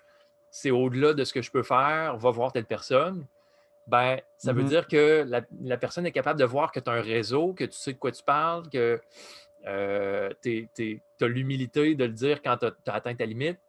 c'est 0.51 0.69
au-delà 0.69 1.13
de 1.13 1.23
ce 1.23 1.33
que 1.33 1.41
je 1.41 1.49
peux 1.49 1.63
faire, 1.63 2.15
va 2.17 2.29
voir 2.29 2.51
telle 2.51 2.65
personne, 2.65 3.25
ben, 3.87 4.19
ça 4.37 4.53
veut 4.53 4.61
mm-hmm. 4.63 4.67
dire 4.67 4.87
que 4.87 5.25
la, 5.63 5.77
personne 5.77 6.05
est 6.05 6.11
capable 6.11 6.39
de 6.39 6.45
voir 6.45 6.71
que 6.71 6.79
tu 6.79 6.89
as 6.89 6.93
un 6.93 7.01
réseau, 7.01 7.53
que 7.53 7.63
tu 7.63 7.73
sais 7.77 7.93
de 7.93 7.97
quoi 7.97 8.11
tu 8.11 8.23
parles, 8.23 8.69
que 8.69 9.01
Euh, 9.67 10.29
tu 10.41 10.67
as 11.21 11.27
l'humilité 11.27 11.95
de 11.95 12.05
le 12.05 12.13
dire 12.13 12.41
quand 12.41 12.57
tu 12.57 12.65
as, 12.65 12.93
atteint 12.93 13.13
ta 13.13 13.25
limite, 13.25 13.59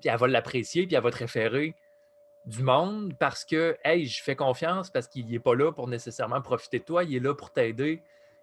puis 0.00 0.08
elle 0.08 0.18
va 0.18 0.28
l'apprécier, 0.28 0.86
puis 0.86 0.94
elle 0.94 1.02
va 1.02 1.10
te 1.10 1.18
référer 1.18 1.74
du 2.46 2.62
monde 2.62 3.14
parce 3.18 3.44
que, 3.44 3.76
hey, 3.84 4.06
je 4.06 4.22
fais 4.22 4.36
confiance 4.36 4.90
parce 4.90 5.08
qu'il 5.08 5.26
n'est 5.26 5.38
pas 5.38 5.54
là 5.54 5.72
pour 5.72 5.88
nécessairement 5.88 6.40
profiter 6.40 6.78
de 6.78 6.84
toi, 6.84 7.04
il 7.04 7.16
est 7.16 7.20
là 7.20 7.34
pour 7.34 7.52
t'aider, 7.52 8.02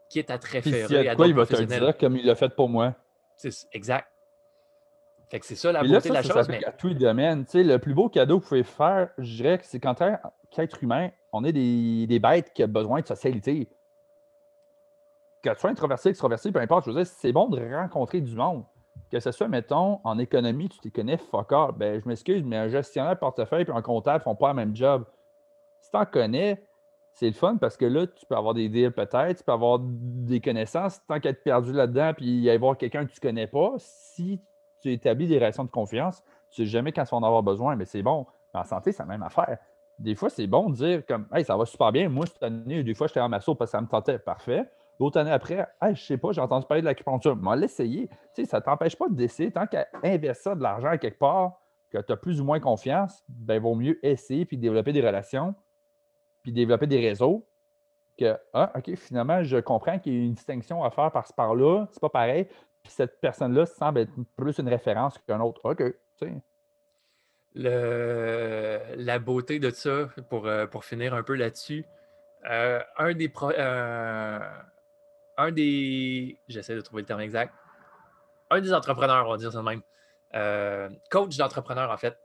qui 0.10 0.20
est 0.20 0.30
à 0.32 0.38
te 0.38 0.48
référer 0.48 1.08
à 1.08 1.16
quoi, 1.16 1.28
il 1.28 1.36
va 1.36 1.46
te 1.46 1.56
le 1.56 1.66
dire 1.66 1.98
comme 1.98 2.18
il 2.18 2.26
l'a 2.26 2.36
fait 2.36 2.54
pour 2.54 2.68
moi. 2.68 2.96
Exact. 3.72 4.11
Fait 5.32 5.40
que 5.40 5.46
c'est 5.46 5.56
ça 5.56 5.72
la 5.72 5.82
beauté 5.82 6.10
de 6.10 6.14
la 6.14 6.24
chose. 6.24 6.50
Mais... 6.50 6.62
à 6.66 6.74
tous 6.74 6.90
les 6.90 6.96
domaines. 6.96 7.46
Tu 7.46 7.52
sais, 7.52 7.64
le 7.64 7.80
plus 7.80 7.94
beau 7.94 8.10
cadeau 8.10 8.40
que 8.40 8.44
vous 8.44 8.50
pouvez 8.50 8.64
faire, 8.64 9.12
je 9.18 9.38
dirais 9.38 9.58
que 9.60 9.66
c'est 9.66 9.80
quand 9.80 9.96
qu'être 10.50 10.84
humain, 10.84 11.10
on 11.32 11.46
est 11.46 11.54
des, 11.54 12.06
des, 12.06 12.20
bêtes 12.20 12.52
qui 12.54 12.62
ont 12.66 12.68
besoin 12.68 13.00
de 13.00 13.08
socialité. 13.08 13.70
Que 15.42 15.50
tu 15.52 15.60
sois 15.60 15.70
introverti, 15.70 16.10
extroverti, 16.10 16.52
peu 16.52 16.60
importe, 16.60 16.86
je 16.86 16.92
veux 16.92 16.98
dire, 16.98 17.08
c'est 17.08 17.32
bon 17.32 17.48
de 17.48 17.74
rencontrer 17.74 18.20
du 18.20 18.36
monde. 18.36 18.66
Que 19.10 19.22
ce 19.22 19.32
soit, 19.32 19.48
mettons, 19.48 20.02
en 20.04 20.20
économie, 20.20 20.68
tu 20.68 20.80
te 20.80 20.90
connais 20.90 21.16
fuck 21.16 21.54
up. 21.54 21.76
Ben, 21.78 22.02
je 22.02 22.10
m'excuse, 22.10 22.44
mais 22.44 22.58
un 22.58 22.68
gestionnaire 22.68 23.14
de 23.14 23.20
portefeuille 23.20 23.64
et 23.66 23.72
un 23.72 23.82
comptable 23.82 24.18
ne 24.18 24.24
font 24.24 24.36
pas 24.36 24.50
le 24.50 24.56
même 24.56 24.76
job. 24.76 25.06
Si 25.80 25.92
tu 25.92 25.98
en 25.98 26.06
connais, 26.06 26.62
c'est 27.14 27.28
le 27.28 27.34
fun 27.34 27.56
parce 27.56 27.78
que 27.78 27.86
là, 27.86 28.06
tu 28.06 28.26
peux 28.26 28.36
avoir 28.36 28.54
des 28.54 28.68
deals 28.68 28.92
peut-être, 28.92 29.38
tu 29.38 29.44
peux 29.46 29.54
avoir 29.54 29.80
des 29.80 30.42
connaissances. 30.42 31.00
Tant 31.08 31.22
qu'être 31.22 31.42
perdu 31.42 31.72
là-dedans 31.72 32.14
puis 32.18 32.26
y 32.26 32.50
avoir 32.50 32.78
quelqu'un 32.78 33.06
que 33.06 33.12
tu 33.12 33.20
ne 33.24 33.30
connais 33.30 33.48
pas, 33.48 33.76
si 33.78 34.42
tu 34.82 34.92
établis 34.92 35.28
des 35.28 35.36
relations 35.36 35.64
de 35.64 35.70
confiance, 35.70 36.24
tu 36.52 36.62
ne 36.62 36.66
sais 36.66 36.72
jamais 36.72 36.92
quand 36.92 37.04
tu 37.04 37.12
vas 37.12 37.18
en 37.18 37.24
avoir 37.24 37.44
besoin, 37.44 37.76
mais 37.76 37.86
c'est 37.86 38.04
bon. 38.04 38.26
En 38.54 38.64
santé, 38.64 38.92
c'est 38.92 39.04
la 39.04 39.08
même 39.08 39.24
affaire. 39.24 39.58
Des 40.00 40.16
fois, 40.16 40.30
c'est 40.30 40.48
bon 40.48 40.70
de 40.70 40.76
dire 40.76 41.06
comme 41.06 41.28
Hey, 41.32 41.46
ça 41.46 41.56
va 41.56 41.66
super 41.66 41.92
bien. 41.92 42.10
Moi, 42.10 42.26
cette 42.26 42.44
année, 42.44 42.84
des 42.84 42.94
fois, 42.94 43.08
j'étais 43.08 43.20
en 43.20 43.30
masso 43.30 43.56
parce 43.56 43.72
que 43.72 43.78
ça 43.78 43.82
me 43.82 43.88
tentait. 43.88 44.20
Parfait. 44.20 44.70
L'autre 45.00 45.20
année 45.20 45.32
après, 45.32 45.68
hey, 45.82 45.96
je 45.96 46.04
sais 46.04 46.18
pas, 46.18 46.32
j'ai 46.32 46.42
entendu 46.42 46.66
parler 46.66 46.82
de 46.82 46.88
l'acupuncture. 46.88 47.36
Mais 47.36 47.56
l'essayer. 47.56 48.08
Tu 48.08 48.16
sais, 48.34 48.46
ça 48.46 48.58
ne 48.58 48.64
t'empêche 48.64 48.96
pas 48.96 49.06
d'essayer. 49.10 49.52
Tant 49.52 49.68
qu'à 49.68 49.88
investir 50.04 50.56
de 50.56 50.64
l'argent 50.64 50.98
quelque 50.98 51.20
part, 51.20 51.62
que 51.92 52.00
tu 52.00 52.12
as 52.12 52.18
plus 52.18 52.42
ou 52.42 52.44
moins 52.44 52.60
confiance, 52.60 53.24
ben, 53.28 53.56
il 53.56 53.62
vaut 53.62 53.76
mieux 53.76 54.00
essayer 54.06 54.46
puis 54.46 54.58
développer 54.58 54.94
des 54.94 55.06
relations, 55.06 55.54
puis 56.42 56.52
développer 56.52 56.88
des 56.88 57.00
réseaux. 57.00 57.46
Que, 58.18 58.38
ah, 58.54 58.72
OK, 58.76 58.96
finalement, 58.96 59.44
je 59.44 59.58
comprends 59.58 60.00
qu'il 60.00 60.14
y 60.14 60.18
a 60.18 60.26
une 60.26 60.34
distinction 60.34 60.84
à 60.84 60.92
faire 60.92 61.12
par-ci 61.12 61.34
par-là. 61.34 61.88
C'est 61.92 62.02
pas 62.02 62.10
pareil. 62.10 62.48
Puis 62.84 62.92
cette 62.92 63.20
personne-là 63.22 63.66
semble 63.66 64.00
être 64.00 64.12
plus 64.36 64.58
une 64.58 64.70
référence 64.70 65.18
qu'un 65.28 65.40
autre. 65.40 65.62
OK, 65.64 65.84
tu. 66.18 66.42
Le, 67.54 68.80
la 68.96 69.20
beauté 69.20 69.60
de 69.60 69.70
ça, 69.72 70.08
pour, 70.30 70.48
euh, 70.48 70.68
pour 70.68 70.86
finir 70.86 71.14
un 71.14 71.22
peu 71.22 71.36
là-dessus, 71.36 71.86
euh, 72.50 72.82
un 72.98 73.14
des, 73.14 73.32
euh, 73.44 74.40
un 75.38 75.52
des. 75.52 76.38
J'essaie 76.48 76.76
de 76.76 76.82
trouver 76.82 77.02
le 77.02 77.08
terme 77.08 77.20
exact. 77.20 77.54
Un 78.50 78.62
des 78.62 78.74
entrepreneurs, 78.74 79.28
on 79.28 79.32
va 79.32 79.38
dire 79.38 79.52
ça 79.52 79.60
de 79.60 79.64
même. 79.64 79.82
Coach 81.10 81.38
d'entrepreneur, 81.38 81.92
en 81.92 81.98
fait, 81.98 82.18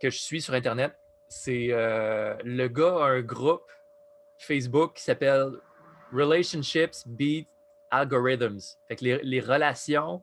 que 0.00 0.10
je 0.10 0.18
suis 0.18 0.40
sur 0.40 0.54
Internet. 0.54 0.98
C'est 1.28 1.68
le 1.68 2.66
gars 2.68 2.96
a 2.96 3.08
un 3.10 3.22
groupe 3.22 3.70
Facebook 4.38 4.94
qui 4.94 5.02
s'appelle 5.02 5.52
Relationships 6.12 7.06
Beat 7.06 7.48
Algorithms. 7.90 8.76
Fait 8.88 8.96
que 8.96 9.04
les, 9.04 9.40
relations 9.40 10.22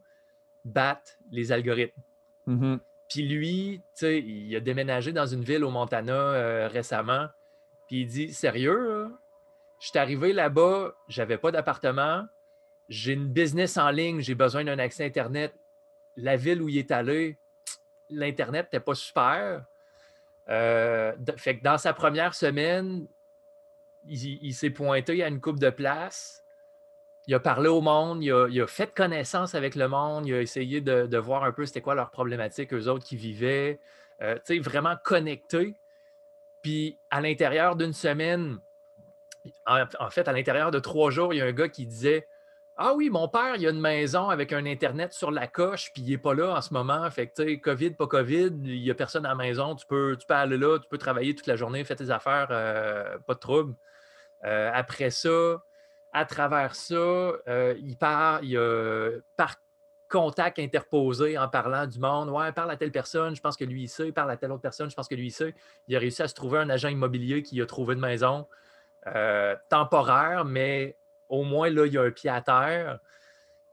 battent 0.63 1.17
les 1.31 1.51
algorithmes. 1.51 2.01
Mm-hmm. 2.47 2.79
Puis 3.09 3.27
lui, 3.27 3.81
tu 3.95 4.05
sais, 4.05 4.19
il 4.19 4.55
a 4.55 4.59
déménagé 4.59 5.11
dans 5.11 5.25
une 5.25 5.43
ville 5.43 5.63
au 5.63 5.69
Montana 5.69 6.13
euh, 6.13 6.67
récemment. 6.67 7.27
Puis 7.87 8.01
il 8.01 8.07
dit 8.07 8.33
Sérieux, 8.33 9.11
je 9.79 9.87
suis 9.87 9.99
arrivé 9.99 10.33
là-bas, 10.33 10.95
j'avais 11.07 11.37
pas 11.37 11.51
d'appartement, 11.51 12.25
j'ai 12.89 13.13
une 13.13 13.27
business 13.27 13.77
en 13.77 13.89
ligne, 13.89 14.21
j'ai 14.21 14.35
besoin 14.35 14.63
d'un 14.63 14.79
accès 14.79 15.05
Internet. 15.05 15.53
La 16.17 16.35
ville 16.37 16.61
où 16.61 16.69
il 16.69 16.77
est 16.77 16.91
allé, 16.91 17.37
l'Internet 18.09 18.67
n'était 18.67 18.79
pas 18.79 18.95
super. 18.95 19.65
Euh, 20.49 21.13
fait 21.37 21.57
que 21.57 21.63
dans 21.63 21.77
sa 21.77 21.93
première 21.93 22.33
semaine, 22.33 23.07
il, 24.07 24.53
s'est 24.53 24.69
pointé 24.69 25.23
à 25.23 25.27
une 25.27 25.41
coupe 25.41 25.59
de 25.59 25.69
place. 25.69 26.44
Il 27.27 27.33
a 27.33 27.39
parlé 27.39 27.69
au 27.69 27.81
monde, 27.81 28.23
il 28.23 28.31
a, 28.31 28.67
fait 28.67 28.93
connaissance 28.93 29.55
avec 29.55 29.75
le 29.75 29.87
monde, 29.87 30.27
il 30.27 30.33
a 30.35 30.41
essayé 30.41 30.81
de, 30.81 31.17
voir 31.17 31.43
un 31.43 31.51
peu 31.51 31.65
c'était 31.65 31.81
quoi 31.81 31.95
leurs 31.95 32.11
problématiques, 32.11 32.73
eux 32.73 32.87
autres 32.87 33.03
qui 33.03 33.15
vivaient. 33.15 33.79
Euh, 34.21 34.35
tu 34.45 34.55
sais, 34.55 34.59
vraiment 34.59 34.95
connecté. 35.03 35.75
Puis 36.61 36.97
à 37.09 37.21
l'intérieur 37.21 37.75
d'une 37.75 37.93
semaine, 37.93 38.59
en, 39.65 40.09
fait, 40.09 40.27
à 40.27 40.33
l'intérieur 40.33 40.71
de 40.71 40.79
trois 40.79 41.11
jours, 41.11 41.33
il 41.33 41.37
y 41.37 41.41
a 41.41 41.45
un 41.45 41.51
gars 41.51 41.69
qui 41.69 41.85
disait 41.85 42.27
Ah 42.77 42.93
oui, 42.93 43.09
mon 43.09 43.27
père, 43.27 43.55
il 43.55 43.67
a 43.67 43.69
une 43.69 43.81
maison 43.81 44.29
avec 44.29 44.53
un 44.53 44.65
Internet 44.65 45.13
sur 45.13 45.31
la 45.31 45.47
coche, 45.47 45.91
puis 45.93 46.01
il 46.03 46.09
n'est 46.09 46.17
pas 46.17 46.33
là 46.33 46.55
en 46.55 46.61
ce 46.61 46.73
moment. 46.73 47.09
Fait 47.11 47.27
que, 47.27 47.41
tu 47.41 47.49
sais, 47.49 47.59
COVID, 47.59 47.91
pas 47.91 48.07
COVID, 48.07 48.51
il 48.63 48.81
n'y 48.81 48.91
a 48.91 48.95
personne 48.95 49.25
à 49.25 49.29
la 49.29 49.35
maison, 49.35 49.75
tu 49.75 49.85
peux, 49.85 50.17
tu 50.17 50.31
aller 50.33 50.57
là, 50.57 50.79
tu 50.79 50.87
peux 50.87 50.97
travailler 50.97 51.35
toute 51.35 51.47
la 51.47 51.55
journée, 51.55 51.83
faire 51.83 51.97
tes 51.97 52.09
affaires, 52.09 52.47
euh, 52.51 53.17
pas 53.25 53.33
de 53.33 53.39
trouble. 53.39 53.75
Euh, 54.45 54.71
après 54.73 55.09
ça, 55.09 55.63
à 56.15 56.23
travers 56.23 56.75
ça, 56.75 56.95
euh, 56.95 57.75
il 57.77 57.97
part, 57.97 58.41
il 58.41 58.57
a 58.57 59.09
par 59.35 59.57
contact 60.09 60.59
interposé 60.59 61.37
en 61.37 61.49
parlant 61.49 61.85
du 61.85 61.99
monde. 61.99 62.29
Ouais, 62.29 62.53
parle 62.53 62.71
à 62.71 62.77
telle 62.77 62.93
personne, 62.93 63.35
je 63.35 63.41
pense 63.41 63.57
que 63.57 63.65
lui, 63.65 63.83
il 63.83 63.87
sait. 63.89 64.13
Parle 64.13 64.31
à 64.31 64.37
telle 64.37 64.53
autre 64.53 64.61
personne, 64.61 64.89
je 64.89 64.95
pense 64.95 65.09
que 65.09 65.15
lui, 65.15 65.27
il 65.27 65.31
sait. 65.31 65.53
Il 65.89 65.95
a 65.95 65.99
réussi 65.99 66.23
à 66.23 66.29
se 66.29 66.33
trouver 66.33 66.59
un 66.59 66.69
agent 66.69 66.87
immobilier 66.87 67.43
qui 67.43 67.61
a 67.61 67.65
trouvé 67.65 67.95
une 67.95 67.99
maison. 67.99 68.47
Euh, 69.07 69.55
temporaire, 69.69 70.45
mais 70.45 70.97
au 71.27 71.43
moins 71.43 71.69
là, 71.69 71.85
il 71.85 71.93
y 71.93 71.97
a 71.97 72.03
un 72.03 72.11
pied 72.11 72.29
à 72.29 72.41
terre. 72.41 72.99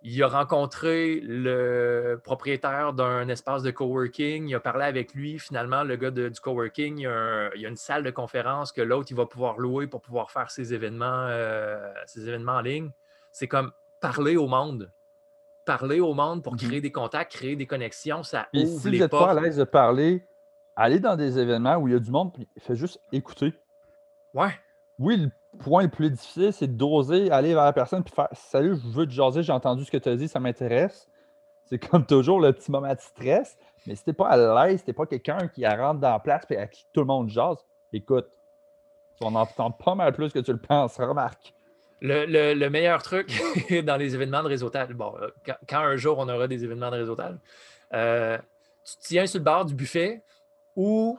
Il 0.04 0.22
a 0.22 0.28
rencontré 0.28 1.20
le 1.20 2.20
propriétaire 2.22 2.92
d'un 2.92 3.28
espace 3.28 3.62
de 3.62 3.70
coworking. 3.70 4.48
Il 4.48 4.54
a 4.54 4.60
parlé 4.60 4.84
avec 4.84 5.14
lui. 5.14 5.38
Finalement, 5.38 5.84
le 5.84 5.96
gars 5.96 6.10
du 6.10 6.30
coworking, 6.40 6.98
il 6.98 7.02
y, 7.02 7.06
a 7.06 7.50
il 7.54 7.60
y, 7.60 7.66
a 7.66 7.68
une 7.68 7.76
salle 7.76 8.02
de 8.02 8.10
conférence 8.10 8.72
que 8.72 8.82
l'autre, 8.82 9.08
il 9.10 9.16
va 9.16 9.26
pouvoir 9.26 9.58
louer 9.58 9.86
pour 9.86 10.00
pouvoir 10.00 10.30
faire 10.30 10.50
ses 10.50 10.74
événements, 10.74 11.26
euh, 11.28 11.92
ses 12.06 12.28
événements 12.28 12.56
en 12.56 12.60
ligne. 12.60 12.90
C'est 13.30 13.48
comme 13.48 13.70
parler 14.00 14.36
au 14.36 14.48
monde. 14.48 14.90
Parler 15.64 16.00
au 16.00 16.14
monde 16.14 16.42
pour 16.42 16.54
mhm. 16.54 16.58
créer 16.58 16.80
des 16.80 16.90
contacts, 16.90 17.32
créer 17.32 17.54
des 17.54 17.66
connexions, 17.66 18.24
ça 18.24 18.48
ouvre 18.52 18.80
si 18.80 18.90
les 18.90 18.98
vous 18.98 19.02
n'êtes 19.04 19.10
pas 19.12 19.30
à 19.30 19.40
l'aise 19.40 19.58
de 19.58 19.64
parler, 19.64 20.26
allez 20.74 20.98
dans 20.98 21.14
des 21.14 21.38
événements 21.38 21.76
où 21.76 21.86
il 21.86 21.94
y 21.94 21.96
a 21.96 22.00
du 22.00 22.10
monde, 22.10 22.32
puis 22.32 22.48
faites 22.58 22.76
juste 22.76 23.00
écouter. 23.12 23.54
Ouais 24.34 24.50
oui, 24.98 25.16
le 25.16 25.30
point 25.58 25.82
le 25.82 25.88
plus 25.88 26.10
difficile, 26.10 26.52
c'est 26.52 26.76
d'oser 26.76 27.30
aller 27.30 27.54
vers 27.54 27.64
la 27.64 27.72
personne 27.72 28.02
et 28.06 28.10
faire 28.10 28.28
Salut, 28.32 28.76
je 28.76 28.88
veux 28.88 29.06
te 29.06 29.12
jaser, 29.12 29.42
j'ai 29.42 29.52
entendu 29.52 29.84
ce 29.84 29.90
que 29.90 29.96
tu 29.96 30.08
as 30.08 30.16
dit, 30.16 30.28
ça 30.28 30.40
m'intéresse. 30.40 31.08
C'est 31.66 31.78
comme 31.78 32.04
toujours 32.04 32.40
le 32.40 32.52
petit 32.52 32.70
moment 32.70 32.92
de 32.92 33.00
stress. 33.00 33.56
Mais 33.86 33.94
si 33.94 34.04
t'es 34.04 34.12
pas 34.12 34.28
à 34.28 34.66
l'aise, 34.66 34.80
si 34.80 34.86
t'es 34.86 34.92
pas 34.92 35.06
quelqu'un 35.06 35.48
qui 35.48 35.66
rentre 35.66 36.00
dans 36.00 36.10
la 36.10 36.18
place 36.18 36.44
et 36.50 36.56
à 36.56 36.66
qui 36.66 36.84
tout 36.92 37.00
le 37.00 37.06
monde 37.06 37.28
jase, 37.28 37.58
écoute, 37.92 38.28
on 39.20 39.34
entend 39.34 39.70
pas 39.70 39.94
mal 39.94 40.12
plus 40.12 40.32
que 40.32 40.38
tu 40.38 40.52
le 40.52 40.58
penses, 40.58 40.96
remarque. 40.98 41.54
Le, 42.00 42.68
meilleur 42.68 43.02
truc 43.02 43.40
dans 43.84 43.96
les 43.96 44.14
événements 44.14 44.42
de 44.42 44.48
réseautage, 44.48 44.90
bon, 44.90 45.14
euh, 45.20 45.28
quand, 45.68 45.78
un 45.78 45.96
jour 45.96 46.18
on 46.18 46.28
aura 46.28 46.48
des 46.48 46.64
événements 46.64 46.90
de 46.90 46.96
réseautage, 46.96 47.36
euh, 47.94 48.38
tu 48.84 48.94
tiens 49.00 49.26
sur 49.26 49.38
le 49.38 49.44
bord 49.44 49.64
du 49.64 49.74
buffet 49.74 50.22
ou 50.74 51.18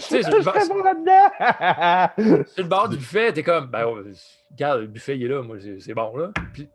sais, 0.00 0.22
sur, 0.22 0.34
le 0.34 0.42
bord 2.64 2.88
du 2.88 2.96
buffet, 2.96 3.32
t'es 3.32 3.42
comme, 3.42 3.66
ben, 3.66 3.86
regarde, 4.50 4.80
le 4.80 4.86
buffet, 4.86 5.16
il 5.16 5.24
est 5.24 5.28
là, 5.28 5.42
moi, 5.42 5.56
c'est 5.78 5.94
bon, 5.94 6.16
là. 6.16 6.32
Puis, 6.52 6.68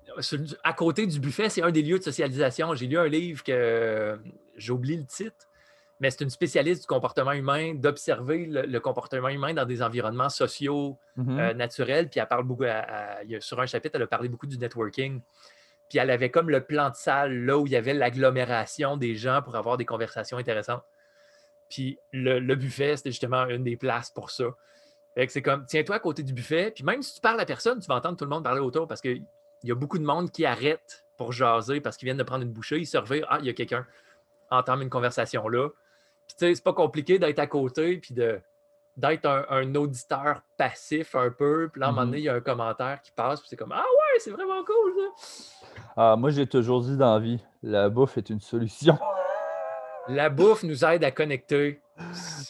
à 0.63 0.73
côté 0.73 1.05
du 1.05 1.19
buffet, 1.19 1.49
c'est 1.49 1.61
un 1.61 1.71
des 1.71 1.81
lieux 1.81 1.99
de 1.99 2.03
socialisation. 2.03 2.73
J'ai 2.75 2.87
lu 2.87 2.97
un 2.97 3.07
livre 3.07 3.43
que 3.43 4.19
j'ai 4.57 4.71
oublié 4.71 4.97
le 4.97 5.05
titre, 5.05 5.47
mais 5.99 6.11
c'est 6.11 6.21
une 6.23 6.29
spécialiste 6.29 6.81
du 6.81 6.87
comportement 6.87 7.33
humain, 7.33 7.73
d'observer 7.75 8.45
le, 8.45 8.79
comportement 8.79 9.29
humain 9.29 9.53
dans 9.53 9.65
des 9.65 9.81
environnements 9.81 10.29
sociaux 10.29 10.97
mm-hmm. 11.17 11.39
euh, 11.39 11.53
naturels. 11.53 12.09
Puis, 12.09 12.19
elle 12.19 12.27
parle 12.27 12.45
beaucoup, 12.45 12.65
sur 13.39 13.59
un 13.59 13.65
chapitre, 13.65 13.95
elle 13.95 14.03
a 14.03 14.07
parlé 14.07 14.29
beaucoup 14.29 14.47
du 14.47 14.57
networking. 14.57 15.21
Puis, 15.89 15.97
elle 15.97 16.11
avait 16.11 16.29
comme 16.29 16.49
le 16.49 16.61
plan 16.61 16.89
de 16.89 16.95
salle, 16.95 17.45
là 17.45 17.57
où 17.57 17.65
il 17.65 17.73
y 17.73 17.75
avait 17.75 17.93
l'agglomération 17.93 18.95
des 18.95 19.15
gens 19.15 19.41
pour 19.41 19.55
avoir 19.55 19.75
des 19.77 19.85
conversations 19.85 20.37
intéressantes. 20.37 20.83
Puis 21.69 21.99
le, 22.11 22.55
buffet, 22.55 22.97
c'était 22.97 23.11
justement 23.11 23.47
une 23.47 23.63
des 23.63 23.77
places 23.77 24.09
pour 24.09 24.31
ça. 24.31 24.45
Fait 25.15 25.27
que 25.27 25.33
c'est 25.33 25.41
comme, 25.41 25.65
tiens-toi 25.65 25.95
à 25.95 25.99
côté 25.99 26.23
du 26.23 26.33
buffet, 26.33 26.71
puis 26.71 26.83
même 26.83 27.01
si 27.01 27.15
tu 27.15 27.21
parles 27.21 27.39
à 27.39 27.45
personne, 27.45 27.79
tu 27.79 27.87
vas 27.87 27.95
entendre 27.95 28.17
tout 28.17 28.25
le 28.25 28.29
monde 28.29 28.43
parler 28.43 28.61
autour 28.61 28.87
parce 28.87 29.01
qu'il 29.01 29.23
y 29.63 29.71
a 29.71 29.75
beaucoup 29.75 29.99
de 29.99 30.05
monde 30.05 30.31
qui 30.31 30.45
arrête 30.45 31.05
pour 31.17 31.31
jaser 31.31 31.81
parce 31.81 31.97
qu'ils 31.97 32.07
viennent 32.07 32.17
de 32.17 32.23
prendre 32.23 32.43
une 32.43 32.51
bouchée, 32.51 32.79
ils 32.79 32.85
se 32.85 32.97
ah, 32.97 33.37
il 33.39 33.45
y 33.45 33.49
a 33.49 33.53
quelqu'un, 33.53 33.85
entendre 34.49 34.81
une 34.81 34.89
conversation 34.89 35.47
là. 35.47 35.69
Puis 36.27 36.35
tu 36.37 36.45
sais, 36.45 36.55
c'est 36.55 36.63
pas 36.63 36.73
compliqué 36.73 37.19
d'être 37.19 37.39
à 37.39 37.47
côté, 37.47 37.97
puis 37.97 38.13
de, 38.13 38.39
d'être 38.97 39.25
un, 39.25 39.75
auditeur 39.75 40.41
passif 40.57 41.15
un 41.15 41.31
peu. 41.31 41.69
Puis 41.71 41.81
là, 41.81 41.87
à 41.87 41.89
un 41.89 41.91
moment 41.91 42.05
donné, 42.05 42.17
mm-hmm. 42.17 42.21
il 42.21 42.25
y 42.25 42.29
a 42.29 42.35
un 42.35 42.41
commentaire 42.41 43.01
qui 43.01 43.11
passe, 43.11 43.39
puis 43.39 43.49
c'est 43.49 43.55
comme, 43.55 43.71
ah 43.71 43.83
ouais, 43.83 44.19
c'est 44.19 44.31
vraiment 44.31 44.63
cool, 44.63 44.93
ça. 44.95 45.69
Ah, 45.97 46.15
moi, 46.15 46.29
j'ai 46.29 46.47
toujours 46.47 46.81
dit 46.81 46.97
dans 46.97 47.15
la 47.15 47.19
vie, 47.19 47.43
la 47.63 47.89
bouffe 47.89 48.17
est 48.17 48.29
une 48.29 48.41
solution. 48.41 48.97
La 50.07 50.29
bouffe 50.29 50.63
nous 50.63 50.83
aide 50.85 51.03
à 51.03 51.11
connecter. 51.11 51.81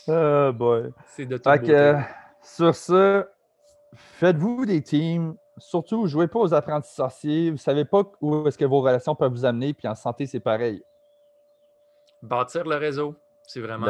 Oh 0.07 0.51
boy. 0.53 0.91
C'est 1.07 1.25
de 1.25 1.37
tout 1.37 1.49
Sur 2.41 2.75
ce, 2.75 3.25
faites-vous 3.93 4.65
des 4.65 4.81
teams, 4.81 5.35
surtout, 5.57 6.07
jouez 6.07 6.27
pas 6.27 6.39
aux 6.39 6.53
apprentis 6.53 6.93
sorciers. 6.93 7.51
Vous 7.51 7.57
savez 7.57 7.85
pas 7.85 8.03
où 8.21 8.47
est-ce 8.47 8.57
que 8.57 8.65
vos 8.65 8.81
relations 8.81 9.15
peuvent 9.15 9.31
vous 9.31 9.45
amener. 9.45 9.73
Puis 9.73 9.87
en 9.87 9.95
santé, 9.95 10.25
c'est 10.25 10.39
pareil. 10.39 10.83
Bâtir 12.21 12.65
le 12.65 12.75
réseau. 12.75 13.15
C'est 13.43 13.61
vraiment. 13.61 13.87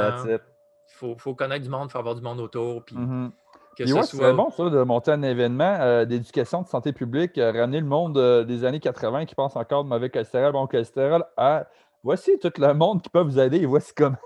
Il 1.01 1.15
faut, 1.17 1.35
connaître 1.35 1.63
du 1.63 1.69
monde, 1.69 1.87
il 1.89 1.91
faut 1.91 1.99
avoir 1.99 2.15
du 2.15 2.21
monde 2.21 2.39
autour. 2.39 2.83
Puis 2.83 2.95
Mhm. 2.95 3.31
que 3.77 3.85
ce 3.85 3.93
ouais, 3.93 4.03
soit. 4.03 4.27
c'est 4.27 4.33
bon, 4.33 4.49
ça, 4.49 4.69
de 4.69 4.81
monter 4.83 5.11
un 5.11 5.21
événement 5.21 5.77
euh, 5.79 6.05
d'éducation 6.05 6.63
de 6.63 6.67
santé 6.67 6.93
publique, 6.93 7.37
euh, 7.37 7.51
ramener 7.51 7.79
le 7.79 7.85
monde 7.85 8.17
euh, 8.17 8.43
des 8.43 8.65
années 8.65 8.79
80 8.79 9.25
qui 9.25 9.35
pense 9.35 9.55
encore 9.55 9.83
de 9.83 9.89
mauvais 9.89 10.09
cholestérol, 10.09 10.51
bon 10.51 10.65
cholestérol, 10.67 11.25
à 11.37 11.67
voici 12.03 12.37
tout 12.39 12.51
le 12.57 12.73
monde 12.73 13.01
qui 13.01 13.09
peut 13.09 13.21
vous 13.21 13.39
aider 13.39 13.57
et 13.57 13.65
voici 13.65 13.93
comment. 13.95 14.17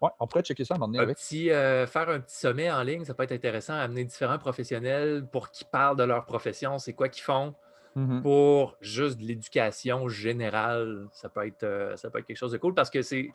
Ouais, 0.00 0.10
on 0.18 0.26
pourrait 0.26 0.42
checker 0.42 0.64
ça 0.64 0.74
à 0.74 0.76
un 0.76 0.80
moment 0.80 0.88
donné 0.92 1.00
Un 1.00 1.02
avec. 1.02 1.18
petit, 1.18 1.50
euh, 1.50 1.86
faire 1.86 2.08
un 2.08 2.20
petit 2.20 2.36
sommet 2.36 2.70
en 2.70 2.82
ligne, 2.82 3.04
ça 3.04 3.12
peut 3.12 3.22
être 3.24 3.32
intéressant, 3.32 3.74
amener 3.74 4.04
différents 4.04 4.38
professionnels 4.38 5.26
pour 5.30 5.50
qu'ils 5.50 5.66
parlent 5.66 5.96
de 5.96 6.04
leur 6.04 6.24
profession, 6.24 6.78
c'est 6.78 6.94
quoi 6.94 7.08
qu'ils 7.10 7.22
font, 7.22 7.54
Mhm. 7.96 8.22
pour 8.22 8.76
juste 8.80 9.18
de 9.18 9.24
l'éducation 9.26 10.08
générale. 10.08 11.08
Ça 11.12 11.28
peut, 11.28 11.46
être, 11.46 11.64
euh, 11.64 11.96
ça 11.96 12.08
peut 12.08 12.20
être 12.20 12.26
quelque 12.26 12.36
chose 12.38 12.52
de 12.52 12.56
cool 12.58 12.72
parce 12.72 12.88
que 12.88 13.02
c'est. 13.02 13.30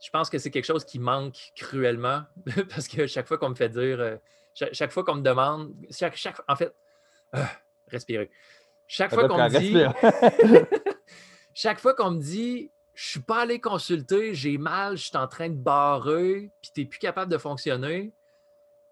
Je 0.00 0.10
pense 0.10 0.30
que 0.30 0.38
c'est 0.38 0.50
quelque 0.52 0.64
chose 0.64 0.84
qui 0.84 0.98
manque 1.00 1.36
cruellement 1.56 2.22
parce 2.70 2.86
que 2.88 3.06
chaque 3.08 3.26
fois 3.26 3.36
qu'on 3.36 3.48
me 3.50 3.54
fait 3.56 3.68
dire, 3.68 4.00
euh, 4.00 4.16
chaque, 4.54 4.72
chaque 4.72 4.92
fois 4.92 5.02
qu'on 5.04 5.16
me 5.16 5.22
demande, 5.22 5.74
chaque, 5.90 6.14
chaque- 6.16 6.40
en 6.48 6.54
fait, 6.56 6.72
euh, 7.34 7.42
respirer. 7.88 8.30
Chaque 8.86 9.12
fois 9.12 9.28
qu'on 9.28 9.36
me 9.36 9.58
dit, 9.58 9.84
chaque 11.54 11.78
fois 11.80 11.94
qu'on 11.94 12.10
me 12.12 12.20
dit, 12.20 12.70
je 12.98 13.10
suis 13.10 13.20
pas 13.20 13.42
allé 13.42 13.60
consulter, 13.60 14.34
j'ai 14.34 14.58
mal, 14.58 14.96
je 14.96 15.04
suis 15.04 15.16
en 15.16 15.28
train 15.28 15.48
de 15.48 15.54
barrer, 15.54 16.50
puis 16.60 16.72
tu 16.74 16.80
n'es 16.80 16.86
plus 16.86 16.98
capable 16.98 17.30
de 17.30 17.38
fonctionner. 17.38 18.12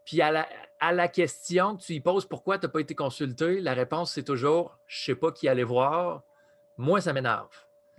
Puis 0.05 0.23
à 0.23 0.31
la, 0.31 0.49
à 0.79 0.93
la 0.93 1.09
question 1.09 1.77
que 1.77 1.83
tu 1.83 1.95
y 1.95 2.01
poses 2.01 2.25
pourquoi 2.25 2.57
tu 2.57 2.67
n'as 2.67 2.71
pas 2.71 2.79
été 2.79 2.95
consulté, 2.95 3.61
la 3.61 3.75
réponse 3.75 4.13
c'est 4.13 4.23
toujours 4.23 4.79
je 4.87 5.07
sais 5.07 5.17
pas 5.17 5.33
qui 5.33 5.49
aller 5.49 5.65
voir. 5.65 6.23
Moi, 6.77 7.01
ça 7.01 7.13
m'énerve. 7.13 7.49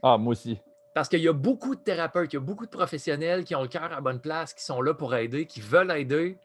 Ah, 0.02 0.18
moi 0.18 0.32
aussi. 0.32 0.62
Parce 0.94 1.10
qu'il 1.10 1.20
y 1.20 1.28
a 1.28 1.34
beaucoup 1.34 1.76
de 1.76 1.82
thérapeutes, 1.82 2.32
il 2.32 2.38
y 2.38 2.40
a 2.40 2.42
beaucoup 2.42 2.66
de 2.66 2.72
professionnels 2.72 3.44
qui 3.44 3.54
ont 3.54 3.62
le 3.62 3.68
cœur 3.68 3.84
à 3.84 3.90
la 3.90 4.00
bonne 4.00 4.22
place, 4.22 4.54
qui 4.54 4.64
sont 4.64 4.82
là 4.82 4.94
pour 4.94 5.14
aider, 5.14 5.46
qui 5.46 5.60
veulent 5.60 5.92
aider, 5.92 6.38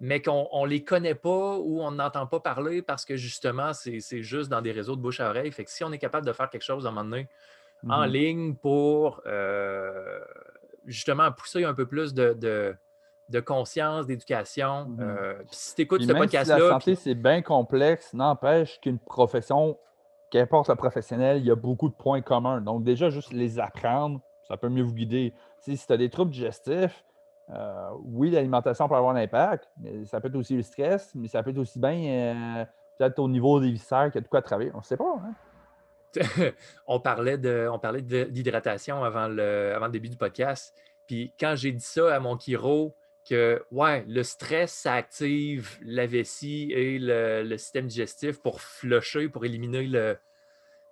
mais 0.00 0.20
qu'on 0.20 0.48
ne 0.64 0.66
les 0.66 0.82
connaît 0.82 1.14
pas 1.14 1.56
ou 1.56 1.82
on 1.82 1.92
n'entend 1.92 2.26
pas 2.26 2.40
parler 2.40 2.82
parce 2.82 3.04
que 3.04 3.14
justement, 3.14 3.74
c'est 3.74 4.00
c'est 4.00 4.24
juste 4.24 4.50
dans 4.50 4.60
des 4.60 4.72
réseaux 4.72 4.96
de 4.96 5.00
bouche 5.00 5.20
à 5.20 5.30
oreille. 5.30 5.52
Fait 5.52 5.64
que 5.64 5.70
si 5.70 5.84
on 5.84 5.92
est 5.92 5.98
capable 5.98 6.26
de 6.26 6.32
faire 6.32 6.50
quelque 6.50 6.64
chose 6.64 6.84
à 6.84 6.88
un 6.88 6.92
moment 6.92 7.08
donné 7.08 7.28
en 7.88 8.02
Mhm. 8.06 8.12
ligne 8.12 8.54
pour 8.54 9.20
euh, 9.26 10.20
justement 10.86 11.30
pousser 11.32 11.64
un 11.64 11.74
peu 11.74 11.86
plus 11.86 12.14
de, 12.14 12.32
de- 12.34 12.74
de 13.28 13.40
conscience, 13.40 14.06
d'éducation. 14.06 14.86
Mhm. 14.86 15.00
euh, 15.00 15.34
si 15.50 15.74
tu 15.76 15.82
écoutes 15.82 16.02
ce 16.02 16.06
même 16.06 16.16
si 16.16 16.18
la 16.36 16.40
podcast-là, 16.42 16.68
santé, 16.70 16.92
puis- 16.92 16.96
c'est 16.96 17.14
bien 17.14 17.40
complexe, 17.42 18.12
n'empêche 18.14 18.78
qu'une 18.80 18.98
profession, 18.98 19.78
qu'importe 20.30 20.68
le 20.68 20.74
professionnel, 20.76 21.38
il 21.38 21.46
y 21.46 21.50
a 21.50 21.54
beaucoup 21.56 21.88
de 21.88 21.94
points 21.94 22.20
communs. 22.22 22.60
Donc, 22.60 22.84
déjà, 22.84 23.10
juste 23.10 23.32
les 23.32 23.58
apprendre, 23.58 24.20
ça 24.48 24.56
peut 24.56 24.68
mieux 24.68 24.82
vous 24.82 24.94
guider. 24.94 25.32
Si 25.60 25.76
tu 25.78 25.92
as 25.92 25.96
des 25.96 26.10
troubles 26.10 26.30
digestifs, 26.32 27.04
euh, 27.50 27.88
oui, 28.04 28.30
l'alimentation 28.30 28.88
peut 28.88 28.94
avoir 28.94 29.14
un 29.14 29.20
impact, 29.20 29.68
mais 29.80 30.04
ça 30.04 30.20
peut 30.20 30.28
être 30.28 30.36
aussi 30.36 30.56
le 30.56 30.62
stress, 30.62 31.12
mais 31.14 31.28
ça 31.28 31.42
peut 31.42 31.50
être 31.50 31.58
aussi 31.58 31.78
bien 31.78 31.94
euh, 31.94 32.64
peut-être 32.98 33.18
au 33.18 33.28
niveau 33.28 33.60
des 33.60 33.70
viscères 33.70 34.06
qu'il 34.06 34.16
y 34.16 34.18
a 34.18 34.20
de 34.22 34.28
quoi 34.28 34.42
travailler. 34.42 34.70
On 34.74 34.78
ne 34.78 34.82
sait 34.82 34.96
pas. 34.96 35.14
Hein? 35.24 35.32
on 36.86 37.00
parlait 37.00 37.38
de- 37.38 37.68
on 37.70 37.78
parlait 37.78 38.02
d'hydratation 38.02 39.04
avant 39.04 39.28
le, 39.28 39.72
avant 39.74 39.86
le 39.86 39.92
début 39.92 40.08
du 40.08 40.16
podcast. 40.16 40.74
Puis 41.06 41.32
quand 41.38 41.54
j'ai 41.56 41.72
dit 41.72 41.84
ça 41.84 42.14
à 42.14 42.20
mon 42.20 42.38
chiro, 42.38 42.94
que 43.28 43.64
ouais, 43.70 44.04
le 44.08 44.22
stress, 44.24 44.72
ça 44.72 44.94
active 44.94 45.78
la 45.84 46.06
vessie 46.06 46.72
et 46.72 46.98
le, 46.98 47.42
le 47.44 47.56
système 47.58 47.86
digestif 47.86 48.40
pour 48.42 48.60
flusher, 48.60 49.28
pour 49.28 49.44
éliminer 49.44 49.84
le- 49.86 50.18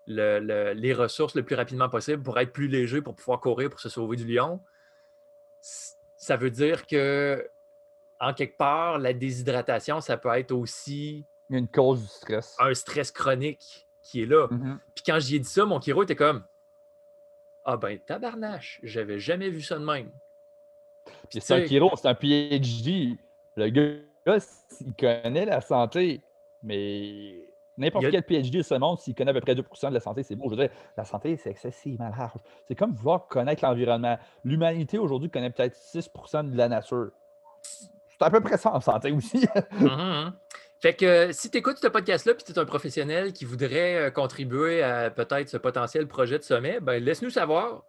le- 0.07 0.39
le- 0.39 0.73
les 0.73 0.93
ressources 0.93 1.35
le 1.35 1.43
plus 1.43 1.57
rapidement 1.57 1.89
possible, 1.89 2.23
pour 2.23 2.39
être 2.39 2.53
plus 2.53 2.69
léger, 2.69 3.03
pour 3.03 3.15
pouvoir 3.17 3.41
courir, 3.41 3.69
pour 3.71 3.81
se 3.81 3.89
sauver 3.89 4.17
du 4.17 4.25
lion. 4.27 4.61
Ça 6.17 6.37
veut 6.37 6.51
dire 6.51 6.87
que, 6.87 7.49
en 8.21 8.33
quelque 8.35 8.57
part, 8.57 8.99
la 8.99 9.13
déshydratation, 9.13 10.01
ça 10.01 10.17
peut 10.17 10.31
être 10.37 10.53
aussi 10.53 11.25
une 11.49 11.67
cause 11.69 12.03
du 12.03 12.09
stress. 12.09 12.57
un 12.61 12.75
stress 12.75 13.11
chronique 13.11 13.89
qui 14.11 14.23
est 14.23 14.27
là. 14.27 14.49
Mhm. 14.51 14.79
Puis 14.95 15.05
quand 15.07 15.19
j'y 15.21 15.37
ai 15.37 15.39
dit 15.39 15.49
ça, 15.49 15.65
mon 15.65 15.81
chiro 15.81 16.03
était 16.03 16.17
comme 16.17 16.43
Ah 17.65 17.77
ben 17.77 17.99
tabarnache, 17.99 18.81
j'avais 18.83 19.19
jamais 19.19 19.49
vu 19.51 19.63
ça 19.63 19.79
de 19.79 19.85
même. 19.85 20.11
Puis 21.29 21.41
c'est 21.41 21.55
un 21.55 21.67
chiro, 21.67 21.91
c'est 21.97 22.09
un 22.09 22.15
PhD. 22.15 23.17
Le 23.57 23.69
gars, 23.69 24.37
il 24.81 24.95
connaît 24.95 25.45
la 25.45 25.61
santé, 25.61 26.23
mais 26.63 27.35
n'importe 27.79 28.07
a- 28.07 28.11
quel 28.11 28.23
PhD 28.23 28.59
de 28.59 28.63
ce 28.63 28.75
monde, 28.75 28.99
s'il 28.99 29.15
connaît 29.15 29.31
à 29.31 29.35
peu 29.35 29.41
près 29.41 29.55
2% 29.55 29.89
de 29.91 29.95
la 29.95 30.01
santé, 30.01 30.23
c'est 30.23 30.35
bon. 30.37 30.47
Je 30.51 30.55
veux 30.57 30.67
dire, 30.69 30.71
la 30.97 31.05
santé, 31.05 31.37
c'est 31.37 31.51
excessivement 31.51 32.09
large. 32.17 32.33
C'est 32.67 32.75
comme 32.75 32.93
vouloir 32.95 33.27
connaître 33.29 33.65
l'environnement. 33.65 34.19
L'humanité 34.45 34.99
aujourd'hui 34.99 35.31
connaît 35.31 35.51
peut-être 35.51 35.75
6% 35.77 36.51
de 36.51 36.57
la 36.57 36.69
nature. 36.69 37.11
C'est 37.63 38.23
à 38.23 38.31
peu 38.31 38.41
près 38.41 38.57
ça 38.59 38.73
en 38.75 38.81
santé 38.81 39.13
aussi. 39.13 39.47
Mhm, 39.73 39.87
mhm. 39.87 40.33
Fait 40.81 40.95
que 40.95 41.05
euh, 41.05 41.33
si 41.33 41.51
tu 41.51 41.59
écoutes 41.59 41.79
ce 41.79 41.89
podcast-là 41.89 42.35
puis 42.35 42.43
tu 42.43 42.53
es 42.53 42.59
un 42.59 42.65
professionnel 42.65 43.35
qui 43.35 43.45
voudrait 43.45 43.97
euh, 43.97 44.11
contribuer 44.11 44.83
à 44.83 45.11
peut-être 45.11 45.51
ce 45.51 45.59
potentiel 45.59 46.09
projet 46.09 46.39
de 46.39 46.43
sommet, 46.43 46.81
ben 46.81 47.03
laisse-nous 47.03 47.31
savoir 47.31 47.85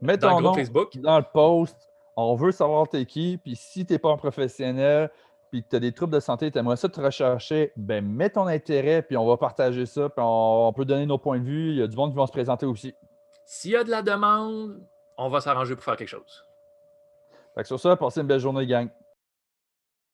Mets 0.00 0.16
dans 0.16 0.30
ton 0.30 0.36
le 0.38 0.42
groupe 0.42 0.56
nom 0.56 0.64
Facebook. 0.64 0.96
dans 0.98 1.18
le 1.18 1.24
post. 1.32 1.76
On 2.16 2.34
veut 2.34 2.52
savoir 2.52 2.88
t'es 2.88 3.04
qui. 3.04 3.38
Puis 3.42 3.56
si 3.56 3.84
tu 3.84 3.92
n'es 3.92 3.98
pas 3.98 4.10
un 4.10 4.16
professionnel, 4.16 5.10
puis 5.50 5.62
que 5.62 5.68
tu 5.68 5.76
as 5.76 5.80
des 5.80 5.92
troubles 5.92 6.14
de 6.14 6.20
santé, 6.20 6.50
tu 6.50 6.58
aimerais 6.58 6.76
ça 6.76 6.88
te 6.88 7.00
rechercher, 7.00 7.72
ben 7.76 8.04
mets 8.04 8.30
ton 8.30 8.46
intérêt, 8.46 9.02
puis 9.02 9.16
on 9.16 9.26
va 9.26 9.36
partager 9.36 9.84
ça, 9.84 10.08
puis 10.08 10.24
on, 10.24 10.68
on 10.68 10.72
peut 10.72 10.84
donner 10.84 11.06
nos 11.06 11.18
points 11.18 11.38
de 11.38 11.44
vue. 11.44 11.70
Il 11.72 11.76
y 11.76 11.82
a 11.82 11.86
du 11.86 11.96
monde 11.96 12.10
qui 12.10 12.16
vont 12.16 12.26
se 12.26 12.32
présenter 12.32 12.64
aussi. 12.64 12.94
S'il 13.44 13.72
y 13.72 13.76
a 13.76 13.84
de 13.84 13.90
la 13.90 14.00
demande, 14.00 14.80
on 15.18 15.28
va 15.28 15.40
s'arranger 15.40 15.74
pour 15.74 15.84
faire 15.84 15.96
quelque 15.96 16.08
chose. 16.08 16.46
Fait 17.54 17.62
que 17.62 17.68
sur 17.68 17.78
ça, 17.78 17.94
passez 17.96 18.20
une 18.20 18.26
belle 18.26 18.40
journée, 18.40 18.66
gang. 18.66 18.88